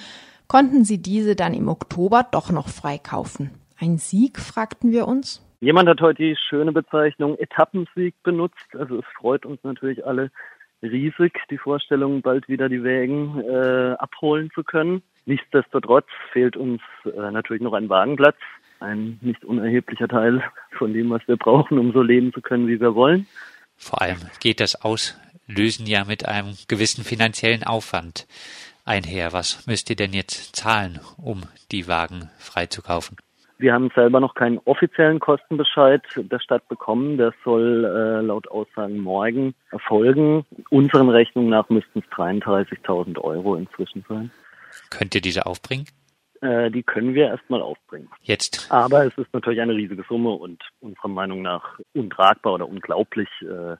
konnten 0.47 0.83
sie 0.83 0.97
diese 0.97 1.35
dann 1.35 1.53
im 1.53 1.69
Oktober 1.69 2.27
doch 2.29 2.51
noch 2.51 2.67
freikaufen. 2.67 3.51
Ein 3.77 3.97
Sieg, 3.97 4.39
fragten 4.39 4.91
wir 4.91 5.07
uns? 5.07 5.41
Jemand 5.61 5.89
hat 5.89 5.99
heute 5.99 6.23
die 6.23 6.37
schöne 6.37 6.71
Bezeichnung 6.71 7.37
Etappensieg 7.37 8.15
benutzt. 8.23 8.75
Also 8.77 8.99
es 8.99 9.05
freut 9.17 9.45
uns 9.45 9.61
natürlich 9.63 10.05
alle 10.05 10.31
riesig, 10.81 11.37
die 11.49 11.57
Vorstellung, 11.57 12.21
bald 12.21 12.47
wieder 12.47 12.69
die 12.69 12.83
Wägen 12.83 13.41
äh, 13.41 13.95
abholen 13.99 14.49
zu 14.55 14.63
können. 14.63 15.03
Nichtsdestotrotz 15.25 16.07
fehlt 16.31 16.55
uns 16.55 16.81
äh, 17.03 17.31
natürlich 17.31 17.61
noch 17.61 17.73
ein 17.73 17.89
Wagenplatz. 17.89 18.37
ein 18.79 19.19
nicht 19.21 19.43
unerheblicher 19.43 20.07
Teil 20.07 20.41
von 20.77 20.93
dem, 20.93 21.09
was 21.09 21.27
wir 21.27 21.35
brauchen, 21.35 21.77
um 21.77 21.91
so 21.91 22.01
leben 22.01 22.31
zu 22.31 22.41
können, 22.41 22.69
wie 22.69 22.79
wir 22.79 22.95
wollen. 22.95 23.27
Vor 23.75 24.01
allem 24.01 24.19
geht 24.39 24.61
das 24.61 24.81
Auslösen 24.81 25.85
ja 25.85 26.05
mit 26.05 26.25
einem 26.25 26.55
gewissen 26.69 27.03
finanziellen 27.03 27.65
Aufwand 27.65 28.27
einher. 28.85 29.33
Was 29.33 29.67
müsst 29.67 29.89
ihr 29.89 29.97
denn 29.97 30.13
jetzt 30.13 30.55
zahlen, 30.55 31.01
um 31.17 31.43
die 31.71 31.89
Wagen 31.89 32.29
freizukaufen? 32.37 33.17
Wir 33.59 33.73
haben 33.73 33.91
selber 33.93 34.21
noch 34.21 34.35
keinen 34.35 34.57
offiziellen 34.59 35.19
Kostenbescheid 35.19 36.01
der 36.15 36.39
Stadt 36.39 36.65
bekommen. 36.69 37.17
Der 37.17 37.33
soll 37.43 37.83
äh, 37.83 38.25
laut 38.25 38.47
Aussagen 38.47 38.99
morgen 38.99 39.53
erfolgen. 39.71 40.45
Unseren 40.69 41.09
Rechnungen 41.09 41.49
nach 41.49 41.67
müssten 41.67 41.99
es 41.99 42.05
33.000 42.05 43.19
Euro 43.19 43.55
inzwischen 43.55 44.05
sein. 44.07 44.31
Könnt 44.89 45.13
ihr 45.13 45.19
diese 45.19 45.45
aufbringen? 45.45 45.85
Äh, 46.39 46.71
die 46.71 46.83
können 46.83 47.13
wir 47.13 47.27
erstmal 47.27 47.61
aufbringen. 47.61 48.07
Jetzt. 48.21 48.71
Aber 48.71 49.05
es 49.05 49.17
ist 49.17 49.33
natürlich 49.33 49.59
eine 49.59 49.75
riesige 49.75 50.05
Summe 50.07 50.29
und 50.29 50.63
unserer 50.79 51.09
Meinung 51.09 51.41
nach 51.41 51.79
untragbar 51.93 52.53
oder 52.53 52.69
unglaublich, 52.69 53.27
äh, 53.41 53.75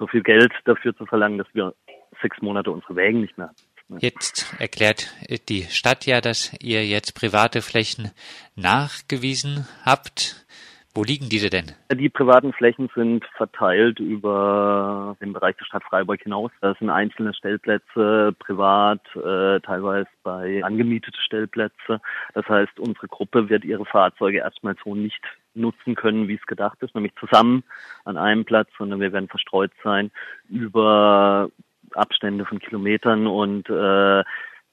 so 0.00 0.08
viel 0.08 0.24
Geld 0.24 0.52
dafür 0.64 0.96
zu 0.96 1.06
verlangen, 1.06 1.38
dass 1.38 1.46
wir 1.52 1.74
sechs 2.20 2.42
Monate 2.42 2.72
unsere 2.72 2.96
Wägen 2.96 3.20
nicht 3.20 3.38
mehr 3.38 3.48
haben. 3.48 3.56
Jetzt 3.98 4.54
erklärt 4.58 5.14
die 5.48 5.62
Stadt 5.62 6.06
ja, 6.06 6.20
dass 6.20 6.52
ihr 6.60 6.84
jetzt 6.84 7.14
private 7.14 7.62
Flächen 7.62 8.10
nachgewiesen 8.56 9.66
habt. 9.84 10.46
Wo 10.92 11.04
liegen 11.04 11.28
diese 11.28 11.50
denn? 11.50 11.72
Die 11.92 12.08
privaten 12.08 12.54
Flächen 12.54 12.88
sind 12.94 13.22
verteilt 13.36 14.00
über 14.00 15.14
den 15.20 15.34
Bereich 15.34 15.54
der 15.56 15.66
Stadt 15.66 15.84
Freiburg 15.84 16.22
hinaus. 16.22 16.50
Das 16.62 16.78
sind 16.78 16.88
einzelne 16.88 17.34
Stellplätze, 17.34 18.34
privat, 18.38 19.02
äh, 19.14 19.60
teilweise 19.60 20.08
bei 20.22 20.64
angemietete 20.64 21.20
Stellplätze. 21.20 22.00
Das 22.32 22.48
heißt, 22.48 22.80
unsere 22.80 23.08
Gruppe 23.08 23.50
wird 23.50 23.66
ihre 23.66 23.84
Fahrzeuge 23.84 24.38
erstmal 24.38 24.74
so 24.82 24.94
nicht 24.94 25.22
nutzen 25.52 25.96
können, 25.96 26.28
wie 26.28 26.36
es 26.36 26.46
gedacht 26.46 26.82
ist, 26.82 26.94
nämlich 26.94 27.12
zusammen 27.20 27.62
an 28.04 28.16
einem 28.16 28.46
Platz, 28.46 28.70
sondern 28.78 28.98
wir 28.98 29.12
werden 29.12 29.28
verstreut 29.28 29.72
sein 29.84 30.10
über 30.48 31.50
Abstände 31.96 32.44
von 32.44 32.58
Kilometern 32.58 33.26
und 33.26 33.68
äh, 33.68 34.20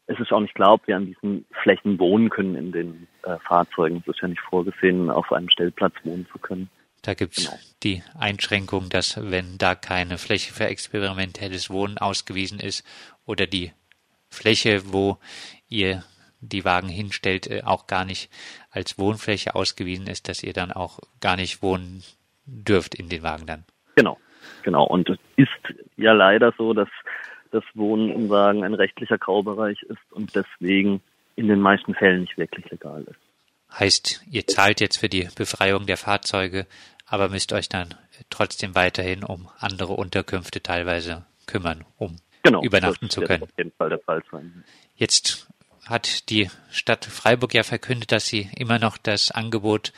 es 0.05 0.19
ist 0.19 0.32
auch 0.32 0.41
nicht 0.41 0.55
klar, 0.55 0.74
ob 0.74 0.88
wir 0.88 0.97
an 0.97 1.05
diesen 1.05 1.45
Flächen 1.61 1.97
wohnen 1.97 2.30
können 2.30 2.55
in 2.55 2.71
den 2.71 3.07
äh, 3.24 3.38
Fahrzeugen. 3.39 4.03
Es 4.05 4.15
ist 4.15 4.21
ja 4.21 4.28
nicht 4.28 4.41
vorgesehen, 4.41 5.09
auf 5.09 5.32
einem 5.32 5.49
Stellplatz 5.49 5.93
wohnen 6.03 6.28
zu 6.32 6.39
können. 6.39 6.69
Da 7.01 7.13
gibt 7.13 7.38
es 7.38 7.45
genau. 7.45 7.57
die 7.84 8.03
Einschränkung, 8.17 8.89
dass 8.89 9.19
wenn 9.30 9.57
da 9.57 9.76
keine 9.76 10.17
Fläche 10.17 10.53
für 10.53 10.65
experimentelles 10.65 11.69
Wohnen 11.69 11.97
ausgewiesen 11.97 12.59
ist 12.59 12.86
oder 13.26 13.45
die 13.45 13.71
Fläche, 14.30 14.93
wo 14.93 15.17
ihr 15.67 16.03
die 16.39 16.65
Wagen 16.65 16.89
hinstellt, 16.89 17.47
äh, 17.47 17.61
auch 17.63 17.88
gar 17.88 18.05
nicht 18.05 18.30
als 18.71 18.97
Wohnfläche 18.97 19.55
ausgewiesen 19.55 20.07
ist, 20.07 20.28
dass 20.28 20.43
ihr 20.43 20.53
dann 20.53 20.71
auch 20.71 20.99
gar 21.21 21.36
nicht 21.36 21.61
wohnen 21.61 22.03
dürft 22.45 22.95
in 22.95 23.09
den 23.09 23.24
Wagen 23.24 23.45
dann. 23.45 23.65
Genau, 23.95 24.17
genau. 24.64 24.86
Und 24.86 25.09
es 25.09 25.18
ist 25.36 25.76
ja 25.97 26.14
leider 26.14 26.53
so, 26.57 26.74
dass 26.74 26.89
das 27.51 27.64
Wohnen 27.76 28.09
im 28.09 28.30
Wagen 28.30 28.64
ein 28.64 28.74
rechtlicher 28.74 29.18
Graubereich 29.18 29.82
ist 29.84 30.11
und 30.11 30.36
deswegen 30.36 31.01
in 31.36 31.47
den 31.47 31.59
meisten 31.59 31.93
Fällen 31.93 32.22
nicht 32.22 32.38
wirklich 32.38 32.70
legal 32.72 33.03
ist. 33.03 33.20
Heißt, 33.80 34.24
ihr 34.30 34.45
zahlt 34.47 34.82
jetzt 34.82 34.97
für 34.97 35.09
die 35.09 35.28
Befreiung 35.36 35.86
der 35.86 35.97
Fahrzeuge, 35.97 36.68
aber 37.05 37.30
müsst 37.30 37.53
euch 37.53 37.70
dann 37.70 37.95
trotzdem 38.30 38.76
weiterhin 38.76 39.24
um 39.24 39.49
andere 39.59 39.93
Unterkünfte 39.93 40.61
teilweise 40.61 41.26
kümmern, 41.47 41.84
um 41.97 42.18
genau, 42.43 42.61
übernachten 42.64 43.09
zu 43.09 43.22
können. 43.22 43.43
Auf 43.43 43.57
jeden 43.57 43.72
Fall 43.72 43.89
der 43.89 43.99
Fall 43.99 44.22
sein. 44.32 44.64
Jetzt 44.95 45.47
hat 45.86 46.30
die 46.30 46.49
Stadt 46.72 47.05
Freiburg 47.05 47.53
ja 47.53 47.64
verkündet, 47.64 48.11
dass 48.11 48.28
sie 48.28 48.49
immer 48.55 48.80
noch 48.80 48.97
das 48.97 49.32
Angebot 49.32 49.91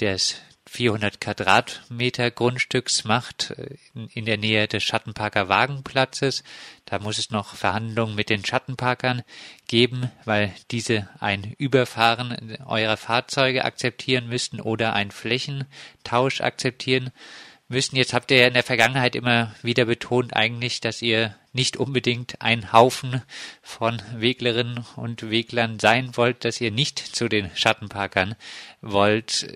des 0.00 0.40
400 0.74 1.20
Quadratmeter 1.20 2.32
Grundstücks 2.32 3.04
macht 3.04 3.52
äh, 3.52 3.76
in 4.12 4.24
der 4.24 4.38
Nähe 4.38 4.66
des 4.66 4.82
Schattenparker 4.82 5.48
Wagenplatzes. 5.48 6.42
Da 6.84 6.98
muss 6.98 7.18
es 7.18 7.30
noch 7.30 7.54
Verhandlungen 7.54 8.16
mit 8.16 8.28
den 8.28 8.44
Schattenparkern 8.44 9.22
geben, 9.68 10.10
weil 10.24 10.52
diese 10.72 11.08
ein 11.20 11.54
Überfahren 11.58 12.58
eurer 12.66 12.96
Fahrzeuge 12.96 13.64
akzeptieren 13.64 14.28
müssten 14.28 14.60
oder 14.60 14.94
einen 14.94 15.12
Flächentausch 15.12 16.40
akzeptieren 16.40 17.12
müssen. 17.68 17.96
Jetzt 17.96 18.14
habt 18.14 18.30
ihr 18.30 18.38
ja 18.38 18.46
in 18.46 18.54
der 18.54 18.62
Vergangenheit 18.62 19.16
immer 19.16 19.54
wieder 19.62 19.84
betont 19.84 20.34
eigentlich, 20.34 20.80
dass 20.80 21.02
ihr 21.02 21.34
nicht 21.52 21.76
unbedingt 21.76 22.40
ein 22.40 22.72
Haufen 22.72 23.22
von 23.62 24.00
Weglerinnen 24.16 24.84
und 24.96 25.30
Weglern 25.30 25.78
sein 25.78 26.10
wollt, 26.14 26.44
dass 26.44 26.60
ihr 26.60 26.70
nicht 26.70 26.98
zu 26.98 27.28
den 27.28 27.50
Schattenparkern 27.54 28.34
wollt 28.80 29.46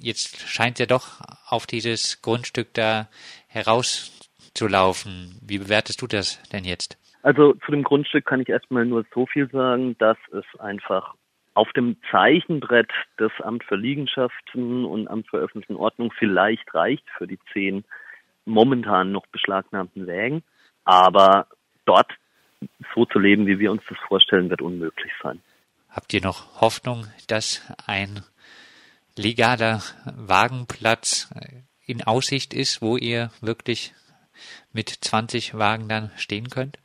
jetzt 0.00 0.48
scheint 0.48 0.78
ja 0.78 0.86
doch 0.86 1.20
auf 1.48 1.66
dieses 1.66 2.22
Grundstück 2.22 2.74
da 2.74 3.08
herauszulaufen. 3.48 5.38
Wie 5.42 5.58
bewertest 5.58 6.02
du 6.02 6.06
das 6.06 6.42
denn 6.50 6.64
jetzt? 6.64 6.98
Also 7.22 7.54
zu 7.64 7.72
dem 7.72 7.82
Grundstück 7.82 8.24
kann 8.24 8.40
ich 8.40 8.48
erstmal 8.48 8.86
nur 8.86 9.04
so 9.12 9.26
viel 9.26 9.50
sagen, 9.50 9.96
dass 9.98 10.16
es 10.32 10.44
einfach 10.60 11.14
auf 11.56 11.72
dem 11.72 11.96
Zeichenbrett 12.10 12.90
des 13.18 13.32
Amt 13.42 13.64
für 13.64 13.76
Liegenschaften 13.76 14.84
und 14.84 15.08
Amt 15.08 15.28
für 15.28 15.38
öffentliche 15.38 15.80
Ordnung 15.80 16.12
vielleicht 16.18 16.74
reicht 16.74 17.04
für 17.16 17.26
die 17.26 17.38
zehn 17.52 17.84
momentan 18.44 19.10
noch 19.10 19.26
beschlagnahmten 19.28 20.06
Wägen. 20.06 20.42
Aber 20.84 21.46
dort 21.86 22.12
so 22.94 23.06
zu 23.06 23.18
leben, 23.18 23.46
wie 23.46 23.58
wir 23.58 23.72
uns 23.72 23.82
das 23.88 23.96
vorstellen, 24.06 24.50
wird 24.50 24.60
unmöglich 24.60 25.10
sein. 25.22 25.40
Habt 25.88 26.12
ihr 26.12 26.20
noch 26.20 26.60
Hoffnung, 26.60 27.06
dass 27.26 27.62
ein 27.86 28.20
legaler 29.16 29.80
Wagenplatz 30.04 31.34
in 31.86 32.02
Aussicht 32.02 32.52
ist, 32.52 32.82
wo 32.82 32.98
ihr 32.98 33.30
wirklich 33.40 33.94
mit 34.74 34.90
20 34.90 35.56
Wagen 35.56 35.88
dann 35.88 36.10
stehen 36.16 36.50
könnt? 36.50 36.78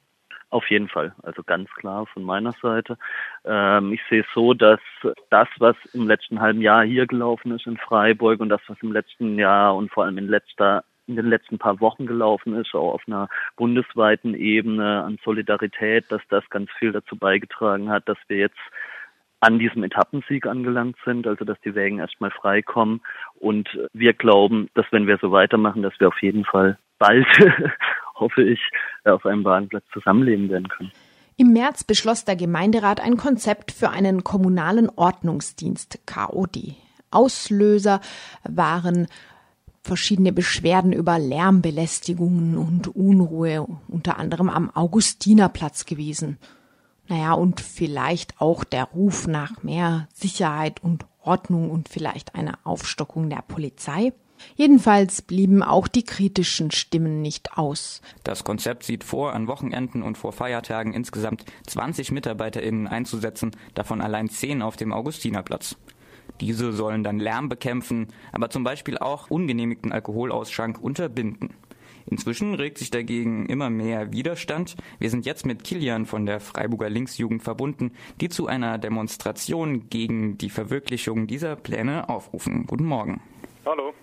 Auf 0.51 0.69
jeden 0.69 0.89
Fall, 0.89 1.15
also 1.23 1.43
ganz 1.43 1.69
klar 1.75 2.05
von 2.07 2.23
meiner 2.23 2.51
Seite. 2.51 2.97
Ähm, 3.45 3.93
ich 3.93 4.01
sehe 4.09 4.21
es 4.21 4.27
so, 4.35 4.53
dass 4.53 4.81
das, 5.29 5.47
was 5.59 5.77
im 5.93 6.07
letzten 6.07 6.41
halben 6.41 6.61
Jahr 6.61 6.83
hier 6.83 7.07
gelaufen 7.07 7.53
ist 7.53 7.65
in 7.65 7.77
Freiburg 7.77 8.41
und 8.41 8.49
das, 8.49 8.61
was 8.67 8.77
im 8.81 8.91
letzten 8.91 9.39
Jahr 9.39 9.73
und 9.75 9.91
vor 9.91 10.03
allem 10.03 10.17
in 10.17 10.27
letzter 10.27 10.83
in 11.07 11.15
den 11.15 11.27
letzten 11.27 11.57
paar 11.57 11.79
Wochen 11.79 12.05
gelaufen 12.05 12.55
ist, 12.55 12.75
auch 12.75 12.93
auf 12.93 13.03
einer 13.07 13.27
bundesweiten 13.55 14.35
Ebene 14.35 15.03
an 15.03 15.17
Solidarität, 15.23 16.05
dass 16.09 16.21
das 16.29 16.47
ganz 16.49 16.69
viel 16.79 16.91
dazu 16.91 17.15
beigetragen 17.15 17.89
hat, 17.89 18.07
dass 18.07 18.17
wir 18.27 18.37
jetzt 18.37 18.59
an 19.39 19.57
diesem 19.57 19.83
Etappensieg 19.83 20.45
angelangt 20.45 20.97
sind, 21.03 21.27
also 21.27 21.43
dass 21.43 21.59
die 21.61 21.75
Wägen 21.75 21.99
erstmal 21.99 22.31
freikommen. 22.31 23.01
Und 23.39 23.67
wir 23.93 24.13
glauben, 24.13 24.69
dass 24.75 24.85
wenn 24.91 25.07
wir 25.07 25.17
so 25.17 25.31
weitermachen, 25.31 25.81
dass 25.81 25.99
wir 25.99 26.09
auf 26.09 26.21
jeden 26.21 26.45
Fall 26.45 26.77
bald, 26.99 27.27
hoffe 28.21 28.43
ich, 28.43 28.59
auf 29.03 29.25
einem 29.25 29.43
Wagenplatz 29.43 29.83
zusammenleben 29.91 30.49
werden 30.49 30.69
können. 30.69 30.91
Im 31.35 31.53
März 31.53 31.83
beschloss 31.83 32.23
der 32.23 32.35
Gemeinderat 32.35 33.01
ein 33.01 33.17
Konzept 33.17 33.71
für 33.71 33.89
einen 33.89 34.23
kommunalen 34.23 34.89
Ordnungsdienst 34.89 35.99
KOD. 36.05 36.75
Auslöser 37.09 37.99
waren 38.43 39.07
verschiedene 39.81 40.31
Beschwerden 40.31 40.93
über 40.93 41.17
Lärmbelästigungen 41.17 42.57
und 42.57 42.87
Unruhe, 42.87 43.67
unter 43.87 44.17
anderem 44.17 44.49
am 44.49 44.69
Augustinerplatz 44.69 45.85
gewesen. 45.85 46.37
Naja, 47.07 47.33
und 47.33 47.59
vielleicht 47.59 48.39
auch 48.39 48.63
der 48.63 48.85
Ruf 48.85 49.27
nach 49.27 49.63
mehr 49.63 50.07
Sicherheit 50.13 50.83
und 50.83 51.05
Ordnung 51.23 51.69
und 51.71 51.89
vielleicht 51.89 52.35
eine 52.35 52.53
Aufstockung 52.63 53.29
der 53.29 53.43
Polizei. 53.47 54.13
Jedenfalls 54.55 55.21
blieben 55.21 55.63
auch 55.63 55.87
die 55.87 56.03
kritischen 56.03 56.71
Stimmen 56.71 57.21
nicht 57.21 57.57
aus. 57.57 58.01
Das 58.23 58.43
Konzept 58.43 58.83
sieht 58.83 59.03
vor, 59.03 59.33
an 59.33 59.47
Wochenenden 59.47 60.03
und 60.03 60.17
vor 60.17 60.31
Feiertagen 60.33 60.93
insgesamt 60.93 61.45
20 61.67 62.11
MitarbeiterInnen 62.11 62.87
einzusetzen, 62.87 63.51
davon 63.73 64.01
allein 64.01 64.29
10 64.29 64.61
auf 64.61 64.75
dem 64.75 64.93
Augustinerplatz. 64.93 65.75
Diese 66.39 66.71
sollen 66.71 67.03
dann 67.03 67.19
Lärm 67.19 67.49
bekämpfen, 67.49 68.07
aber 68.31 68.49
zum 68.49 68.63
Beispiel 68.63 68.97
auch 68.97 69.29
ungenehmigten 69.29 69.91
Alkoholausschank 69.91 70.81
unterbinden. 70.81 71.53
Inzwischen 72.07 72.55
regt 72.55 72.77
sich 72.77 72.89
dagegen 72.89 73.45
immer 73.45 73.69
mehr 73.69 74.11
Widerstand. 74.11 74.75
Wir 74.99 75.09
sind 75.09 75.25
jetzt 75.25 75.45
mit 75.45 75.63
Kilian 75.63 76.05
von 76.05 76.25
der 76.25 76.39
Freiburger 76.39 76.89
Linksjugend 76.89 77.43
verbunden, 77.43 77.91
die 78.19 78.29
zu 78.29 78.47
einer 78.47 78.77
Demonstration 78.77 79.89
gegen 79.89 80.37
die 80.37 80.49
Verwirklichung 80.49 81.27
dieser 81.27 81.55
Pläne 81.55 82.09
aufrufen. 82.09 82.65
Guten 82.65 82.85
Morgen. 82.85 83.21
Hallo. 83.65 83.93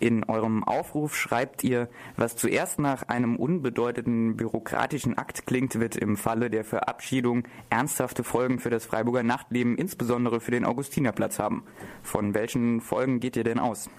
In 0.00 0.24
eurem 0.24 0.62
Aufruf 0.62 1.16
schreibt 1.16 1.64
ihr, 1.64 1.88
was 2.16 2.36
zuerst 2.36 2.78
nach 2.78 3.08
einem 3.08 3.36
unbedeutenden 3.36 4.36
bürokratischen 4.36 5.18
Akt 5.18 5.46
klingt, 5.46 5.80
wird 5.80 5.96
im 5.96 6.16
Falle 6.16 6.50
der 6.50 6.64
Verabschiedung 6.64 7.48
ernsthafte 7.68 8.22
Folgen 8.22 8.60
für 8.60 8.70
das 8.70 8.86
Freiburger 8.86 9.24
Nachtleben, 9.24 9.76
insbesondere 9.76 10.40
für 10.40 10.52
den 10.52 10.64
Augustinerplatz 10.64 11.40
haben. 11.40 11.64
Von 12.02 12.34
welchen 12.34 12.80
Folgen 12.80 13.18
geht 13.18 13.36
ihr 13.36 13.44
denn 13.44 13.58
aus? 13.58 13.90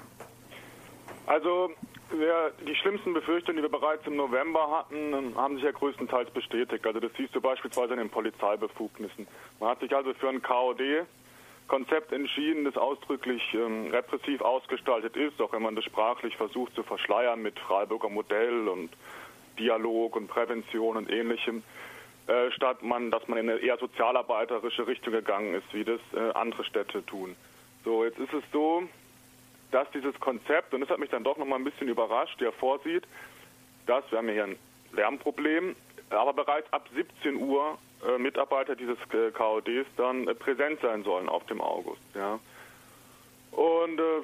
Also 1.28 1.70
wir, 2.12 2.52
die 2.66 2.76
schlimmsten 2.76 3.14
Befürchtungen, 3.14 3.58
die 3.58 3.64
wir 3.64 3.70
bereits 3.70 4.08
im 4.08 4.16
November 4.16 4.72
hatten, 4.72 5.36
haben 5.36 5.56
sich 5.56 5.66
ja 5.66 5.72
größtenteils 5.72 6.32
bestätigt. 6.32 6.86
Also 6.88 7.00
das 7.00 7.12
siehst 7.18 7.36
du 7.36 7.42
beispielsweise 7.42 7.94
an 7.94 8.00
den 8.00 8.10
Polizeibefugnissen. 8.10 9.28
Man 9.60 9.70
hat 9.70 9.80
sich 9.80 9.96
also 9.96 10.14
für 10.14 10.30
ein 10.30 10.42
KOD 10.42 11.06
Konzept 11.70 12.12
entschieden, 12.12 12.66
das 12.66 12.76
ausdrücklich 12.76 13.42
ähm, 13.54 13.88
repressiv 13.92 14.42
ausgestaltet 14.42 15.16
ist, 15.16 15.40
auch 15.42 15.54
wenn 15.54 15.62
man 15.62 15.76
das 15.76 15.86
sprachlich 15.86 16.36
versucht 16.36 16.76
zu 16.76 16.84
verschleiern 16.84 17.42
mit 17.42 17.58
Freiburger 17.60 18.10
Modell 18.10 18.68
und 18.68 18.90
Dialog 19.58 20.16
und 20.16 20.28
Prävention 20.28 20.98
und 20.98 21.10
ähnlichem, 21.10 21.64
äh, 22.28 22.52
statt 22.52 22.84
man, 22.84 23.12
dass 23.12 23.28
man 23.28 23.40
in 23.40 23.50
eine 23.50 23.60
eher 23.60 23.78
sozialarbeiterische 23.78 24.88
Richtung 24.88 25.14
gegangen 25.14 25.54
ist, 25.56 25.74
wie 25.74 25.86
das 25.86 26.02
äh, 26.14 26.32
andere 26.34 26.64
Städte 26.66 27.06
tun. 27.06 27.36
So, 27.86 28.04
jetzt 28.04 28.20
ist 28.20 28.34
es 28.34 28.44
so, 28.52 28.84
dass 29.72 29.90
dieses 29.92 30.20
Konzept, 30.20 30.74
und 30.74 30.82
das 30.82 30.90
hat 30.90 31.00
mich 31.00 31.10
dann 31.10 31.24
doch 31.24 31.38
noch 31.38 31.46
mal 31.46 31.56
ein 31.56 31.64
bisschen 31.64 31.88
überrascht, 31.88 32.42
ja 32.42 32.52
vorsieht, 32.52 33.04
dass, 33.86 34.04
wir 34.12 34.18
haben 34.18 34.30
hier 34.30 34.44
ein 34.44 34.60
Lärmproblem, 34.92 35.76
aber 36.10 36.34
bereits 36.34 36.72
ab 36.74 36.90
17 36.94 37.36
Uhr 37.36 37.78
Mitarbeiter 38.18 38.76
dieses 38.76 38.98
äh, 39.14 39.32
KODs 39.32 39.88
dann 39.98 40.28
äh, 40.28 40.36
präsent 40.36 40.80
sein 40.82 41.04
sollen 41.04 41.30
auf 41.30 41.46
dem 41.48 41.62
August. 41.62 42.02
Ja. 42.16 42.40
Und 43.52 44.00
äh, 44.00 44.22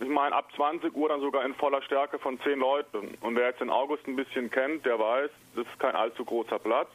ich 0.00 0.08
meine, 0.08 0.34
ab 0.34 0.48
20 0.54 0.94
Uhr 0.94 1.08
dann 1.08 1.20
sogar 1.20 1.44
in 1.44 1.54
voller 1.54 1.82
Stärke 1.82 2.18
von 2.18 2.38
10 2.40 2.58
Leuten. 2.58 3.16
Und 3.20 3.36
wer 3.36 3.48
jetzt 3.48 3.60
den 3.60 3.70
August 3.70 4.06
ein 4.06 4.16
bisschen 4.16 4.50
kennt, 4.50 4.84
der 4.84 4.98
weiß, 4.98 5.30
das 5.54 5.66
ist 5.66 5.80
kein 5.80 5.96
allzu 5.96 6.24
großer 6.24 6.58
Platz. 6.58 6.88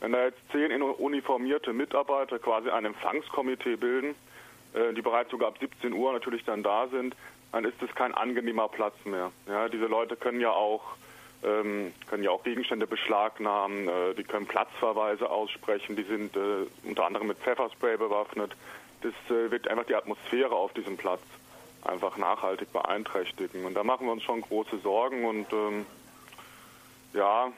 Wenn 0.00 0.12
da 0.12 0.24
jetzt 0.24 0.38
10 0.52 0.82
uniformierte 0.82 1.72
Mitarbeiter 1.72 2.38
quasi 2.38 2.70
ein 2.70 2.86
Empfangskomitee 2.86 3.76
bilden, 3.76 4.14
äh, 4.72 4.94
die 4.94 5.02
bereits 5.02 5.30
sogar 5.30 5.48
ab 5.48 5.58
17 5.60 5.92
Uhr 5.92 6.12
natürlich 6.12 6.44
dann 6.44 6.62
da 6.62 6.88
sind, 6.88 7.14
dann 7.52 7.64
ist 7.64 7.80
das 7.80 7.94
kein 7.94 8.14
angenehmer 8.14 8.68
Platz 8.68 8.94
mehr. 9.04 9.30
Ja, 9.46 9.68
diese 9.68 9.86
Leute 9.86 10.16
können 10.16 10.40
ja 10.40 10.50
auch 10.50 10.82
ähm, 11.42 11.92
können 12.08 12.22
ja 12.22 12.30
auch 12.30 12.42
Gegenstände 12.42 12.86
beschlagnahmen, 12.86 13.88
äh, 13.88 14.14
die 14.14 14.24
können 14.24 14.46
Platzverweise 14.46 15.30
aussprechen, 15.30 15.96
die 15.96 16.02
sind 16.02 16.36
äh, 16.36 16.66
unter 16.84 17.06
anderem 17.06 17.28
mit 17.28 17.38
Pfefferspray 17.38 17.96
bewaffnet. 17.96 18.52
Das 19.02 19.14
äh, 19.34 19.50
wird 19.50 19.68
einfach 19.68 19.86
die 19.86 19.94
Atmosphäre 19.94 20.54
auf 20.54 20.72
diesem 20.74 20.96
Platz 20.96 21.22
einfach 21.82 22.16
nachhaltig 22.16 22.72
beeinträchtigen. 22.72 23.64
Und 23.64 23.74
da 23.74 23.84
machen 23.84 24.06
wir 24.06 24.12
uns 24.12 24.22
schon 24.22 24.42
große 24.42 24.78
Sorgen 24.78 25.24
und 25.24 25.52
ähm, 25.52 25.86
ja, 27.14 27.50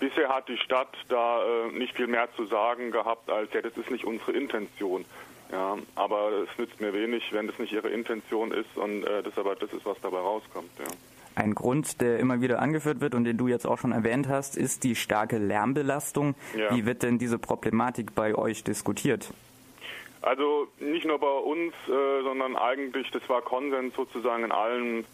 bisher 0.00 0.28
hat 0.28 0.48
die 0.48 0.58
Stadt 0.58 0.94
da 1.08 1.42
äh, 1.42 1.72
nicht 1.72 1.94
viel 1.94 2.08
mehr 2.08 2.28
zu 2.34 2.46
sagen 2.46 2.90
gehabt, 2.90 3.30
als 3.30 3.52
ja, 3.52 3.62
das 3.62 3.76
ist 3.76 3.90
nicht 3.90 4.04
unsere 4.04 4.32
Intention. 4.32 5.04
Ja, 5.50 5.78
aber 5.94 6.30
es 6.42 6.58
nützt 6.58 6.78
mir 6.78 6.92
wenig, 6.92 7.32
wenn 7.32 7.46
das 7.46 7.58
nicht 7.58 7.72
ihre 7.72 7.88
Intention 7.88 8.52
ist 8.52 8.76
und 8.76 9.04
äh, 9.04 9.22
das 9.22 9.38
aber 9.38 9.54
das 9.54 9.72
ist, 9.72 9.86
was 9.86 9.98
dabei 10.02 10.18
rauskommt. 10.18 10.70
Ja. 10.78 10.84
Ein 11.38 11.54
Grund, 11.54 12.00
der 12.00 12.18
immer 12.18 12.40
wieder 12.40 12.58
angeführt 12.58 13.00
wird 13.00 13.14
und 13.14 13.22
den 13.22 13.36
du 13.36 13.46
jetzt 13.46 13.64
auch 13.64 13.78
schon 13.78 13.92
erwähnt 13.92 14.26
hast, 14.28 14.56
ist 14.56 14.82
die 14.82 14.96
starke 14.96 15.38
Lärmbelastung. 15.38 16.34
Ja. 16.56 16.74
Wie 16.74 16.84
wird 16.84 17.04
denn 17.04 17.18
diese 17.18 17.38
Problematik 17.38 18.16
bei 18.16 18.34
euch 18.34 18.64
diskutiert? 18.64 19.32
Also 20.20 20.66
nicht 20.80 21.06
nur 21.06 21.20
bei 21.20 21.30
uns, 21.30 21.74
äh, 21.86 22.22
sondern 22.24 22.56
eigentlich, 22.56 23.12
das 23.12 23.22
war 23.28 23.40
Konsens 23.42 23.94
sozusagen 23.94 24.42
in 24.42 24.50
allen, 24.50 25.04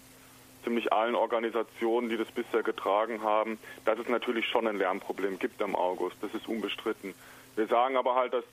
ziemlich 0.64 0.95
allen 0.95 1.14
Organisationen, 1.14 2.09
die 2.09 2.16
das 2.16 2.31
bisher 2.31 2.62
getragen 2.62 3.22
haben, 3.22 3.59
dass 3.85 3.99
es 3.99 4.09
natürlich 4.09 4.49
schon 4.49 4.66
ein 4.66 4.79
Lärmproblem 4.79 5.39
gibt 5.39 5.61
am 5.61 5.77
August. 5.77 6.16
Das 6.22 6.33
ist 6.33 6.49
unbestritten. 6.49 7.12
Wir 7.55 7.66
sagen 7.66 7.99
aber 7.99 8.14
halt, 8.14 8.33
dass 8.33 8.45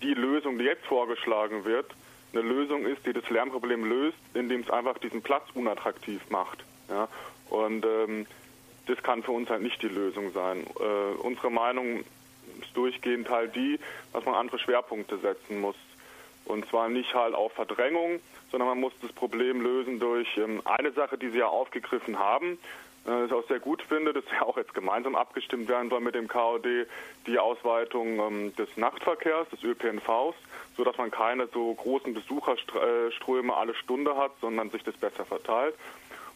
die 0.00 0.14
Lösung, 0.14 0.56
die 0.56 0.64
jetzt 0.64 0.86
vorgeschlagen 0.86 1.66
wird, 1.66 1.94
eine 2.32 2.40
Lösung 2.40 2.86
ist, 2.86 3.04
die 3.04 3.12
das 3.12 3.28
Lärmproblem 3.28 3.84
löst, 3.84 4.16
indem 4.32 4.62
es 4.62 4.70
einfach 4.70 4.96
diesen 4.96 5.20
Platz 5.20 5.44
unattraktiv 5.52 6.22
macht. 6.30 6.64
Ja? 6.88 7.08
Und 7.50 7.84
ähm, 7.84 8.26
das 8.86 9.02
kann 9.02 9.22
für 9.22 9.32
uns 9.32 9.48
halt 9.48 9.62
nicht 9.62 9.80
die 9.82 9.88
Lösung 9.88 10.32
sein. 10.32 10.64
Äh, 10.78 11.20
unsere 11.22 11.50
Meinung 11.50 12.00
ist 12.60 12.74
durchgehend 12.74 13.28
halt 13.30 13.54
die, 13.56 13.78
dass 14.12 14.24
man 14.24 14.34
andere 14.34 14.58
Schwerpunkte 14.58 15.18
setzen 15.18 15.60
muss. 15.60 15.76
Und 16.44 16.68
zwar 16.68 16.88
nicht 16.88 17.14
halt 17.14 17.34
auf 17.34 17.52
Verdrängung, 17.52 18.20
sondern 18.50 18.68
man 18.68 18.80
muss 18.80 18.92
das 19.00 19.12
Problem 19.12 19.62
lösen 19.62 19.98
durch 19.98 20.28
ähm, 20.36 20.60
eine 20.64 20.92
Sache, 20.92 21.16
die 21.16 21.30
Sie 21.30 21.38
ja 21.38 21.46
aufgegriffen 21.46 22.18
haben, 22.18 22.58
äh, 23.04 23.10
das 23.10 23.26
ich 23.26 23.32
auch 23.32 23.48
sehr 23.48 23.60
gut 23.60 23.82
finde, 23.82 24.12
dass 24.12 24.24
ja 24.30 24.42
auch 24.42 24.56
jetzt 24.56 24.74
gemeinsam 24.74 25.14
abgestimmt 25.14 25.68
werden 25.68 25.90
soll 25.90 26.00
mit 26.00 26.14
dem 26.14 26.28
KOD, 26.28 26.86
die 27.26 27.38
Ausweitung 27.38 28.18
ähm, 28.18 28.56
des 28.56 28.68
Nachtverkehrs, 28.76 29.48
des 29.50 29.62
ÖPNVs, 29.62 30.34
so 30.76 30.84
dass 30.84 30.96
man 30.98 31.10
keine 31.10 31.46
so 31.48 31.72
großen 31.74 32.12
Besucherströme 32.14 33.54
alle 33.54 33.74
Stunde 33.74 34.16
hat, 34.16 34.32
sondern 34.40 34.70
sich 34.70 34.82
das 34.82 34.96
besser 34.96 35.24
verteilt. 35.24 35.74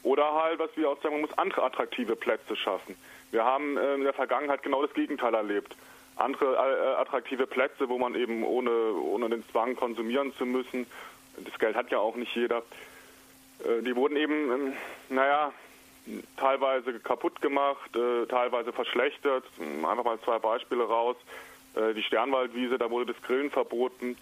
Oder 0.02 0.34
halt, 0.34 0.58
was 0.58 0.70
wir 0.76 0.88
auch 0.88 1.00
sagen, 1.02 1.14
man 1.14 1.22
muss 1.22 1.38
andere 1.38 1.64
attraktive 1.64 2.16
Plätze 2.16 2.56
schaffen. 2.56 2.96
Wir 3.30 3.44
haben 3.44 3.76
äh, 3.76 3.94
in 3.94 4.04
der 4.04 4.12
Vergangenheit 4.12 4.62
genau 4.62 4.82
das 4.82 4.94
Gegenteil 4.94 5.34
erlebt. 5.34 5.76
Andere 6.16 6.54
äh, 6.54 7.00
attraktive 7.00 7.46
Plätze, 7.46 7.88
wo 7.88 7.98
man 7.98 8.14
eben 8.14 8.44
ohne, 8.44 8.70
ohne 8.70 9.28
den 9.28 9.46
Zwang 9.50 9.76
konsumieren 9.76 10.32
zu 10.34 10.46
müssen, 10.46 10.86
das 11.44 11.58
Geld 11.58 11.76
hat 11.76 11.90
ja 11.90 11.98
auch 11.98 12.16
nicht 12.16 12.34
jeder, 12.34 12.62
äh, 13.64 13.82
die 13.82 13.94
wurden 13.94 14.16
eben, 14.16 14.50
ähm, 14.50 14.72
naja, 15.08 15.52
teilweise 16.36 16.98
kaputt 17.00 17.40
gemacht, 17.42 17.94
äh, 17.94 18.26
teilweise 18.26 18.72
verschlechtert. 18.72 19.44
Einfach 19.58 20.04
mal 20.04 20.20
zwei 20.20 20.38
Beispiele 20.38 20.84
raus. 20.84 21.16
Äh, 21.74 21.94
die 21.94 22.02
Sternwaldwiese, 22.02 22.78
da 22.78 22.90
wurde 22.90 23.12
das 23.12 23.22
Grillen 23.22 23.50
verboten. 23.50 24.16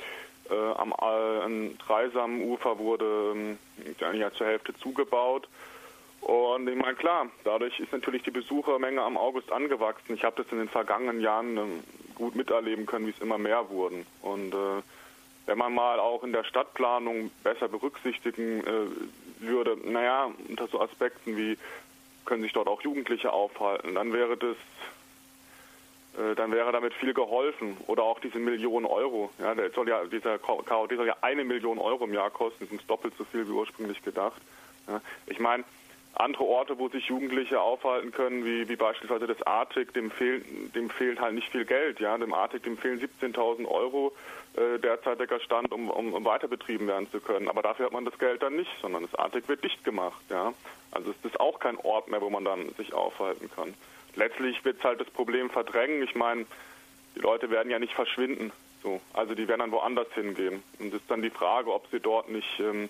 Äh, 0.51 0.73
am, 0.79 0.93
am 0.93 1.79
Dreisamufer 1.79 2.79
wurde 2.79 3.33
ähm, 3.35 3.59
ja 4.15 4.33
zur 4.33 4.47
Hälfte 4.47 4.75
zugebaut. 4.77 5.49
Und 6.21 6.69
ich 6.69 6.77
meine, 6.77 6.97
klar, 6.97 7.29
dadurch 7.45 7.79
ist 7.79 7.93
natürlich 7.93 8.23
die 8.23 8.31
Besuchermenge 8.31 9.01
am 9.03 9.17
August 9.17 9.53
angewachsen. 9.53 10.15
Ich 10.15 10.25
habe 10.25 10.43
das 10.43 10.51
in 10.51 10.59
den 10.59 10.69
vergangenen 10.69 11.21
Jahren 11.21 11.57
ähm, 11.57 11.81
gut 12.15 12.35
miterleben 12.35 12.87
können, 12.87 13.07
wie 13.07 13.11
es 13.11 13.21
immer 13.21 13.39
mehr 13.39 13.69
wurden. 13.71 14.07
Und 14.23 14.53
äh, 14.53 14.83
wenn 15.47 15.59
man 15.59 15.75
mal 15.75 16.01
auch 16.01 16.25
in 16.25 16.33
der 16.33 16.45
Stadtplanung 16.45 17.31
besser 17.45 17.69
berücksichtigen 17.69 18.65
äh, 18.67 18.87
würde, 19.39 19.77
naja, 19.85 20.31
unter 20.49 20.67
so 20.67 20.81
Aspekten 20.81 21.37
wie 21.37 21.57
können 22.25 22.43
sich 22.43 22.53
dort 22.53 22.67
auch 22.67 22.83
Jugendliche 22.83 23.33
aufhalten, 23.33 23.95
dann 23.95 24.13
wäre 24.13 24.37
das 24.37 24.57
äh, 24.57 24.96
dann 26.37 26.53
wäre 26.53 26.73
damit 26.73 26.95
viel 26.95 27.15
geholfen. 27.15 27.77
Oder 27.87 28.03
auch 28.03 28.21
diese 28.21 28.39
Millionen 28.39 28.87
Euro. 28.87 29.31
Ja, 29.39 29.55
der 29.55 29.71
soll 29.71 29.89
ja, 29.89 30.05
dieser 30.05 30.39
KOD 30.39 30.97
soll 30.97 31.07
ja 31.07 31.17
eine 31.21 31.45
Million 31.45 31.79
Euro 31.79 32.05
im 32.05 32.15
Jahr 32.15 32.31
kosten. 32.31 32.67
Das 32.69 32.79
ist 32.79 32.89
doppelt 32.89 33.15
so 33.19 33.25
viel 33.25 33.47
wie 33.47 33.53
ursprünglich 33.53 34.03
gedacht. 34.03 34.41
Ja, 34.89 35.01
ich 35.27 35.39
meine, 35.39 35.65
andere 36.15 36.45
Orte, 36.45 36.79
wo 36.79 36.89
sich 36.89 37.07
Jugendliche 37.07 37.61
aufhalten 37.61 38.11
können, 38.11 38.45
wie, 38.45 38.69
wie 38.69 38.77
beispielsweise 38.77 39.27
das 39.27 39.43
Arctic, 39.43 39.93
dem, 39.93 40.11
fehl, 40.11 40.43
dem 40.75 40.89
fehlt 40.89 41.21
halt 41.21 41.35
nicht 41.35 41.51
viel 41.51 41.67
Geld. 41.67 42.01
Ja, 42.01 42.17
dem 42.17 42.33
Arctic, 42.33 42.63
dem 42.63 42.79
fehlen 42.79 43.01
17.000 43.01 43.67
Euro 43.69 44.13
äh, 44.55 44.79
derzeitiger 44.79 45.39
Stand, 45.41 45.73
um, 45.73 45.91
um, 45.91 46.15
um 46.15 46.25
weiter 46.25 46.51
werden 46.51 47.11
zu 47.11 47.21
können. 47.21 47.49
Aber 47.49 47.61
dafür 47.61 47.87
hat 47.87 47.93
man 47.93 48.07
das 48.07 48.19
Geld 48.19 48.43
dann 48.43 48.57
nicht, 48.57 48.71
sondern 48.81 49.03
das 49.03 49.15
Arctic 49.15 49.49
wird 49.49 49.63
dicht 49.63 49.85
gemacht. 49.85 50.23
Ja, 50.31 50.55
also 50.91 51.11
es 51.11 51.31
ist 51.31 51.39
auch 51.39 51.59
kein 51.59 51.77
Ort 51.77 52.09
mehr, 52.09 52.23
wo 52.23 52.31
man 52.31 52.45
dann 52.45 52.71
sich 52.77 52.95
aufhalten 52.95 53.51
kann 53.55 53.75
letztlich 54.17 54.65
wird 54.65 54.79
es 54.79 54.85
halt 54.85 55.01
das 55.01 55.11
Problem 55.11 55.51
verdrängen. 55.51 56.03
Ich 56.03 56.15
meine, 56.15 56.47
die 57.15 57.21
Leute 57.21 57.51
werden 57.51 57.71
ja 57.71 57.79
nicht 57.79 57.95
verschwinden. 57.95 58.53
So. 58.83 59.01
Also 59.13 59.35
die 59.35 59.49
werden 59.49 59.61
dann 59.61 59.73
woanders 59.73 60.09
hingehen. 60.15 60.63
Und 60.79 60.89
es 60.89 61.01
ist 61.01 61.11
dann 61.11 61.23
die 61.23 61.31
Frage, 61.31 61.73
ob 61.73 61.87
sie 61.91 62.01
dort 62.01 62.29
nicht 62.29 62.61
ähm, 62.61 62.89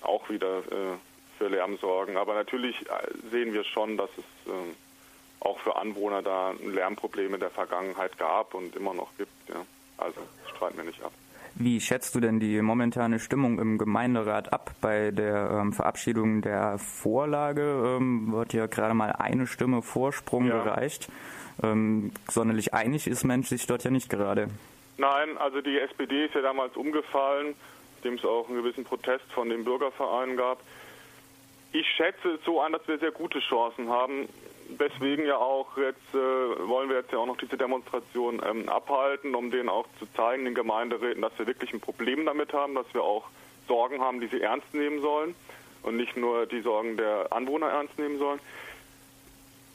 auch 0.00 0.28
wieder 0.30 0.58
äh, 0.58 0.96
für 1.36 1.48
Lärm 1.48 1.76
sorgen. 1.78 2.16
Aber 2.16 2.34
natürlich 2.34 2.80
äh, 2.82 3.28
sehen 3.30 3.52
wir 3.52 3.64
schon, 3.64 3.96
dass 3.96 4.10
es 4.16 4.50
äh, 4.50 4.74
auch 5.40 5.58
für 5.60 5.76
Anwohner 5.76 6.22
da 6.22 6.50
ein 6.50 6.74
Lärmproblem 6.74 7.34
in 7.34 7.40
der 7.40 7.50
Vergangenheit 7.50 8.18
gab 8.18 8.54
und 8.54 8.74
immer 8.74 8.94
noch 8.94 9.10
gibt. 9.16 9.30
Ja. 9.48 9.64
Also 9.96 10.20
streiten 10.54 10.76
wir 10.76 10.84
nicht 10.84 11.02
ab. 11.02 11.12
Wie 11.54 11.80
schätzt 11.80 12.14
du 12.14 12.20
denn 12.20 12.40
die 12.40 12.60
momentane 12.62 13.18
Stimmung 13.18 13.58
im 13.58 13.78
Gemeinderat 13.78 14.52
ab? 14.52 14.72
Bei 14.80 15.10
der 15.10 15.50
ähm, 15.50 15.72
Verabschiedung 15.72 16.42
der 16.42 16.78
Vorlage 16.78 17.96
ähm, 17.96 18.32
wird 18.32 18.52
ja 18.52 18.66
gerade 18.66 18.94
mal 18.94 19.12
eine 19.12 19.46
Stimme 19.46 19.82
Vorsprung 19.82 20.46
ja. 20.46 20.62
gereicht. 20.62 21.08
Ähm, 21.62 22.12
sonderlich 22.28 22.74
einig 22.74 23.06
ist 23.06 23.24
Mensch 23.24 23.48
sich 23.48 23.66
dort 23.66 23.84
ja 23.84 23.90
nicht 23.90 24.08
gerade. 24.08 24.48
Nein, 24.96 25.38
also 25.38 25.60
die 25.60 25.78
SPD 25.78 26.26
ist 26.26 26.34
ja 26.34 26.42
damals 26.42 26.76
umgefallen, 26.76 27.54
dem 28.04 28.14
es 28.14 28.24
auch 28.24 28.48
einen 28.48 28.62
gewissen 28.62 28.84
Protest 28.84 29.24
von 29.32 29.48
den 29.48 29.64
Bürgervereinen 29.64 30.36
gab. 30.36 30.60
Ich 31.72 31.86
schätze 31.96 32.30
es 32.30 32.44
so 32.44 32.60
an, 32.60 32.72
dass 32.72 32.86
wir 32.88 32.98
sehr 32.98 33.12
gute 33.12 33.40
Chancen 33.40 33.88
haben, 33.88 34.28
deswegen 34.68 35.26
ja 35.26 35.36
auch 35.36 35.76
jetzt 35.76 36.14
äh, 36.14 36.68
wollen 36.68 36.88
wir 36.88 36.96
jetzt 36.96 37.12
ja 37.12 37.18
auch 37.18 37.26
noch 37.26 37.36
diese 37.36 37.56
Demonstration 37.56 38.40
ähm, 38.46 38.68
abhalten, 38.68 39.34
um 39.34 39.50
denen 39.50 39.68
auch 39.68 39.86
zu 39.98 40.06
zeigen, 40.14 40.44
den 40.44 40.54
Gemeinderäten, 40.54 41.22
dass 41.22 41.36
wir 41.38 41.46
wirklich 41.46 41.72
ein 41.72 41.80
Problem 41.80 42.26
damit 42.26 42.52
haben, 42.52 42.74
dass 42.74 42.92
wir 42.92 43.02
auch 43.02 43.24
Sorgen 43.66 44.00
haben, 44.00 44.20
die 44.20 44.28
sie 44.28 44.40
ernst 44.40 44.72
nehmen 44.74 45.00
sollen 45.00 45.34
und 45.82 45.96
nicht 45.96 46.16
nur 46.16 46.46
die 46.46 46.60
Sorgen 46.60 46.96
der 46.96 47.32
Anwohner 47.32 47.68
ernst 47.68 47.98
nehmen 47.98 48.18
sollen. 48.18 48.40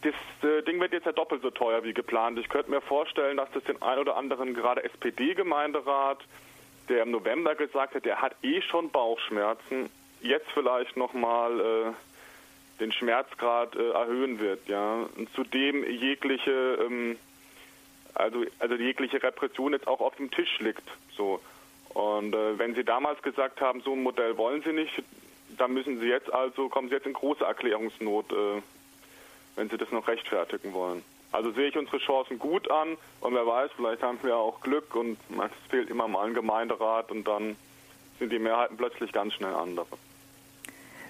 Das 0.01 0.49
äh, 0.49 0.61
Ding 0.63 0.79
wird 0.79 0.91
jetzt 0.91 1.05
ja 1.05 1.13
doppelt 1.13 1.41
so 1.41 1.49
teuer 1.49 1.83
wie 1.83 1.93
geplant. 1.93 2.37
Ich 2.37 2.49
könnte 2.49 2.69
mir 2.69 2.81
vorstellen, 2.81 3.37
dass 3.37 3.49
das 3.51 3.63
den 3.63 3.81
ein 3.81 3.99
oder 3.99 4.17
anderen 4.17 4.53
gerade 4.53 4.83
SPD-Gemeinderat, 4.83 6.19
der 6.89 7.03
im 7.03 7.11
November 7.11 7.55
gesagt 7.55 7.95
hat, 7.95 8.05
der 8.05 8.21
hat 8.21 8.35
eh 8.43 8.61
schon 8.61 8.89
Bauchschmerzen, 8.89 9.89
jetzt 10.21 10.49
vielleicht 10.53 10.97
nochmal 10.97 11.59
äh, 11.59 11.93
den 12.83 12.91
Schmerzgrad 12.91 13.75
äh, 13.75 13.91
erhöhen 13.91 14.39
wird, 14.39 14.67
ja. 14.67 15.05
Und 15.15 15.33
zudem 15.33 15.89
jegliche, 15.89 16.77
ähm, 16.81 17.17
also, 18.13 18.43
also 18.59 18.75
jegliche 18.75 19.23
Repression 19.23 19.73
jetzt 19.73 19.87
auch 19.87 20.01
auf 20.01 20.15
dem 20.17 20.29
Tisch 20.29 20.59
liegt, 20.59 20.83
so. 21.15 21.39
Und 21.89 22.35
äh, 22.35 22.59
wenn 22.59 22.75
Sie 22.75 22.83
damals 22.83 23.21
gesagt 23.21 23.61
haben, 23.61 23.81
so 23.81 23.93
ein 23.93 24.03
Modell 24.03 24.37
wollen 24.37 24.61
Sie 24.63 24.73
nicht, 24.73 25.01
dann 25.57 25.73
müssen 25.73 25.99
Sie 25.99 26.07
jetzt 26.07 26.31
also, 26.33 26.67
kommen 26.67 26.89
Sie 26.89 26.95
jetzt 26.95 27.07
in 27.07 27.13
große 27.13 27.43
Erklärungsnot, 27.43 28.31
äh, 28.31 28.61
wenn 29.55 29.69
Sie 29.69 29.77
das 29.77 29.91
noch 29.91 30.07
rechtfertigen 30.07 30.73
wollen. 30.73 31.03
Also 31.31 31.51
sehe 31.51 31.69
ich 31.69 31.77
unsere 31.77 31.97
Chancen 31.99 32.37
gut 32.37 32.69
an 32.69 32.97
und 33.21 33.33
wer 33.33 33.47
weiß, 33.47 33.71
vielleicht 33.75 34.03
haben 34.03 34.19
wir 34.21 34.35
auch 34.35 34.61
Glück 34.61 34.93
und 34.95 35.17
es 35.29 35.69
fehlt 35.69 35.89
immer 35.89 36.07
mal 36.07 36.27
ein 36.27 36.33
Gemeinderat 36.35 37.09
und 37.09 37.23
dann 37.27 37.55
sind 38.19 38.31
die 38.31 38.39
Mehrheiten 38.39 38.77
plötzlich 38.77 39.11
ganz 39.11 39.33
schnell 39.33 39.53
andere. 39.53 39.87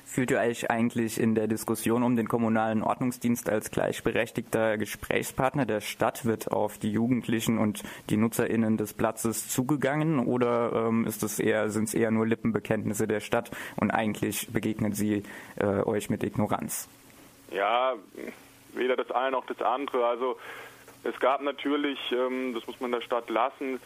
Fühlt 0.05 0.29
ihr 0.31 0.39
euch 0.39 0.69
eigentlich 0.69 1.19
in 1.19 1.33
der 1.33 1.47
Diskussion 1.47 2.03
um 2.03 2.15
den 2.15 2.27
kommunalen 2.27 2.83
Ordnungsdienst 2.83 3.49
als 3.49 3.71
gleichberechtigter 3.71 4.77
Gesprächspartner 4.77 5.65
der 5.65 5.81
Stadt? 5.81 6.25
Wird 6.25 6.51
auf 6.51 6.77
die 6.77 6.91
Jugendlichen 6.91 7.57
und 7.57 7.83
die 8.09 8.17
NutzerInnen 8.17 8.77
des 8.77 8.93
Platzes 8.93 9.49
zugegangen 9.49 10.19
oder 10.19 10.87
ähm, 10.87 11.05
ist 11.05 11.23
es 11.23 11.39
eher, 11.39 11.69
sind 11.69 11.85
es 11.85 11.93
eher 11.93 12.11
nur 12.11 12.27
Lippenbekenntnisse 12.27 13.07
der 13.07 13.21
Stadt 13.21 13.49
und 13.77 13.91
eigentlich 13.91 14.49
begegnen 14.51 14.93
sie 14.93 15.23
äh, 15.55 15.65
euch 15.65 16.09
mit 16.09 16.23
Ignoranz? 16.23 16.87
Ja, 17.51 17.93
weder 18.73 18.95
das 18.95 19.09
eine 19.11 19.31
noch 19.31 19.45
das 19.45 19.61
andere. 19.61 20.05
Also 20.05 20.37
es 21.03 21.19
gab 21.19 21.41
natürlich, 21.41 21.99
ähm, 22.11 22.53
das 22.53 22.67
muss 22.67 22.79
man 22.79 22.91
der 22.91 23.01
Stadt 23.01 23.29
lassen, 23.29 23.79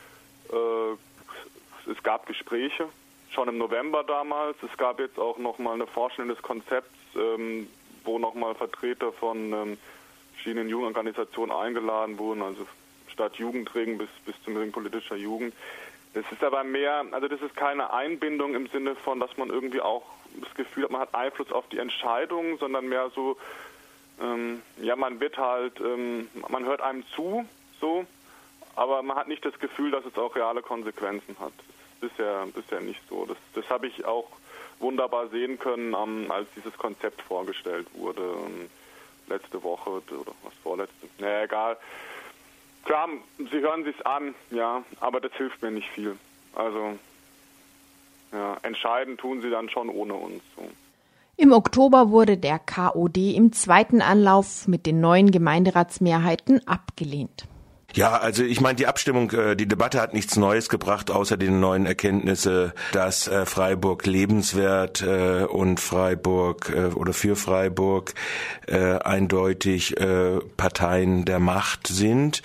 äh, 0.52 1.92
es 1.92 2.04
gab 2.04 2.26
Gespräche, 2.26 2.90
schon 3.32 3.48
im 3.48 3.58
November 3.58 4.04
damals. 4.04 4.58
Es 4.64 4.78
gab 4.78 5.00
jetzt 5.00 5.20
auch 5.20 5.38
nochmal 5.38 5.76
eine 5.76 5.88
Forschung 5.88 6.28
des 6.28 6.42
Konzepts, 6.42 6.96
ähm, 7.16 7.68
wo 8.04 8.20
nochmal 8.20 8.56
Vertreter 8.56 9.12
von 9.12 9.54
ähm, 9.54 9.78
verschiedenen 10.34 10.70
Jugendorganisationen 10.70 11.56
eingeladen 11.56 12.18
wurden, 12.18 12.42
also 12.42 12.66
statt 13.12 13.36
Jugendring 13.36 13.98
bis, 13.98 14.10
bis 14.26 14.36
zum 14.44 14.56
Ring 14.56 14.72
politischer 14.72 15.16
Jugend. 15.16 15.54
Das 16.14 16.26
ist 16.32 16.44
aber 16.44 16.64
mehr, 16.64 17.06
also 17.12 17.28
das 17.28 17.42
ist 17.42 17.56
keine 17.56 17.92
Einbindung 17.92 18.56
im 18.56 18.68
Sinne 18.68 18.96
von, 18.96 19.20
dass 19.20 19.36
man 19.38 19.50
irgendwie 19.50 19.82
auch 19.82 20.04
das 20.40 20.54
Gefühl 20.56 20.84
hat, 20.84 20.92
man 20.92 21.02
hat 21.02 21.16
Einfluss 21.16 21.52
auf 21.52 21.68
die 21.70 21.80
Entscheidung, 21.80 22.58
sondern 22.60 22.88
mehr 22.88 23.10
so, 23.14 23.38
ähm, 24.22 24.62
ja, 24.82 24.96
man 24.96 25.20
wird 25.20 25.38
halt, 25.38 25.80
ähm, 25.80 26.30
man 26.50 26.66
hört 26.66 26.82
einem 26.82 27.04
zu, 27.16 27.46
so, 27.80 28.06
aber 28.76 29.02
man 29.02 29.18
hat 29.18 29.28
nicht 29.28 29.44
das 29.44 29.58
Gefühl, 29.60 29.92
dass 29.92 30.06
es 30.06 30.18
auch 30.18 30.36
reale 30.36 30.62
Konsequenzen 30.62 31.36
hat. 31.40 31.54
Bisher, 32.00 32.46
bisher 32.54 32.82
nicht 32.82 33.02
so. 33.10 33.26
Das, 33.26 33.38
das 33.54 33.70
habe 33.70 33.88
ich 33.88 34.06
auch 34.06 34.28
wunderbar 34.80 35.28
sehen 35.30 35.58
können, 35.58 35.94
um, 35.94 36.30
als 36.32 36.48
dieses 36.56 36.78
Konzept 36.78 37.22
vorgestellt 37.22 37.88
wurde. 37.94 38.22
Ähm, 38.22 38.70
letzte 39.28 39.62
Woche 39.64 39.90
oder 39.90 40.32
was 40.44 40.54
vorletzte. 40.64 41.08
Naja, 41.20 41.44
egal. 41.44 41.78
Klar, 42.86 43.10
Sie 43.38 43.60
hören 43.60 43.84
sich's 43.84 44.02
an, 44.04 44.34
ja, 44.52 44.84
aber 45.02 45.20
das 45.20 45.34
hilft 45.34 45.62
mir 45.62 45.72
nicht 45.72 45.90
viel. 45.90 46.16
Also, 46.56 46.98
ja, 48.32 48.58
entscheiden 48.64 49.18
tun 49.18 49.42
Sie 49.42 49.50
dann 49.50 49.70
schon 49.70 49.90
ohne 49.90 50.14
uns. 50.14 50.42
So. 50.56 50.64
Im 51.36 51.52
Oktober 51.52 52.10
wurde 52.10 52.38
der 52.38 52.60
KOD 52.60 53.18
im 53.36 53.52
zweiten 53.52 54.02
Anlauf 54.02 54.68
mit 54.68 54.86
den 54.86 55.02
neuen 55.02 55.32
Gemeinderatsmehrheiten 55.32 56.68
abgelehnt. 56.68 57.46
Ja, 57.98 58.16
also 58.18 58.44
ich 58.44 58.62
meine, 58.62 58.76
die 58.76 58.86
Abstimmung, 58.86 59.32
äh, 59.32 59.56
die 59.56 59.68
Debatte 59.68 60.00
hat 60.00 60.14
nichts 60.14 60.36
Neues 60.36 60.70
gebracht, 60.70 61.10
außer 61.10 61.36
den 61.36 61.60
neuen 61.60 61.88
Erkenntnisse, 61.88 62.76
dass 62.92 63.28
äh, 63.28 63.48
Freiburg 63.48 64.06
lebenswert 64.06 65.02
äh, 65.02 65.46
und 65.46 65.80
Freiburg 65.80 66.72
oder 66.94 67.12
für 67.14 67.36
Freiburg 67.36 68.14
eindeutig 68.68 69.96
Parteien 70.58 71.26
der 71.26 71.40
Macht 71.40 71.88
sind, 71.88 72.42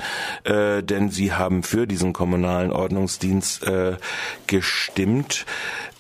denn 0.47 1.11
sie 1.11 1.33
haben 1.33 1.63
für 1.63 1.87
diesen 1.87 2.13
kommunalen 2.13 2.73
Ordnungsdienst 2.73 3.67
gestimmt 4.47 5.45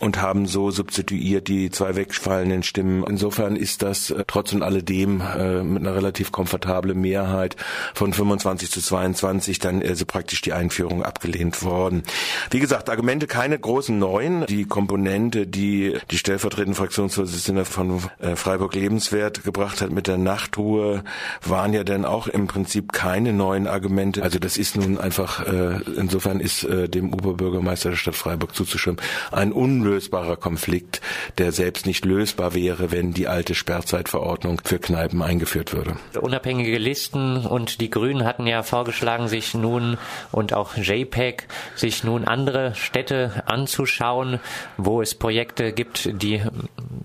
und 0.02 0.20
haben 0.20 0.46
so 0.46 0.70
substituiert 0.70 1.48
die 1.48 1.70
zwei 1.70 1.96
wegfallenden 1.96 2.62
Stimmen. 2.62 3.04
Insofern 3.08 3.56
ist 3.56 3.82
das 3.82 4.14
trotz 4.26 4.52
und 4.52 4.62
alledem 4.62 5.18
mit 5.18 5.82
einer 5.82 5.94
relativ 5.94 6.32
komfortablen 6.32 7.00
Mehrheit 7.00 7.56
von 7.94 8.12
25 8.12 8.70
zu 8.70 8.80
22 8.80 9.22
2020 9.22 9.58
dann 9.58 9.82
also 9.82 10.04
praktisch 10.06 10.40
die 10.40 10.52
Einführung 10.52 11.02
abgelehnt 11.02 11.62
worden. 11.62 12.02
Wie 12.50 12.60
gesagt, 12.60 12.90
Argumente 12.90 13.26
keine 13.26 13.58
großen 13.58 13.98
neuen. 13.98 14.46
Die 14.46 14.64
Komponente, 14.64 15.46
die 15.46 15.98
die 16.10 16.18
stellvertretende 16.18 16.76
Fraktionsvorsitzende 16.76 17.64
von 17.64 18.02
äh, 18.18 18.36
Freiburg 18.36 18.74
Lebenswert 18.74 19.44
gebracht 19.44 19.80
hat 19.80 19.90
mit 19.90 20.06
der 20.06 20.18
Nachtruhe, 20.18 21.04
waren 21.46 21.72
ja 21.72 21.84
dann 21.84 22.04
auch 22.04 22.26
im 22.26 22.46
Prinzip 22.46 22.92
keine 22.92 23.32
neuen 23.32 23.66
Argumente. 23.66 24.22
Also 24.22 24.38
das 24.38 24.56
ist 24.56 24.76
nun 24.76 24.98
einfach, 24.98 25.46
äh, 25.46 25.80
insofern 25.96 26.40
ist 26.40 26.64
äh, 26.64 26.88
dem 26.88 27.12
Oberbürgermeister 27.12 27.90
der 27.90 27.96
Stadt 27.96 28.16
Freiburg 28.16 28.54
zuzustimmen, 28.54 29.00
ein 29.30 29.52
unlösbarer 29.92 30.36
Konflikt, 30.36 31.02
der 31.36 31.52
selbst 31.52 31.84
nicht 31.84 32.06
lösbar 32.06 32.54
wäre, 32.54 32.90
wenn 32.90 33.12
die 33.12 33.28
alte 33.28 33.54
Sperrzeitverordnung 33.54 34.62
für 34.64 34.78
Kneipen 34.78 35.20
eingeführt 35.20 35.74
würde. 35.74 35.96
Unabhängige 36.18 36.78
Listen 36.78 37.44
und 37.44 37.82
die 37.82 37.90
Grünen 37.90 38.24
hatten 38.24 38.46
ja 38.46 38.62
vorgeschlagen, 38.62 39.28
sich 39.28 39.52
nun 39.52 39.98
und 40.30 40.54
auch 40.54 40.76
JPEG 40.78 41.46
sich 41.76 42.04
nun 42.04 42.24
andere 42.24 42.74
Städte 42.74 43.42
anzuschauen, 43.44 44.40
wo 44.78 45.02
es 45.02 45.14
Projekte 45.14 45.74
gibt, 45.74 46.08
die 46.22 46.40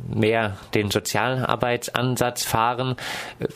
mehr 0.07 0.57
den 0.73 0.89
Sozialarbeitsansatz 0.89 2.45
fahren. 2.45 2.95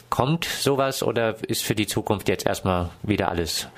Kommt 0.10 0.44
sowas 0.44 1.04
oder 1.04 1.36
ist 1.48 1.64
für 1.64 1.76
die 1.76 1.88
Zukunft 1.88 2.28
jetzt 2.28 2.46
erstmal 2.46 2.90
wieder 3.02 3.30
alles 3.30 3.70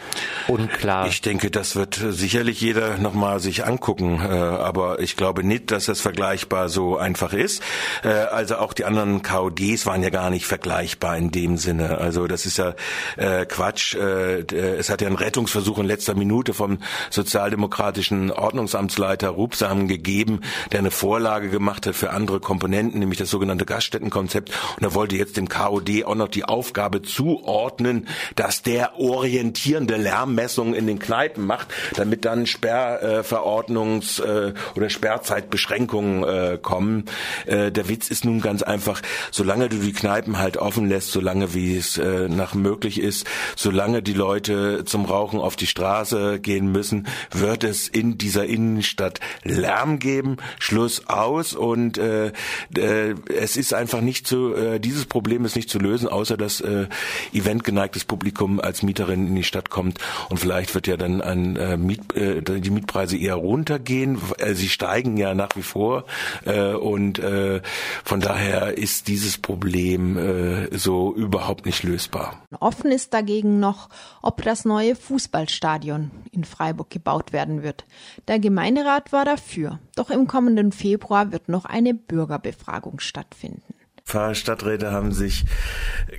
unklar? 0.48 1.08
Ich 1.08 1.22
denke, 1.22 1.52
das 1.52 1.76
wird 1.76 1.94
sicherlich 1.94 2.60
jeder 2.60 2.98
nochmal 2.98 3.40
sich 3.40 3.66
angucken, 3.66 4.20
äh, 4.20 4.34
aber 4.34 5.00
ich 5.00 5.16
glaube 5.16 5.43
nicht, 5.44 5.72
dass 5.72 5.86
das 5.86 6.02
vergleichbar 6.02 6.70
so 6.70 6.98
einfach 6.98 7.34
ist. 7.34 7.62
Äh, 8.04 8.10
also 8.10 8.58
auch 8.58 8.74
die 8.74 8.86
anderen 8.86 9.22
KODs 9.22 9.86
waren 9.86 10.04
ja 10.04 10.10
gar 10.10 10.30
nicht 10.30 10.46
vergleichbar 10.46 11.18
in 11.18 11.32
dem 11.32 11.58
Sinne. 11.58 11.98
Also 11.98 12.28
das 12.28 12.46
ist 12.46 12.58
ja 12.58 12.76
äh, 13.18 13.46
Quatsch 13.46 13.96
es 13.96 14.90
hat 14.90 15.02
ja 15.02 15.08
einen 15.08 15.16
Rettungsversuch 15.16 15.80
in 15.80 15.86
letzter 15.86 16.16
Minute 16.16 16.54
vom 16.54 16.80
sozialdemokratischen 17.10 18.32
Ordnungsamtsleiter 18.32 19.30
Rubsam 19.30 19.88
gegeben, 19.88 20.42
der 20.72 20.80
eine 20.80 20.92
Vorlage 20.92 21.50
gemacht 21.50 21.88
hat 21.88 21.96
für 21.96 22.12
andere 22.12 22.40
Komponenten, 22.40 23.00
nämlich 23.00 23.20
das 23.20 23.30
sogenannte 23.30 23.66
Gaststättenkonzept. 23.66 24.52
Und 24.78 24.84
er 24.84 24.94
wollte 24.94 25.16
jetzt 25.16 25.38
dem 25.38 25.50
KOD 25.50 26.06
auch 26.06 26.16
noch 26.16 26.28
die 26.28 26.46
Aufgabe 26.46 27.02
zuordnen, 27.02 28.08
dass 28.36 28.62
der 28.62 29.00
orientierende 29.00 29.98
Lärmmessungen 29.98 30.74
in 30.74 30.88
den 30.88 31.00
Kneipen 31.00 31.46
macht, 31.46 31.68
damit 31.96 32.26
dann 32.26 32.46
Sperrverordnungs- 32.46 34.22
äh, 34.22 34.54
oder 34.76 34.90
Sperrzeitbeschränkungen 35.34 36.24
äh, 36.24 36.58
kommen. 36.62 37.06
Äh, 37.46 37.72
der 37.72 37.90
Witz 37.90 38.10
ist 38.10 38.26
nun 38.26 38.42
ganz 38.42 38.64
einfach, 38.64 39.02
solange 39.32 39.70
du 39.70 39.78
die 39.78 39.94
Kneipen 39.94 40.40
halt 40.40 40.58
offen 40.58 40.88
lässt, 40.88 41.12
solange 41.12 41.54
wie 41.54 41.78
es 41.78 41.98
nach 41.98 42.54
möglich 42.54 43.00
ist, 43.00 43.28
solange 43.56 44.02
die 44.02 44.14
Leute 44.14 44.84
zum 44.86 45.06
Rauchen 45.06 45.40
auf 45.40 45.56
die 45.56 45.68
Straße 45.68 46.40
gehen 46.40 46.72
müssen, 46.72 47.08
wird 47.32 47.64
es 47.64 47.88
in 47.88 48.18
dieser 48.18 48.46
Innenstadt 48.46 49.20
Lärm 49.44 50.00
geben. 50.00 50.38
Schluss 50.60 51.08
aus. 51.08 51.54
Und 51.54 51.98
äh, 51.98 52.32
äh, 52.76 53.16
es 53.36 53.58
ist 53.58 53.74
einfach 53.74 54.02
nicht 54.02 54.28
zu, 54.28 54.54
äh, 54.56 54.80
dieses 54.80 55.06
Problem 55.06 55.46
ist 55.46 55.56
nicht 55.56 55.70
zu 55.70 55.80
lösen, 55.80 56.08
außer 56.08 56.38
dass 56.38 56.62
äh, 56.62 56.88
eventgeneigtes 57.32 58.06
Publikum 58.06 58.60
als 58.60 58.84
Mieterin 58.84 59.28
in 59.28 59.36
die 59.36 59.44
Stadt 59.44 59.70
kommt. 59.70 60.00
Und 60.30 60.40
vielleicht 60.40 60.74
wird 60.76 60.88
ja 60.88 60.98
dann 60.98 61.22
ein, 61.22 61.56
äh, 61.56 61.78
Miet, 61.78 62.16
äh, 62.16 62.42
die 62.42 62.70
Mietpreise 62.70 63.18
eher 63.18 63.36
runtergehen. 63.36 64.20
Äh, 64.38 64.54
sie 64.54 64.70
steigen 64.70 65.13
ja 65.18 65.34
nach 65.34 65.56
wie 65.56 65.62
vor. 65.62 66.06
Äh, 66.46 66.74
und 66.74 67.20
äh, 67.20 67.62
von 68.04 68.20
daher 68.20 68.78
ist 68.78 69.08
dieses 69.08 69.38
Problem 69.38 70.18
äh, 70.18 70.78
so 70.78 71.14
überhaupt 71.14 71.66
nicht 71.66 71.84
lösbar. 71.84 72.44
Offen 72.60 72.92
ist 72.92 73.14
dagegen 73.14 73.60
noch, 73.60 73.90
ob 74.22 74.42
das 74.42 74.66
neue 74.66 74.96
Fußballstadion 74.96 76.12
in 76.32 76.44
Freiburg 76.44 76.90
gebaut 76.90 77.34
werden 77.34 77.64
wird. 77.64 77.86
Der 78.28 78.40
Gemeinderat 78.40 79.12
war 79.12 79.26
dafür, 79.26 79.80
doch 79.96 80.10
im 80.10 80.28
kommenden 80.28 80.72
Februar 80.72 81.32
wird 81.32 81.50
noch 81.50 81.66
eine 81.66 81.94
Bürgerbefragung 81.94 83.00
stattfinden. 83.00 83.74
Pfarrstadträte 84.06 84.92
haben 84.92 85.12
sich 85.12 85.46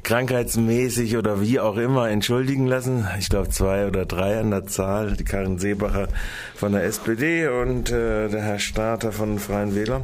krankheitsmäßig 0.03 1.17
oder 1.17 1.41
wie 1.41 1.61
auch 1.61 1.77
immer 1.77 2.09
entschuldigen 2.09 2.67
lassen. 2.67 3.07
Ich 3.19 3.29
glaube 3.29 3.51
zwei 3.51 3.87
oder 3.87 4.07
drei 4.07 4.41
an 4.41 4.51
der 4.51 4.67
Zahl. 4.67 5.13
Die 5.13 5.25
Karin 5.25 5.59
Seebacher 5.59 6.09
von 6.57 6.73
der 6.73 6.85
SPD 6.85 7.47
und 7.47 7.91
äh, 7.91 8.29
der 8.29 8.43
Herr 8.43 8.59
Starter 8.59 9.13
von 9.13 9.39
Freien 9.39 9.75
Wähler. 9.75 10.03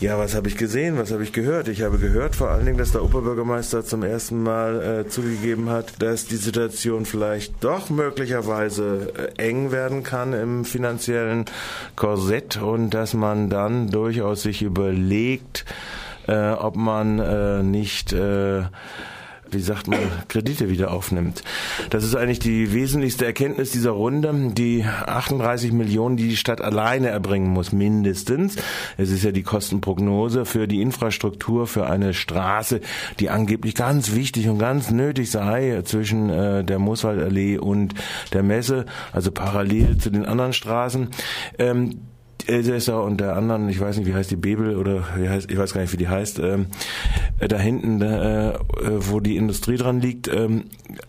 Ja, 0.00 0.18
was 0.18 0.34
habe 0.34 0.48
ich 0.48 0.56
gesehen? 0.56 0.98
Was 0.98 1.12
habe 1.12 1.22
ich 1.22 1.32
gehört? 1.32 1.68
Ich 1.68 1.82
habe 1.82 1.98
gehört 1.98 2.34
vor 2.34 2.50
allen 2.50 2.66
Dingen, 2.66 2.78
dass 2.78 2.92
der 2.92 3.04
Oberbürgermeister 3.04 3.84
zum 3.84 4.02
ersten 4.02 4.42
Mal 4.42 4.82
äh, 4.82 5.08
zugegeben 5.08 5.70
hat, 5.70 6.02
dass 6.02 6.26
die 6.26 6.36
Situation 6.36 7.06
vielleicht 7.06 7.62
doch 7.62 7.90
möglicherweise 7.90 9.12
äh, 9.38 9.42
eng 9.42 9.70
werden 9.70 10.02
kann 10.02 10.32
im 10.32 10.64
finanziellen 10.64 11.44
Korsett 11.94 12.60
und 12.60 12.90
dass 12.90 13.14
man 13.14 13.48
dann 13.50 13.90
durchaus 13.90 14.42
sich 14.42 14.62
überlegt, 14.62 15.64
äh, 16.26 16.52
ob 16.52 16.76
man 16.76 17.18
äh, 17.18 17.62
nicht 17.62 18.12
äh, 18.12 18.64
wie 19.54 19.60
sagt 19.60 19.88
man, 19.88 20.00
Kredite 20.28 20.68
wieder 20.68 20.90
aufnimmt. 20.90 21.42
Das 21.90 22.04
ist 22.04 22.14
eigentlich 22.14 22.40
die 22.40 22.72
wesentlichste 22.72 23.24
Erkenntnis 23.24 23.70
dieser 23.70 23.92
Runde. 23.92 24.52
Die 24.52 24.84
38 24.84 25.72
Millionen, 25.72 26.16
die 26.16 26.28
die 26.28 26.36
Stadt 26.36 26.60
alleine 26.60 27.08
erbringen 27.08 27.48
muss, 27.48 27.72
mindestens. 27.72 28.56
Es 28.98 29.10
ist 29.10 29.24
ja 29.24 29.30
die 29.30 29.42
Kostenprognose 29.42 30.44
für 30.44 30.66
die 30.66 30.82
Infrastruktur 30.82 31.66
für 31.66 31.86
eine 31.86 32.12
Straße, 32.14 32.80
die 33.20 33.30
angeblich 33.30 33.74
ganz 33.74 34.14
wichtig 34.14 34.48
und 34.48 34.58
ganz 34.58 34.90
nötig 34.90 35.30
sei 35.30 35.82
zwischen 35.84 36.30
äh, 36.30 36.64
der 36.64 36.78
Mooswaldallee 36.78 37.58
und 37.58 37.94
der 38.32 38.42
Messe, 38.42 38.86
also 39.12 39.30
parallel 39.30 39.98
zu 39.98 40.10
den 40.10 40.26
anderen 40.26 40.52
Straßen. 40.52 41.08
Ähm, 41.58 42.00
Elsässer 42.46 43.02
und 43.02 43.20
der 43.20 43.36
anderen, 43.36 43.68
ich 43.68 43.80
weiß 43.80 43.96
nicht, 43.96 44.06
wie 44.06 44.14
heißt 44.14 44.30
die 44.30 44.36
Bebel 44.36 44.76
oder 44.76 45.04
wie 45.16 45.28
heißt, 45.28 45.50
ich 45.50 45.56
weiß 45.56 45.72
gar 45.72 45.80
nicht, 45.80 45.92
wie 45.92 45.98
die 45.98 46.08
heißt, 46.08 46.38
ähm, 46.40 46.66
äh, 47.38 47.48
da 47.48 47.58
hinten, 47.58 48.02
äh, 48.02 48.58
wo 48.98 49.20
die 49.20 49.36
Industrie 49.36 49.76
dran 49.76 50.00
liegt. 50.00 50.28
Ähm, 50.28 50.64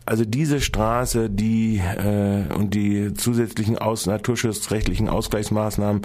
also 0.05 0.23
diese 0.23 0.61
Straße, 0.61 1.29
die 1.29 1.77
äh, 1.77 2.53
und 2.53 2.73
die 2.73 3.13
zusätzlichen 3.13 3.77
aus, 3.77 4.05
naturschutzrechtlichen 4.05 5.09
Ausgleichsmaßnahmen, 5.09 6.03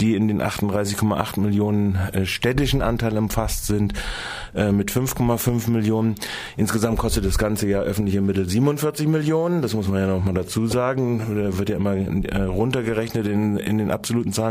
die 0.00 0.14
in 0.14 0.28
den 0.28 0.42
38,8 0.42 1.40
Millionen 1.40 1.96
äh, 2.12 2.26
städtischen 2.26 2.82
Anteil 2.82 3.16
umfasst 3.18 3.66
sind, 3.66 3.92
äh, 4.54 4.72
mit 4.72 4.90
5,5 4.90 5.70
Millionen. 5.70 6.14
Insgesamt 6.56 6.98
kostet 6.98 7.24
das 7.24 7.38
ganze 7.38 7.68
Jahr 7.68 7.82
öffentliche 7.82 8.20
Mittel 8.20 8.48
47 8.48 9.08
Millionen. 9.08 9.62
Das 9.62 9.74
muss 9.74 9.88
man 9.88 10.00
ja 10.00 10.06
noch 10.06 10.24
mal 10.24 10.34
dazu 10.34 10.66
sagen. 10.66 11.18
Da 11.34 11.58
wird 11.58 11.68
ja 11.68 11.76
immer 11.76 11.94
äh, 11.94 12.42
runtergerechnet 12.42 13.26
in, 13.26 13.56
in 13.56 13.78
den 13.78 13.90
absoluten 13.90 14.32
Zahlen. 14.32 14.43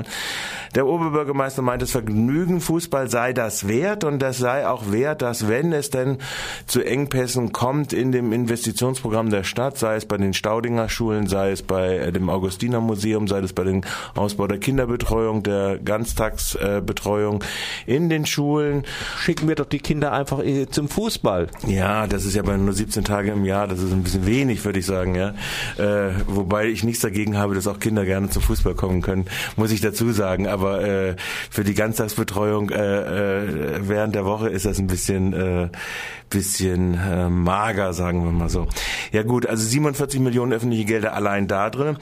Der 0.75 0.87
Oberbürgermeister 0.87 1.61
meint, 1.61 1.83
das 1.83 1.91
Vergnügen 1.91 2.59
Fußball 2.59 3.07
sei 3.07 3.33
das 3.33 3.67
wert 3.67 4.03
und 4.03 4.19
das 4.19 4.39
sei 4.39 4.67
auch 4.67 4.91
wert, 4.91 5.21
dass 5.21 5.47
wenn 5.47 5.71
es 5.71 5.91
denn 5.91 6.17
zu 6.65 6.81
Engpässen 6.81 7.51
kommt 7.51 7.93
in 7.93 8.11
dem 8.11 8.33
Investitionsprogramm 8.33 9.29
der 9.29 9.43
Stadt, 9.43 9.77
sei 9.77 9.95
es 9.95 10.05
bei 10.05 10.17
den 10.17 10.33
Staudinger 10.33 10.89
Schulen, 10.89 11.27
sei 11.27 11.51
es 11.51 11.61
bei 11.61 12.09
dem 12.11 12.29
Augustiner 12.29 12.81
Museum, 12.81 13.27
sei 13.27 13.39
es 13.39 13.53
bei 13.53 13.63
dem 13.63 13.81
Ausbau 14.15 14.47
der 14.47 14.57
Kinderbetreuung, 14.57 15.43
der 15.43 15.77
Ganztagsbetreuung 15.77 17.43
in 17.85 18.09
den 18.09 18.25
Schulen. 18.25 18.83
Schicken 19.19 19.47
wir 19.47 19.55
doch 19.55 19.67
die 19.67 19.79
Kinder 19.79 20.11
einfach 20.11 20.39
äh, 20.43 20.67
zum 20.67 20.87
Fußball. 20.89 21.49
Ja, 21.67 22.07
das 22.07 22.25
ist 22.25 22.35
ja 22.35 22.41
bei 22.41 22.57
nur 22.57 22.73
17 22.73 23.03
Tage 23.03 23.31
im 23.31 23.45
Jahr, 23.45 23.67
das 23.67 23.79
ist 23.79 23.91
ein 23.91 24.01
bisschen 24.01 24.25
wenig, 24.25 24.65
würde 24.65 24.79
ich 24.79 24.87
sagen, 24.87 25.13
ja. 25.13 25.35
Äh, 25.77 26.13
wobei 26.27 26.67
ich 26.67 26.83
nichts 26.83 27.01
dagegen 27.01 27.37
habe, 27.37 27.53
dass 27.53 27.67
auch 27.67 27.79
Kinder 27.79 28.05
gerne 28.05 28.29
zum 28.29 28.41
Fußball 28.41 28.73
kommen 28.73 29.03
können, 29.03 29.25
muss 29.55 29.71
ich 29.71 29.81
dazu 29.83 30.11
sagen. 30.11 30.47
Aber 30.47 30.83
äh, 30.83 31.15
für 31.49 31.63
die 31.63 31.73
Ganztagsbetreuung 31.73 32.69
äh, 32.69 33.43
äh, 33.43 33.79
während 33.81 34.15
der 34.15 34.25
Woche 34.25 34.49
ist 34.49 34.65
das 34.65 34.79
ein 34.79 34.87
bisschen 34.87 35.33
äh, 35.33 35.69
bisschen 36.33 36.95
äh, 36.95 37.29
mager, 37.29 37.93
sagen 37.93 38.23
wir 38.23 38.31
mal 38.31 38.49
so. 38.49 38.67
Ja 39.11 39.23
gut, 39.23 39.45
also 39.45 39.63
47 39.65 40.19
Millionen 40.19 40.51
öffentliche 40.51 40.85
Gelder 40.85 41.13
allein 41.13 41.47
da 41.47 41.69
drin. 41.69 41.97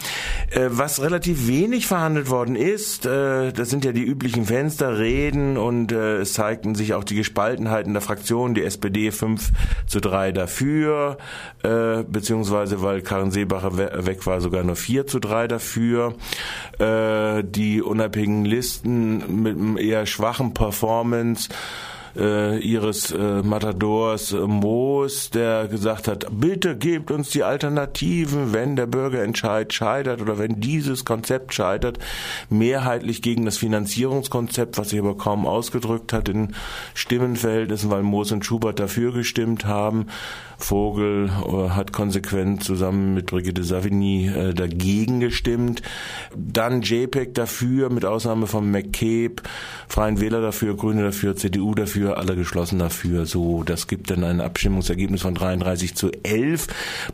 Äh, 0.49 0.67
was 0.69 1.01
relativ 1.01 1.47
wenig 1.47 1.86
verhandelt 1.86 2.29
worden 2.29 2.55
ist, 2.55 3.05
äh, 3.05 3.51
das 3.51 3.69
sind 3.69 3.84
ja 3.84 3.91
die 3.91 4.03
üblichen 4.03 4.45
Fensterreden 4.45 5.57
und 5.57 5.91
äh, 5.91 6.19
es 6.19 6.34
zeigten 6.34 6.75
sich 6.75 6.93
auch 6.93 7.03
die 7.03 7.15
Gespaltenheiten 7.15 7.93
der 7.93 8.01
Fraktion. 8.01 8.53
Die 8.53 8.63
SPD 8.63 9.11
5 9.11 9.51
zu 9.86 9.99
3 9.99 10.32
dafür, 10.32 11.17
äh, 11.63 12.03
beziehungsweise 12.03 12.82
weil 12.82 13.01
Karin 13.01 13.32
Seebacher 13.32 13.77
we 13.77 13.91
weg 14.05 14.25
war, 14.25 14.39
sogar 14.39 14.63
nur 14.63 14.77
4 14.77 15.07
zu 15.07 15.19
3 15.19 15.47
dafür. 15.47 16.15
Äh, 16.79 17.43
die 17.43 17.70
unabhängigen 17.80 18.43
Listen 18.43 19.43
mit 19.43 19.55
einem 19.55 19.78
eher 19.78 20.05
schwachen 20.05 20.53
Performance 20.53 21.47
äh, 22.15 22.59
ihres 22.59 23.11
äh, 23.11 23.41
Matadors 23.41 24.34
äh, 24.34 24.39
Moos, 24.39 25.30
der 25.30 25.67
gesagt 25.67 26.07
hat, 26.07 26.26
bitte 26.32 26.76
gebt 26.76 27.11
uns 27.11 27.30
die 27.30 27.43
Alternativen, 27.43 28.53
wenn 28.53 28.76
der 28.76 28.88
Bürgerentscheid 28.88 29.72
scheitert 29.72 30.22
oder 30.22 30.38
wenn 30.38 30.59
dieses 30.59 31.05
Konzept 31.05 31.53
scheitert, 31.53 31.99
mehrheitlich 32.49 33.22
gegen 33.22 33.45
das 33.45 33.57
Finanzierungskonzept, 33.57 34.78
was 34.78 34.89
sich 34.89 34.99
aber 34.99 35.15
kaum 35.15 35.45
ausgedrückt 35.45 36.13
hat 36.13 36.30
in 36.30 36.53
Stimmenverhältnissen, 36.93 37.89
weil 37.89 38.03
Moos 38.03 38.32
und 38.32 38.45
Schubert 38.45 38.80
dafür 38.80 39.13
gestimmt 39.13 39.65
haben. 39.65 40.07
Vogel 40.64 41.30
äh, 41.30 41.70
hat 41.70 41.93
konsequent 41.93 42.64
zusammen 42.64 43.14
mit 43.14 43.28
Brigitte 43.28 43.64
Savigny 43.64 44.28
äh, 44.28 44.53
dagegen 44.53 45.20
gestimmt. 45.20 45.82
Dann 46.36 46.82
JPEG 46.82 47.34
dafür, 47.34 47.89
mit 47.89 48.05
Ausnahme 48.05 48.47
von 48.47 48.70
McCabe, 48.70 49.41
Freien 49.88 50.22
Wähler 50.22 50.41
dafür, 50.41 50.76
Grüne 50.76 51.03
dafür, 51.03 51.36
CDU 51.36 51.76
dafür, 51.76 52.18
alle 52.18 52.36
geschlossen 52.36 52.80
dafür. 52.80 53.26
So, 53.26 53.64
das 53.64 53.88
gibt 53.88 54.09
dann 54.12 54.24
ein 54.24 54.41
Abstimmungsergebnis 54.41 55.22
von 55.22 55.36
33 55.36 55.95
zu 55.95 56.12
11 56.24 56.68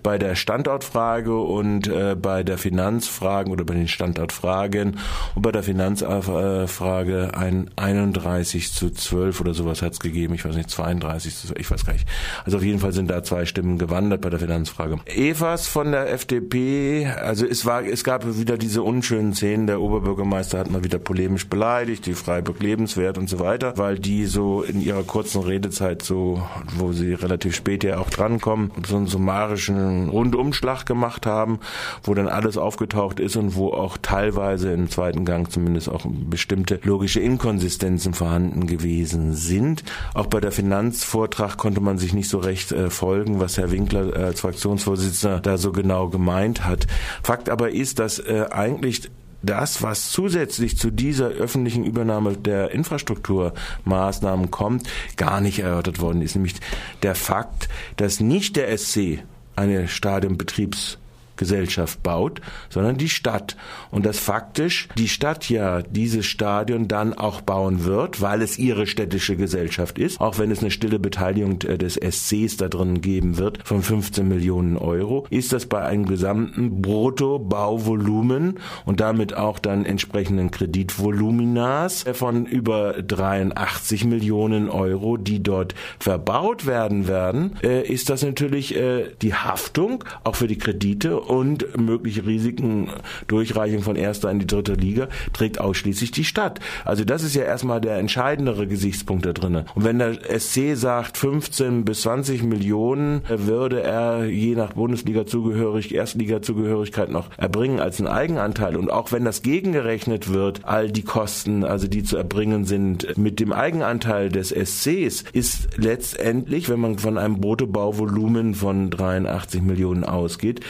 bei 0.04 0.18
der 0.18 0.36
Standortfrage 0.36 1.38
und 1.38 1.88
äh, 1.88 2.16
bei 2.16 2.44
der 2.44 2.58
Finanzfragen 2.58 3.52
oder 3.52 3.66
bei 3.66 3.74
den 3.74 3.88
Standortfragen 3.88 4.98
und 5.36 5.42
bei 5.42 5.52
der 5.52 5.64
Finanzfrage 5.64 7.32
ein 7.34 7.70
31 7.76 8.72
zu 8.72 8.90
12 8.90 9.42
oder 9.42 9.54
sowas 9.54 9.82
hat 9.82 9.94
es 9.94 10.00
gegeben. 10.00 10.34
Ich 10.34 10.46
weiß 10.46 10.56
nicht, 10.56 10.70
32 10.70 11.36
zu 11.36 11.48
12, 11.48 11.60
ich 11.60 11.72
weiß 11.72 11.86
gar 11.86 11.94
nicht. 11.94 12.08
Also 12.46 12.58
auf 12.58 12.64
jeden 12.64 12.80
Fall 12.80 12.94
sind 12.94 13.10
da 13.10 13.24
zwei 13.24 13.37
zwei 13.38 13.46
Stimmen 13.46 13.78
gewandert 13.78 14.22
bei 14.22 14.32
der 14.32 14.40
Finanzfrage. 14.40 14.98
Evers 15.06 15.68
von 15.68 15.92
der 15.92 16.12
FDP, 16.12 17.06
also 17.06 17.46
es 17.46 17.68
war, 17.68 17.84
es 17.84 18.04
gab 18.04 18.26
wieder 18.26 18.58
diese 18.58 18.82
unschönen 18.82 19.36
Szenen. 19.36 19.68
Der 19.68 19.80
Oberbürgermeister 19.80 20.58
hat 20.58 20.72
mal 20.72 20.84
wieder 20.84 20.98
polemisch 20.98 21.48
beleidigt, 21.48 22.08
die 22.08 22.16
Freiburg 22.16 22.60
lebenswert 22.60 23.20
und 23.20 23.30
so 23.30 23.40
weiter, 23.40 23.78
weil 23.78 24.00
die 24.00 24.26
so 24.26 24.64
in 24.64 24.82
ihrer 24.82 25.04
kurzen 25.04 25.44
Redezeit 25.44 26.02
so, 26.02 26.42
wo 26.78 26.94
sie 26.94 27.14
relativ 27.14 27.56
spät 27.56 27.84
ja 27.84 28.00
auch 28.00 28.10
drankommen, 28.10 28.72
so 28.88 28.98
einen 28.98 29.06
summarischen 29.06 30.10
Rundumschlag 30.10 30.88
gemacht 30.88 31.28
haben, 31.28 31.60
wo 32.04 32.16
dann 32.16 32.30
alles 32.30 32.58
aufgetaucht 32.58 33.20
ist 33.20 33.36
und 33.36 33.56
wo 33.56 33.70
auch 33.70 33.98
teilweise 34.02 34.72
im 34.72 34.90
zweiten 34.90 35.26
Gang 35.26 35.52
zumindest 35.52 35.90
auch 35.90 36.08
bestimmte 36.08 36.80
logische 36.82 37.20
Inkonsistenzen 37.20 38.16
vorhanden 38.16 38.66
gewesen 38.66 39.36
sind. 39.36 39.84
Auch 40.16 40.26
bei 40.26 40.40
der 40.40 40.52
Finanzvortrag 40.52 41.58
konnte 41.58 41.82
man 41.82 42.00
sich 42.00 42.16
nicht 42.16 42.30
so 42.30 42.40
recht 42.40 42.72
äh, 42.72 42.90
folgen 42.90 43.27
verfolgen, 43.28 43.40
was 43.40 43.58
Herr 43.58 43.72
Winkler 43.72 44.16
als 44.16 44.42
Fraktionsvorsitzender 44.42 45.40
da 45.40 45.58
so 45.58 45.72
genau 45.72 46.10
gemeint 46.10 46.66
hat. 46.66 46.88
Fakt 47.24 47.50
aber 47.50 47.72
ist, 47.72 48.00
dass 48.00 48.20
äh, 48.20 48.46
eigentlich 48.52 49.10
das, 49.44 49.84
was 49.84 50.12
zusätzlich 50.12 50.78
zu 50.78 50.90
dieser 50.90 51.28
öffentlichen 51.28 51.86
Übernahme 51.86 52.36
der 52.36 52.72
Infrastrukturmaßnahmen 52.72 54.50
kommt, 54.50 54.90
gar 55.16 55.42
nicht 55.42 55.60
erörtert 55.60 56.00
worden 56.02 56.22
ist. 56.22 56.36
Nämlich 56.36 56.56
der 57.04 57.16
Fakt, 57.16 57.70
dass 57.98 58.20
nicht 58.20 58.56
der 58.56 58.76
SC 58.76 59.20
eine 59.56 59.88
Stadionbetriebs 59.88 60.98
Gesellschaft 61.38 62.04
baut, 62.04 62.42
sondern 62.70 62.98
die 62.98 63.10
Stadt. 63.10 63.56
Und 63.92 64.06
dass 64.06 64.20
faktisch 64.20 64.88
die 64.98 65.08
Stadt 65.08 65.50
ja 65.50 65.82
dieses 65.82 66.26
Stadion 66.26 66.88
dann 66.88 67.14
auch 67.14 67.42
bauen 67.42 67.86
wird, 67.86 68.22
weil 68.22 68.42
es 68.42 68.58
ihre 68.58 68.88
städtische 68.88 69.36
Gesellschaft 69.36 69.98
ist, 70.00 70.20
auch 70.20 70.38
wenn 70.38 70.52
es 70.52 70.60
eine 70.60 70.72
stille 70.72 71.00
Beteiligung 71.00 71.62
äh, 71.64 71.78
des 71.78 71.96
SCs 71.96 72.58
da 72.58 72.68
drin 72.68 73.02
geben 73.02 73.38
wird 73.38 73.60
von 73.64 73.82
15 73.82 74.28
Millionen 74.28 74.78
Euro, 74.78 75.26
ist 75.30 75.54
das 75.54 75.66
bei 75.66 75.84
einem 75.84 76.06
gesamten 76.06 76.82
Bruttobauvolumen 76.82 78.60
und 78.86 79.00
damit 79.00 79.36
auch 79.36 79.60
dann 79.60 79.86
entsprechenden 79.86 80.52
Kreditvoluminas 80.52 82.06
von 82.14 82.46
über 82.46 82.94
83 83.02 84.06
Millionen 84.06 84.70
Euro, 84.70 85.18
die 85.18 85.42
dort 85.42 85.76
verbaut 86.00 86.66
werden 86.66 87.08
werden, 87.08 87.58
äh, 87.64 87.82
ist 87.88 88.10
das 88.10 88.24
natürlich 88.24 88.76
äh, 88.76 89.12
die 89.22 89.34
Haftung 89.34 90.04
auch 90.24 90.36
für 90.36 90.48
die 90.48 90.58
Kredite 90.58 91.27
und 91.28 91.78
mögliche 91.78 92.26
Risiken 92.26 92.90
Durchreichung 93.28 93.82
von 93.82 93.96
erster 93.96 94.32
in 94.32 94.40
die 94.40 94.48
dritte 94.48 94.74
Liga 94.74 95.08
trägt 95.34 95.60
ausschließlich 95.60 96.12
die 96.12 96.24
Stadt. 96.24 96.60
Also 96.86 97.04
das 97.04 97.24
ist 97.24 97.36
ja 97.36 97.44
erstmal 97.44 97.82
der 97.82 97.98
entscheidendere 97.98 98.68
Gesichtspunkt 98.68 99.26
da 99.26 99.34
drinne. 99.34 99.66
Und 99.76 99.84
wenn 99.84 100.00
der 100.00 100.40
SC 100.40 100.76
sagt 100.76 101.18
15 101.18 101.86
bis 101.86 102.02
20 102.02 102.44
Millionen, 102.44 103.22
würde 103.28 103.82
er 103.82 104.26
je 104.26 104.56
nach 104.56 104.74
Bundesliga-Zugehörig, 104.74 105.94
Erstliga-Zugehörigkeit 105.94 107.10
noch 107.12 107.30
erbringen 107.38 107.80
als 107.80 108.00
einen 108.00 108.08
Eigenanteil. 108.08 108.78
Und 108.78 108.92
auch 108.92 109.12
wenn 109.12 109.26
das 109.26 109.42
gegengerechnet 109.42 110.32
wird, 110.32 110.62
all 110.64 110.92
die 110.92 111.04
Kosten, 111.04 111.64
also 111.64 111.88
die 111.88 112.04
zu 112.04 112.18
erbringen 112.18 112.66
sind, 112.66 113.18
mit 113.18 113.40
dem 113.40 113.54
Eigenanteil 113.54 114.30
des 114.30 114.50
SCs, 114.50 115.24
ist 115.34 115.78
letztendlich, 115.78 116.70
wenn 116.70 116.80
man 116.80 116.98
von 116.98 117.18
einem 117.18 117.42
Bruttobauvolumen 117.42 118.56
von 118.56 118.90
83 118.90 119.62
Millionen 119.62 120.04
ausgeht, 120.04 120.62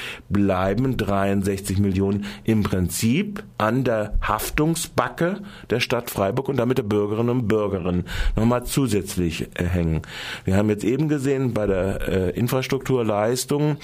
bleiben 0.47 0.95
63 0.95 1.77
Millionen 1.77 2.23
im 2.45 2.63
Prinzip 2.63 3.43
an 3.57 3.83
der 3.83 4.13
Haftungsbacke 4.21 5.41
der 5.69 5.81
Stadt 5.81 6.09
Freiburg 6.09 6.47
und 6.47 6.55
damit 6.55 6.77
der 6.77 6.83
Bürgerinnen 6.83 7.31
und 7.31 7.47
Bürgerinnen 7.49 8.05
nochmal 8.37 8.63
zusätzlich 8.63 9.49
äh, 9.55 9.65
hängen. 9.65 10.03
Wir 10.45 10.55
haben 10.55 10.69
jetzt 10.69 10.85
eben 10.85 11.09
gesehen 11.09 11.53
bei 11.53 11.67
der 11.67 12.07
äh, 12.07 12.29
Infrastrukturleistung, 12.29 13.75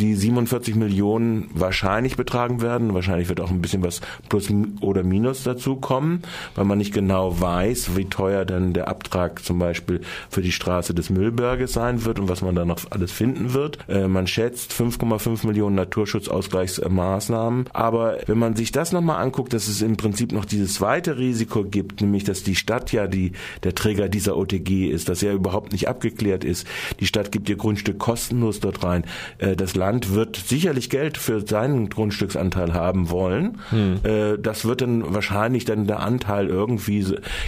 die 0.00 0.16
47 0.16 0.74
Millionen 0.74 1.50
wahrscheinlich 1.54 2.16
betragen 2.16 2.62
werden. 2.62 2.94
Wahrscheinlich 2.94 3.28
wird 3.28 3.40
auch 3.40 3.52
ein 3.52 3.62
bisschen 3.62 3.84
was 3.84 4.00
plus 4.28 4.48
oder 4.80 5.04
minus 5.04 5.44
dazu 5.44 5.76
kommen, 5.76 6.22
weil 6.56 6.64
man 6.64 6.78
nicht 6.78 6.92
genau 6.92 7.40
weiß, 7.40 7.96
wie 7.96 8.06
teuer 8.06 8.44
dann 8.44 8.72
der 8.72 8.88
Abtrag 8.88 9.44
zum 9.44 9.60
Beispiel 9.60 10.00
für 10.30 10.42
die 10.42 10.50
Straße 10.50 10.94
des 10.94 11.10
Müllberges 11.10 11.74
sein 11.74 12.04
wird 12.04 12.18
und 12.18 12.28
was 12.28 12.42
man 12.42 12.56
da 12.56 12.64
noch 12.64 12.90
alles 12.90 13.12
finden 13.12 13.54
wird. 13.54 13.78
Äh, 13.88 14.08
man 14.08 14.26
schätzt 14.26 14.72
5,5 14.72 15.46
Millionen 15.46 15.76
Naturschutzausgleichsmaßnahmen. 16.08 17.66
Aber 17.72 18.18
wenn 18.26 18.38
man 18.38 18.56
sich 18.56 18.72
das 18.72 18.92
nochmal 18.92 19.22
anguckt, 19.22 19.52
dass 19.52 19.68
es 19.68 19.82
im 19.82 19.96
Prinzip 19.96 20.32
noch 20.32 20.44
dieses 20.44 20.74
zweite 20.74 21.18
Risiko 21.18 21.64
gibt, 21.64 22.00
nämlich 22.00 22.24
dass 22.24 22.42
die 22.42 22.54
Stadt 22.54 22.92
ja 22.92 23.06
die, 23.06 23.32
der 23.62 23.74
Träger 23.74 24.08
dieser 24.08 24.36
OTG 24.36 24.88
ist, 24.88 25.08
dass 25.08 25.22
er 25.22 25.34
überhaupt 25.34 25.72
nicht 25.72 25.88
abgeklärt 25.88 26.44
ist. 26.44 26.66
Die 27.00 27.06
Stadt 27.06 27.32
gibt 27.32 27.48
ihr 27.48 27.56
Grundstück 27.56 27.98
kostenlos 27.98 28.60
dort 28.60 28.82
rein. 28.82 29.04
Äh, 29.38 29.56
das 29.56 29.74
Land 29.74 30.14
wird 30.14 30.36
sicherlich 30.36 30.90
Geld 30.90 31.18
für 31.18 31.46
seinen 31.46 31.88
Grundstücksanteil 31.88 32.74
haben 32.74 33.10
wollen. 33.10 33.58
Hm. 33.70 34.00
Äh, 34.02 34.38
das 34.38 34.64
wird 34.64 34.80
dann 34.80 35.14
wahrscheinlich 35.14 35.64
dann 35.64 35.86
der 35.86 36.00
Anteil 36.00 36.48
irgendwie 36.48 37.04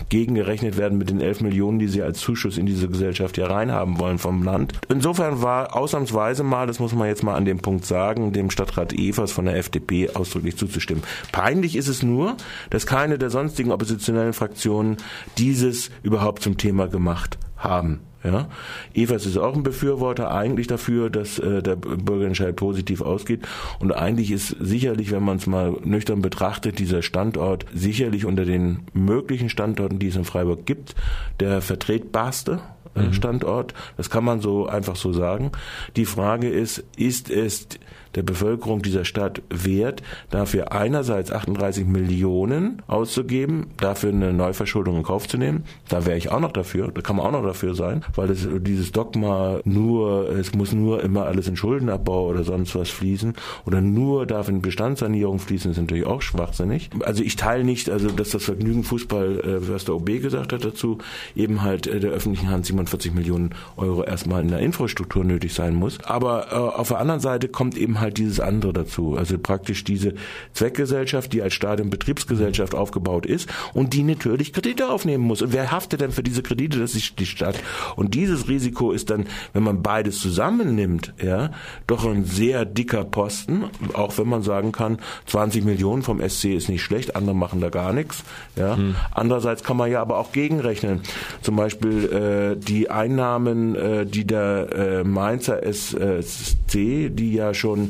gegengerechnet 0.09 0.77
werden 0.77 0.99
mit 0.99 1.11
den 1.11 1.21
11 1.21 1.41
Millionen, 1.41 1.79
die 1.79 1.89
sie 1.89 2.03
als 2.03 2.19
Zuschuss 2.21 2.59
in 2.59 2.67
diese 2.67 2.89
Gesellschaft 2.89 3.39
ja 3.39 3.47
reinhaben 3.47 3.99
wollen 3.99 4.19
vom 4.19 4.43
Land. 4.43 4.75
Insofern 4.89 5.43
war 5.43 5.77
ausnahmsweise 5.77 6.43
mal, 6.43 6.67
das 6.67 6.79
muss 6.79 6.95
man 6.95 7.09
jetzt 7.09 7.23
mal 7.23 7.35
an 7.35 7.45
dem 7.45 7.61
Punkt 7.61 7.85
sagen, 7.85 8.33
dem 8.33 8.50
Stadtrat 8.51 8.93
Evers 8.93 9.33
von 9.33 9.45
der 9.45 9.57
FDP 9.57 10.11
ausdrücklich 10.11 10.57
zuzustimmen. 10.57 11.03
Peinlich 11.33 11.77
ist 11.77 11.89
es 11.89 12.03
nur, 12.03 12.37
dass 12.71 12.87
keine 12.87 13.19
der 13.19 13.31
sonstigen 13.31 13.73
oppositionellen 13.73 14.33
Fraktionen 14.33 14.97
dieses 15.39 15.91
überhaupt 16.03 16.43
zum 16.43 16.57
Thema 16.57 16.89
gemacht 16.89 17.39
haben. 17.57 18.01
Ja, 18.23 18.49
Evers 18.93 19.25
ist 19.25 19.39
auch 19.39 19.57
ein 19.57 19.63
Befürworter 19.63 20.31
eigentlich 20.31 20.67
dafür, 20.67 21.09
dass 21.09 21.39
äh, 21.39 21.63
der 21.63 21.77
Bürgerentscheid 21.77 22.55
positiv 22.55 23.01
ausgeht. 23.01 23.49
Und 23.79 23.93
eigentlich 23.93 24.31
ist 24.31 24.55
sicherlich, 24.61 25.11
wenn 25.11 25.23
man 25.23 25.39
es 25.39 25.47
mal 25.47 25.75
nüchtern 25.85 26.21
betrachtet, 26.21 26.79
dieser 26.79 27.01
Standort 27.01 27.65
sicherlich 27.73 28.27
unter 28.27 28.45
den 28.45 28.81
möglichen 28.93 29.49
Standorten, 29.49 29.99
die 29.99 30.09
es 30.09 30.17
in 30.17 30.25
Freiburg 30.27 30.67
gibt, 30.67 30.95
der 31.41 31.63
vertretbarste 31.63 32.61
äh, 32.95 33.05
mhm. 33.05 33.13
Standort. 33.15 33.73
Das 33.97 34.11
kann 34.11 34.25
man 34.25 34.43
so 34.43 34.67
einfach 34.67 34.97
so 34.97 35.15
sagen. 35.15 35.53
Die 35.97 36.05
Frage 36.05 36.51
ist, 36.51 36.85
ist 36.97 37.31
es 37.31 37.69
der 38.15 38.23
Bevölkerung 38.23 38.83
dieser 38.83 39.05
Stadt 39.05 39.43
wert, 39.51 40.03
dafür 40.31 40.73
einerseits 40.73 41.31
38 41.31 41.87
Millionen 41.87 42.83
auszugeben, 42.87 43.69
dafür 43.77 44.11
eine 44.11 44.33
Neuverschuldung 44.33 44.97
in 44.97 45.03
Kauf 45.03 45.29
zu 45.29 45.39
nehmen. 45.39 45.65
Da 45.89 46.07
wäre 46.07 46.19
ich 46.19 46.31
auch 46.31 46.41
noch 46.41 46.53
dafür, 46.53 46.91
da 46.93 47.01
kann 47.01 47.17
man 47.17 47.27
auch 47.27 47.33
noch 47.33 47.45
dafür 47.45 47.75
sein, 47.75 48.05
weil 48.15 48.29
das, 48.29 48.47
dieses 48.61 48.93
Dogma 48.93 49.61
nur, 49.65 50.31
es 50.31 50.55
muss 50.55 50.73
nur 50.73 51.03
immer 51.03 51.27
alles 51.27 51.49
in 51.49 51.57
Schuldenabbau 51.57 52.29
oder 52.29 52.45
sonst 52.45 52.75
was 52.75 52.91
fließen 52.91 53.35
oder 53.67 53.81
nur 53.81 54.27
darf 54.27 54.49
in 54.49 54.63
Bestandssanierung 54.63 55.39
fließen, 55.39 55.71
ist 55.71 55.79
natürlich 55.79 56.07
auch 56.07 56.23
schwachsinnig. 56.23 56.91
Also 57.05 57.23
ich 57.23 57.37
teile 57.37 57.65
nicht, 57.65 57.91
also 57.91 58.11
dass 58.11 58.31
das 58.31 58.45
Vergnügen 58.45 58.85
Fußball, 58.85 59.41
äh, 59.41 59.69
was 59.69 59.85
der 59.85 59.95
OB 59.97 60.21
gesagt 60.21 60.53
hat 60.53 60.65
dazu, 60.65 60.99
eben 61.37 61.63
halt 61.63 61.87
äh, 61.87 62.01
der 62.01 62.11
öffentlichen 62.11 62.51
Hand 62.51 62.67
47 62.67 63.15
Millionen 63.15 63.51
Euro 63.77 64.05
erstmal 64.05 64.43
in 64.43 64.49
der 64.49 64.61
Infrastruktur 64.61 65.25
nötig 65.25 65.55
sein 65.55 65.75
muss. 65.75 66.03
Aber 66.05 66.49
äh, 66.51 66.55
auf 66.55 66.89
der 66.89 66.99
anderen 66.99 67.21
Seite 67.21 67.49
kommt 67.49 67.77
eben 67.77 68.00
halt 68.01 68.19
dieses 68.19 68.41
andere 68.41 68.73
dazu. 68.73 69.17
Also 69.17 69.39
praktisch 69.39 69.85
diese 69.85 70.15
Zweckgesellschaft, 70.53 71.33
die 71.33 71.43
als 71.43 71.55
Stadionbetriebsgesellschaft 71.55 72.75
aufgebaut 72.75 73.27
ist 73.27 73.49
und 73.75 73.93
die 73.93 74.03
natürlich 74.03 74.53
Kredite 74.53 74.89
aufnehmen 74.89 75.25
muss. 75.25 75.43
Und 75.43 75.53
wer 75.53 75.71
haftet 75.71 76.01
denn 76.01 76.13
für 76.13 76.23
diese 76.23 76.43
Kredite? 76.43 76.79
Das 76.79 76.95
ist 76.95 77.19
die 77.19 77.27
Stadt. 77.27 77.59
Und 77.97 78.15
dieses 78.15 78.49
Risiko 78.49 78.93
ist 78.93 79.11
dann, 79.11 79.27
wenn 79.53 79.63
man 79.63 79.83
beides 79.83 80.19
zusammennimmt, 80.21 81.15
ja, 81.23 81.51
doch 81.87 82.05
ein 82.05 82.25
sehr 82.25 82.65
dicker 82.65 83.05
Posten, 83.05 83.65
auch 83.95 84.19
wenn 84.19 84.29
man 84.29 84.43
sagen 84.43 84.73
kann, 84.73 84.99
20 85.27 85.65
Millionen 85.65 86.03
vom 86.03 86.21
SC 86.27 86.47
ist 86.47 86.69
nicht 86.69 86.83
schlecht, 86.83 87.17
andere 87.17 87.35
machen 87.35 87.61
da 87.61 87.71
gar 87.71 87.93
nichts. 87.93 88.25
Ja. 88.57 88.77
Hm. 88.77 88.97
Andererseits 89.13 89.63
kann 89.63 89.77
man 89.77 89.91
ja 89.91 90.01
aber 90.01 90.19
auch 90.19 90.33
gegenrechnen. 90.33 91.01
Zum 91.43 91.57
Beispiel 91.57 92.57
äh, 92.57 92.57
die 92.57 92.91
Einnahmen, 92.91 93.75
äh, 93.75 94.07
die 94.07 94.27
der 94.27 94.69
äh, 94.73 95.05
Mainzer 95.05 95.61
SC, 95.63 97.11
die 97.11 97.33
ja 97.35 97.55
schon 97.55 97.90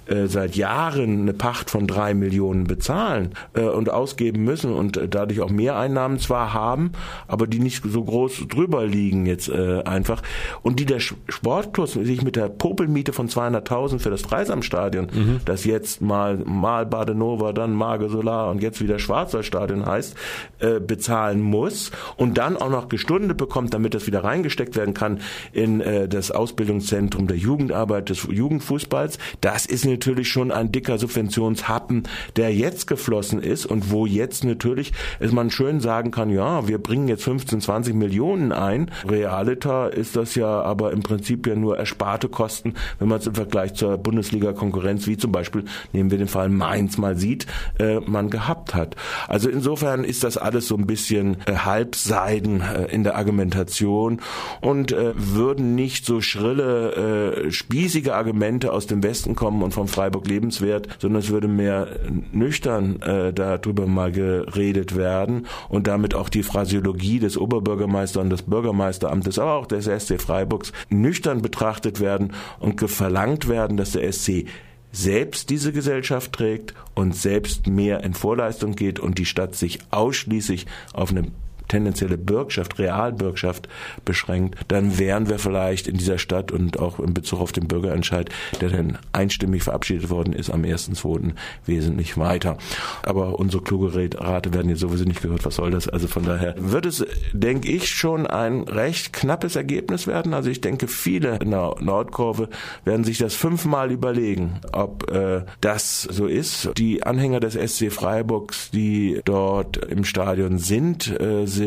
äh, 0.05 0.27
seit 0.27 0.55
Jahren 0.55 1.21
eine 1.21 1.33
Pacht 1.33 1.69
von 1.69 1.87
drei 1.87 2.13
Millionen 2.13 2.65
bezahlen 2.65 3.33
äh, 3.53 3.61
und 3.61 3.89
ausgeben 3.89 4.43
müssen 4.43 4.73
und 4.73 4.97
äh, 4.97 5.07
dadurch 5.07 5.41
auch 5.41 5.49
Mehreinnahmen 5.49 6.19
zwar 6.19 6.53
haben, 6.53 6.91
aber 7.27 7.47
die 7.47 7.59
nicht 7.59 7.83
so 7.85 8.03
groß 8.03 8.47
drüber 8.47 8.85
liegen 8.85 9.25
jetzt 9.25 9.49
äh, 9.49 9.83
einfach 9.83 10.21
und 10.61 10.79
die 10.79 10.85
der 10.85 10.99
Sportklub 10.99 11.87
sich 11.87 12.23
mit 12.23 12.35
der 12.35 12.49
Popelmiete 12.49 13.13
von 13.13 13.27
200.000 13.27 13.99
für 13.99 14.09
das 14.09 14.21
Dreisamstadion, 14.23 15.07
mhm. 15.13 15.39
das 15.45 15.65
jetzt 15.65 16.01
mal 16.01 16.37
mal 16.37 16.85
Badenova, 16.85 17.53
dann 17.53 17.73
Marge 17.73 18.09
Solar 18.09 18.49
und 18.49 18.61
jetzt 18.61 18.81
wieder 18.81 18.99
Schwarzwaldstadion 18.99 19.85
heißt, 19.85 20.15
äh, 20.59 20.79
bezahlen 20.79 21.41
muss 21.41 21.91
und 22.17 22.37
dann 22.37 22.57
auch 22.57 22.69
noch 22.69 22.89
gestundet 22.89 23.37
bekommt, 23.37 23.73
damit 23.73 23.93
das 23.93 24.07
wieder 24.07 24.23
reingesteckt 24.23 24.75
werden 24.75 24.93
kann 24.93 25.21
in 25.53 25.81
äh, 25.81 26.07
das 26.07 26.31
Ausbildungszentrum 26.31 27.27
der 27.27 27.37
Jugendarbeit 27.37 28.09
des 28.09 28.27
Jugendfußballs. 28.29 29.17
Das 29.41 29.65
ist 29.65 29.85
natürlich 29.91 30.29
schon 30.29 30.51
ein 30.51 30.71
dicker 30.71 30.97
Subventionshappen, 30.97 32.03
der 32.35 32.53
jetzt 32.53 32.87
geflossen 32.87 33.41
ist 33.41 33.65
und 33.65 33.91
wo 33.91 34.05
jetzt 34.05 34.43
natürlich 34.43 34.91
es 35.19 35.31
man 35.31 35.51
schön 35.51 35.79
sagen 35.79 36.11
kann, 36.11 36.29
ja, 36.29 36.67
wir 36.67 36.77
bringen 36.77 37.07
jetzt 37.07 37.23
15, 37.23 37.61
20 37.61 37.93
Millionen 37.95 38.51
ein. 38.51 38.91
Realita 39.07 39.87
ist 39.87 40.15
das 40.15 40.35
ja 40.35 40.61
aber 40.61 40.91
im 40.91 41.03
Prinzip 41.03 41.47
ja 41.47 41.55
nur 41.55 41.77
ersparte 41.77 42.29
Kosten, 42.29 42.73
wenn 42.99 43.07
man 43.07 43.19
es 43.19 43.27
im 43.27 43.35
Vergleich 43.35 43.73
zur 43.73 43.97
Bundesliga-Konkurrenz, 43.97 45.07
wie 45.07 45.17
zum 45.17 45.31
Beispiel, 45.31 45.65
nehmen 45.93 46.11
wir 46.11 46.17
den 46.17 46.27
Fall 46.27 46.49
Mainz 46.49 46.97
mal 46.97 47.17
sieht, 47.17 47.47
äh, 47.79 47.99
man 47.99 48.29
gehabt 48.29 48.73
hat. 48.73 48.95
Also 49.27 49.49
insofern 49.49 50.03
ist 50.03 50.23
das 50.23 50.37
alles 50.37 50.67
so 50.67 50.75
ein 50.75 50.87
bisschen 50.87 51.37
äh, 51.45 51.55
Halbseiden 51.55 52.61
äh, 52.61 52.85
in 52.85 53.03
der 53.03 53.15
Argumentation 53.15 54.21
und 54.61 54.91
äh, 54.91 55.13
würden 55.15 55.75
nicht 55.75 56.05
so 56.05 56.21
schrille, 56.21 57.45
äh, 57.45 57.51
spießige 57.51 58.15
Argumente 58.15 58.71
aus 58.73 58.87
dem 58.87 59.03
Westen 59.03 59.35
kommen 59.35 59.63
und 59.63 59.73
von 59.81 59.87
Freiburg 59.87 60.27
lebenswert, 60.27 60.87
sondern 60.99 61.23
es 61.23 61.29
würde 61.29 61.47
mehr 61.47 61.87
nüchtern 62.31 63.01
äh, 63.01 63.33
darüber 63.33 63.87
mal 63.87 64.11
geredet 64.11 64.95
werden 64.95 65.47
und 65.69 65.87
damit 65.87 66.13
auch 66.13 66.29
die 66.29 66.43
Phrasiologie 66.43 67.17
des 67.17 67.35
Oberbürgermeisters 67.35 68.21
und 68.21 68.29
des 68.29 68.43
Bürgermeisteramtes, 68.43 69.39
aber 69.39 69.53
auch 69.53 69.65
des 69.65 69.85
SC 69.85 70.21
Freiburgs 70.21 70.71
nüchtern 70.89 71.41
betrachtet 71.41 71.99
werden 71.99 72.33
und 72.59 72.79
verlangt 72.79 73.49
werden, 73.49 73.75
dass 73.75 73.93
der 73.93 74.11
SC 74.11 74.45
selbst 74.91 75.49
diese 75.49 75.73
Gesellschaft 75.73 76.33
trägt 76.33 76.75
und 76.93 77.15
selbst 77.15 77.65
mehr 77.65 78.03
in 78.03 78.13
Vorleistung 78.13 78.75
geht 78.75 78.99
und 78.99 79.17
die 79.17 79.25
Stadt 79.25 79.55
sich 79.55 79.79
ausschließlich 79.89 80.67
auf 80.93 81.09
eine 81.09 81.23
tendenzielle 81.71 82.17
Bürgschaft, 82.17 82.79
Realbürgschaft 82.79 83.69
beschränkt, 84.03 84.59
dann 84.67 84.99
wären 84.99 85.29
wir 85.29 85.39
vielleicht 85.39 85.87
in 85.87 85.97
dieser 85.97 86.17
Stadt 86.17 86.51
und 86.51 86.79
auch 86.79 86.99
in 86.99 87.13
Bezug 87.13 87.39
auf 87.39 87.53
den 87.53 87.67
Bürgerentscheid, 87.67 88.29
der 88.59 88.69
dann 88.69 88.97
einstimmig 89.13 89.63
verabschiedet 89.63 90.09
worden 90.09 90.33
ist 90.33 90.49
am 90.49 90.63
1.2. 90.63 91.31
wesentlich 91.65 92.17
weiter. 92.17 92.57
Aber 93.03 93.39
unsere 93.39 93.63
kluge 93.63 93.93
Rate 93.95 94.53
werden 94.53 94.69
jetzt 94.69 94.81
sowieso 94.81 95.05
nicht 95.05 95.21
gehört. 95.21 95.45
Was 95.45 95.55
soll 95.55 95.71
das? 95.71 95.87
Also 95.87 96.07
von 96.07 96.23
daher 96.23 96.55
wird 96.57 96.85
es, 96.85 97.05
denke 97.31 97.71
ich, 97.71 97.89
schon 97.89 98.27
ein 98.27 98.63
recht 98.63 99.13
knappes 99.13 99.55
Ergebnis 99.55 100.07
werden. 100.07 100.33
Also 100.33 100.49
ich 100.49 100.59
denke, 100.59 100.89
viele 100.89 101.37
in 101.37 101.51
der 101.51 101.75
Nordkurve 101.79 102.49
werden 102.83 103.05
sich 103.05 103.17
das 103.17 103.33
fünfmal 103.33 103.91
überlegen, 103.91 104.59
ob 104.73 105.09
äh, 105.09 105.43
das 105.61 106.01
so 106.01 106.27
ist. 106.27 106.71
Die 106.77 107.03
Anhänger 107.03 107.39
des 107.39 107.53
SC 107.53 107.91
Freiburgs, 107.91 108.71
die 108.71 109.21
dort 109.23 109.77
im 109.77 110.03
Stadion 110.03 110.57
sind, 110.57 111.07
äh, 111.19 111.45
sind 111.45 111.60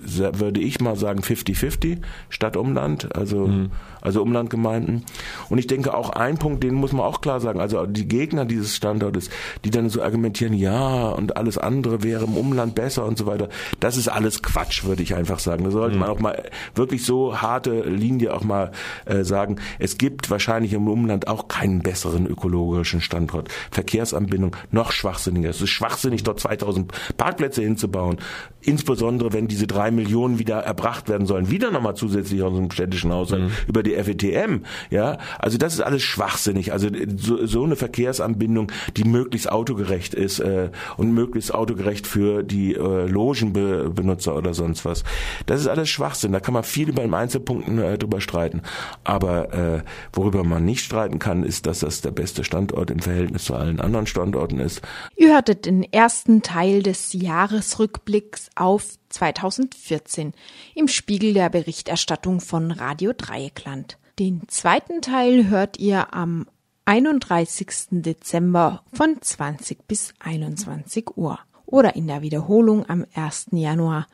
würde 0.00 0.60
ich 0.60 0.80
mal 0.80 0.96
sagen 0.96 1.20
50-50 1.20 1.98
Stadt 2.30 2.56
Umland, 2.56 3.14
also 3.16 3.46
mhm 3.46 3.70
also 4.00 4.22
Umlandgemeinden. 4.22 5.04
Und 5.48 5.58
ich 5.58 5.66
denke 5.66 5.94
auch 5.94 6.10
ein 6.10 6.38
Punkt, 6.38 6.62
den 6.62 6.74
muss 6.74 6.92
man 6.92 7.02
auch 7.02 7.20
klar 7.20 7.40
sagen, 7.40 7.60
also 7.60 7.86
die 7.86 8.08
Gegner 8.08 8.44
dieses 8.44 8.76
Standortes, 8.76 9.30
die 9.64 9.70
dann 9.70 9.88
so 9.88 10.02
argumentieren, 10.02 10.54
ja, 10.54 11.08
und 11.08 11.36
alles 11.36 11.58
andere 11.58 12.02
wäre 12.02 12.24
im 12.24 12.36
Umland 12.36 12.74
besser 12.74 13.04
und 13.04 13.18
so 13.18 13.26
weiter, 13.26 13.48
das 13.80 13.96
ist 13.96 14.08
alles 14.08 14.42
Quatsch, 14.42 14.84
würde 14.84 15.02
ich 15.02 15.14
einfach 15.14 15.38
sagen. 15.38 15.64
Da 15.64 15.70
sollte 15.70 15.94
mhm. 15.94 16.00
man 16.00 16.10
auch 16.10 16.20
mal 16.20 16.44
wirklich 16.74 17.04
so 17.04 17.40
harte 17.40 17.82
Linie 17.82 18.34
auch 18.34 18.44
mal 18.44 18.72
äh, 19.04 19.24
sagen, 19.24 19.56
es 19.78 19.98
gibt 19.98 20.30
wahrscheinlich 20.30 20.72
im 20.72 20.88
Umland 20.88 21.28
auch 21.28 21.48
keinen 21.48 21.80
besseren 21.80 22.26
ökologischen 22.26 23.00
Standort. 23.00 23.48
Verkehrsanbindung 23.70 24.56
noch 24.70 24.92
schwachsinniger. 24.92 25.50
Es 25.50 25.60
ist 25.60 25.70
schwachsinnig, 25.70 26.22
dort 26.22 26.40
2000 26.40 26.92
Parkplätze 27.16 27.62
hinzubauen. 27.62 28.18
Insbesondere, 28.60 29.32
wenn 29.32 29.48
diese 29.48 29.66
drei 29.66 29.90
Millionen 29.90 30.38
wieder 30.38 30.58
erbracht 30.58 31.08
werden 31.08 31.26
sollen, 31.26 31.50
wieder 31.50 31.70
nochmal 31.70 31.94
zusätzlich 31.94 32.42
aus 32.42 32.54
dem 32.54 32.70
städtischen 32.70 33.12
Haushalt 33.12 33.44
mhm. 33.44 33.50
über 33.66 33.82
die 33.88 34.02
FETM. 34.02 34.62
Ja, 34.90 35.18
also 35.38 35.58
das 35.58 35.74
ist 35.74 35.80
alles 35.80 36.02
schwachsinnig. 36.02 36.72
Also 36.72 36.88
so, 37.16 37.46
so 37.46 37.64
eine 37.64 37.76
Verkehrsanbindung, 37.76 38.70
die 38.96 39.04
möglichst 39.04 39.50
autogerecht 39.50 40.14
ist 40.14 40.40
äh, 40.40 40.70
und 40.96 41.12
möglichst 41.12 41.54
autogerecht 41.54 42.06
für 42.06 42.42
die 42.42 42.74
äh, 42.74 43.06
Logenbenutzer 43.06 44.36
oder 44.36 44.54
sonst 44.54 44.84
was. 44.84 45.04
Das 45.46 45.60
ist 45.60 45.68
alles 45.68 45.88
Schwachsinn. 45.88 46.32
Da 46.32 46.40
kann 46.40 46.54
man 46.54 46.64
viel 46.64 46.88
über 46.88 47.02
den 47.02 47.14
Einzelpunkten 47.14 47.78
äh, 47.78 47.98
drüber 47.98 48.20
streiten. 48.20 48.62
Aber 49.04 49.52
äh, 49.52 49.82
worüber 50.12 50.44
man 50.44 50.64
nicht 50.64 50.84
streiten 50.84 51.18
kann, 51.18 51.42
ist, 51.42 51.66
dass 51.66 51.80
das 51.80 52.00
der 52.00 52.10
beste 52.10 52.44
Standort 52.44 52.90
im 52.90 53.00
Verhältnis 53.00 53.44
zu 53.44 53.54
allen 53.54 53.80
anderen 53.80 54.06
Standorten 54.06 54.60
ist. 54.60 54.82
Ihr 55.16 55.32
hörtet 55.32 55.66
den 55.66 55.82
ersten 55.82 56.42
Teil 56.42 56.82
des 56.82 57.12
Jahresrückblicks 57.12 58.50
auf 58.54 58.98
2014 59.08 60.32
im 60.74 60.88
Spiegel 60.88 61.34
der 61.34 61.50
Berichterstattung 61.50 62.40
von 62.40 62.70
Radio 62.70 63.12
Dreieckland. 63.16 63.98
Den 64.18 64.42
zweiten 64.48 65.02
Teil 65.02 65.48
hört 65.48 65.78
ihr 65.78 66.12
am 66.14 66.46
31. 66.84 67.68
Dezember 67.90 68.82
von 68.92 69.20
20 69.20 69.86
bis 69.86 70.14
21 70.20 71.16
Uhr 71.16 71.38
oder 71.66 71.96
in 71.96 72.06
der 72.06 72.22
Wiederholung 72.22 72.88
am 72.88 73.04
1. 73.14 73.48
Januar 73.52 74.06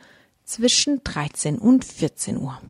zwischen 0.45 1.03
13 1.05 1.59
und 1.59 1.85
14 1.85 2.37
Uhr. 2.37 2.61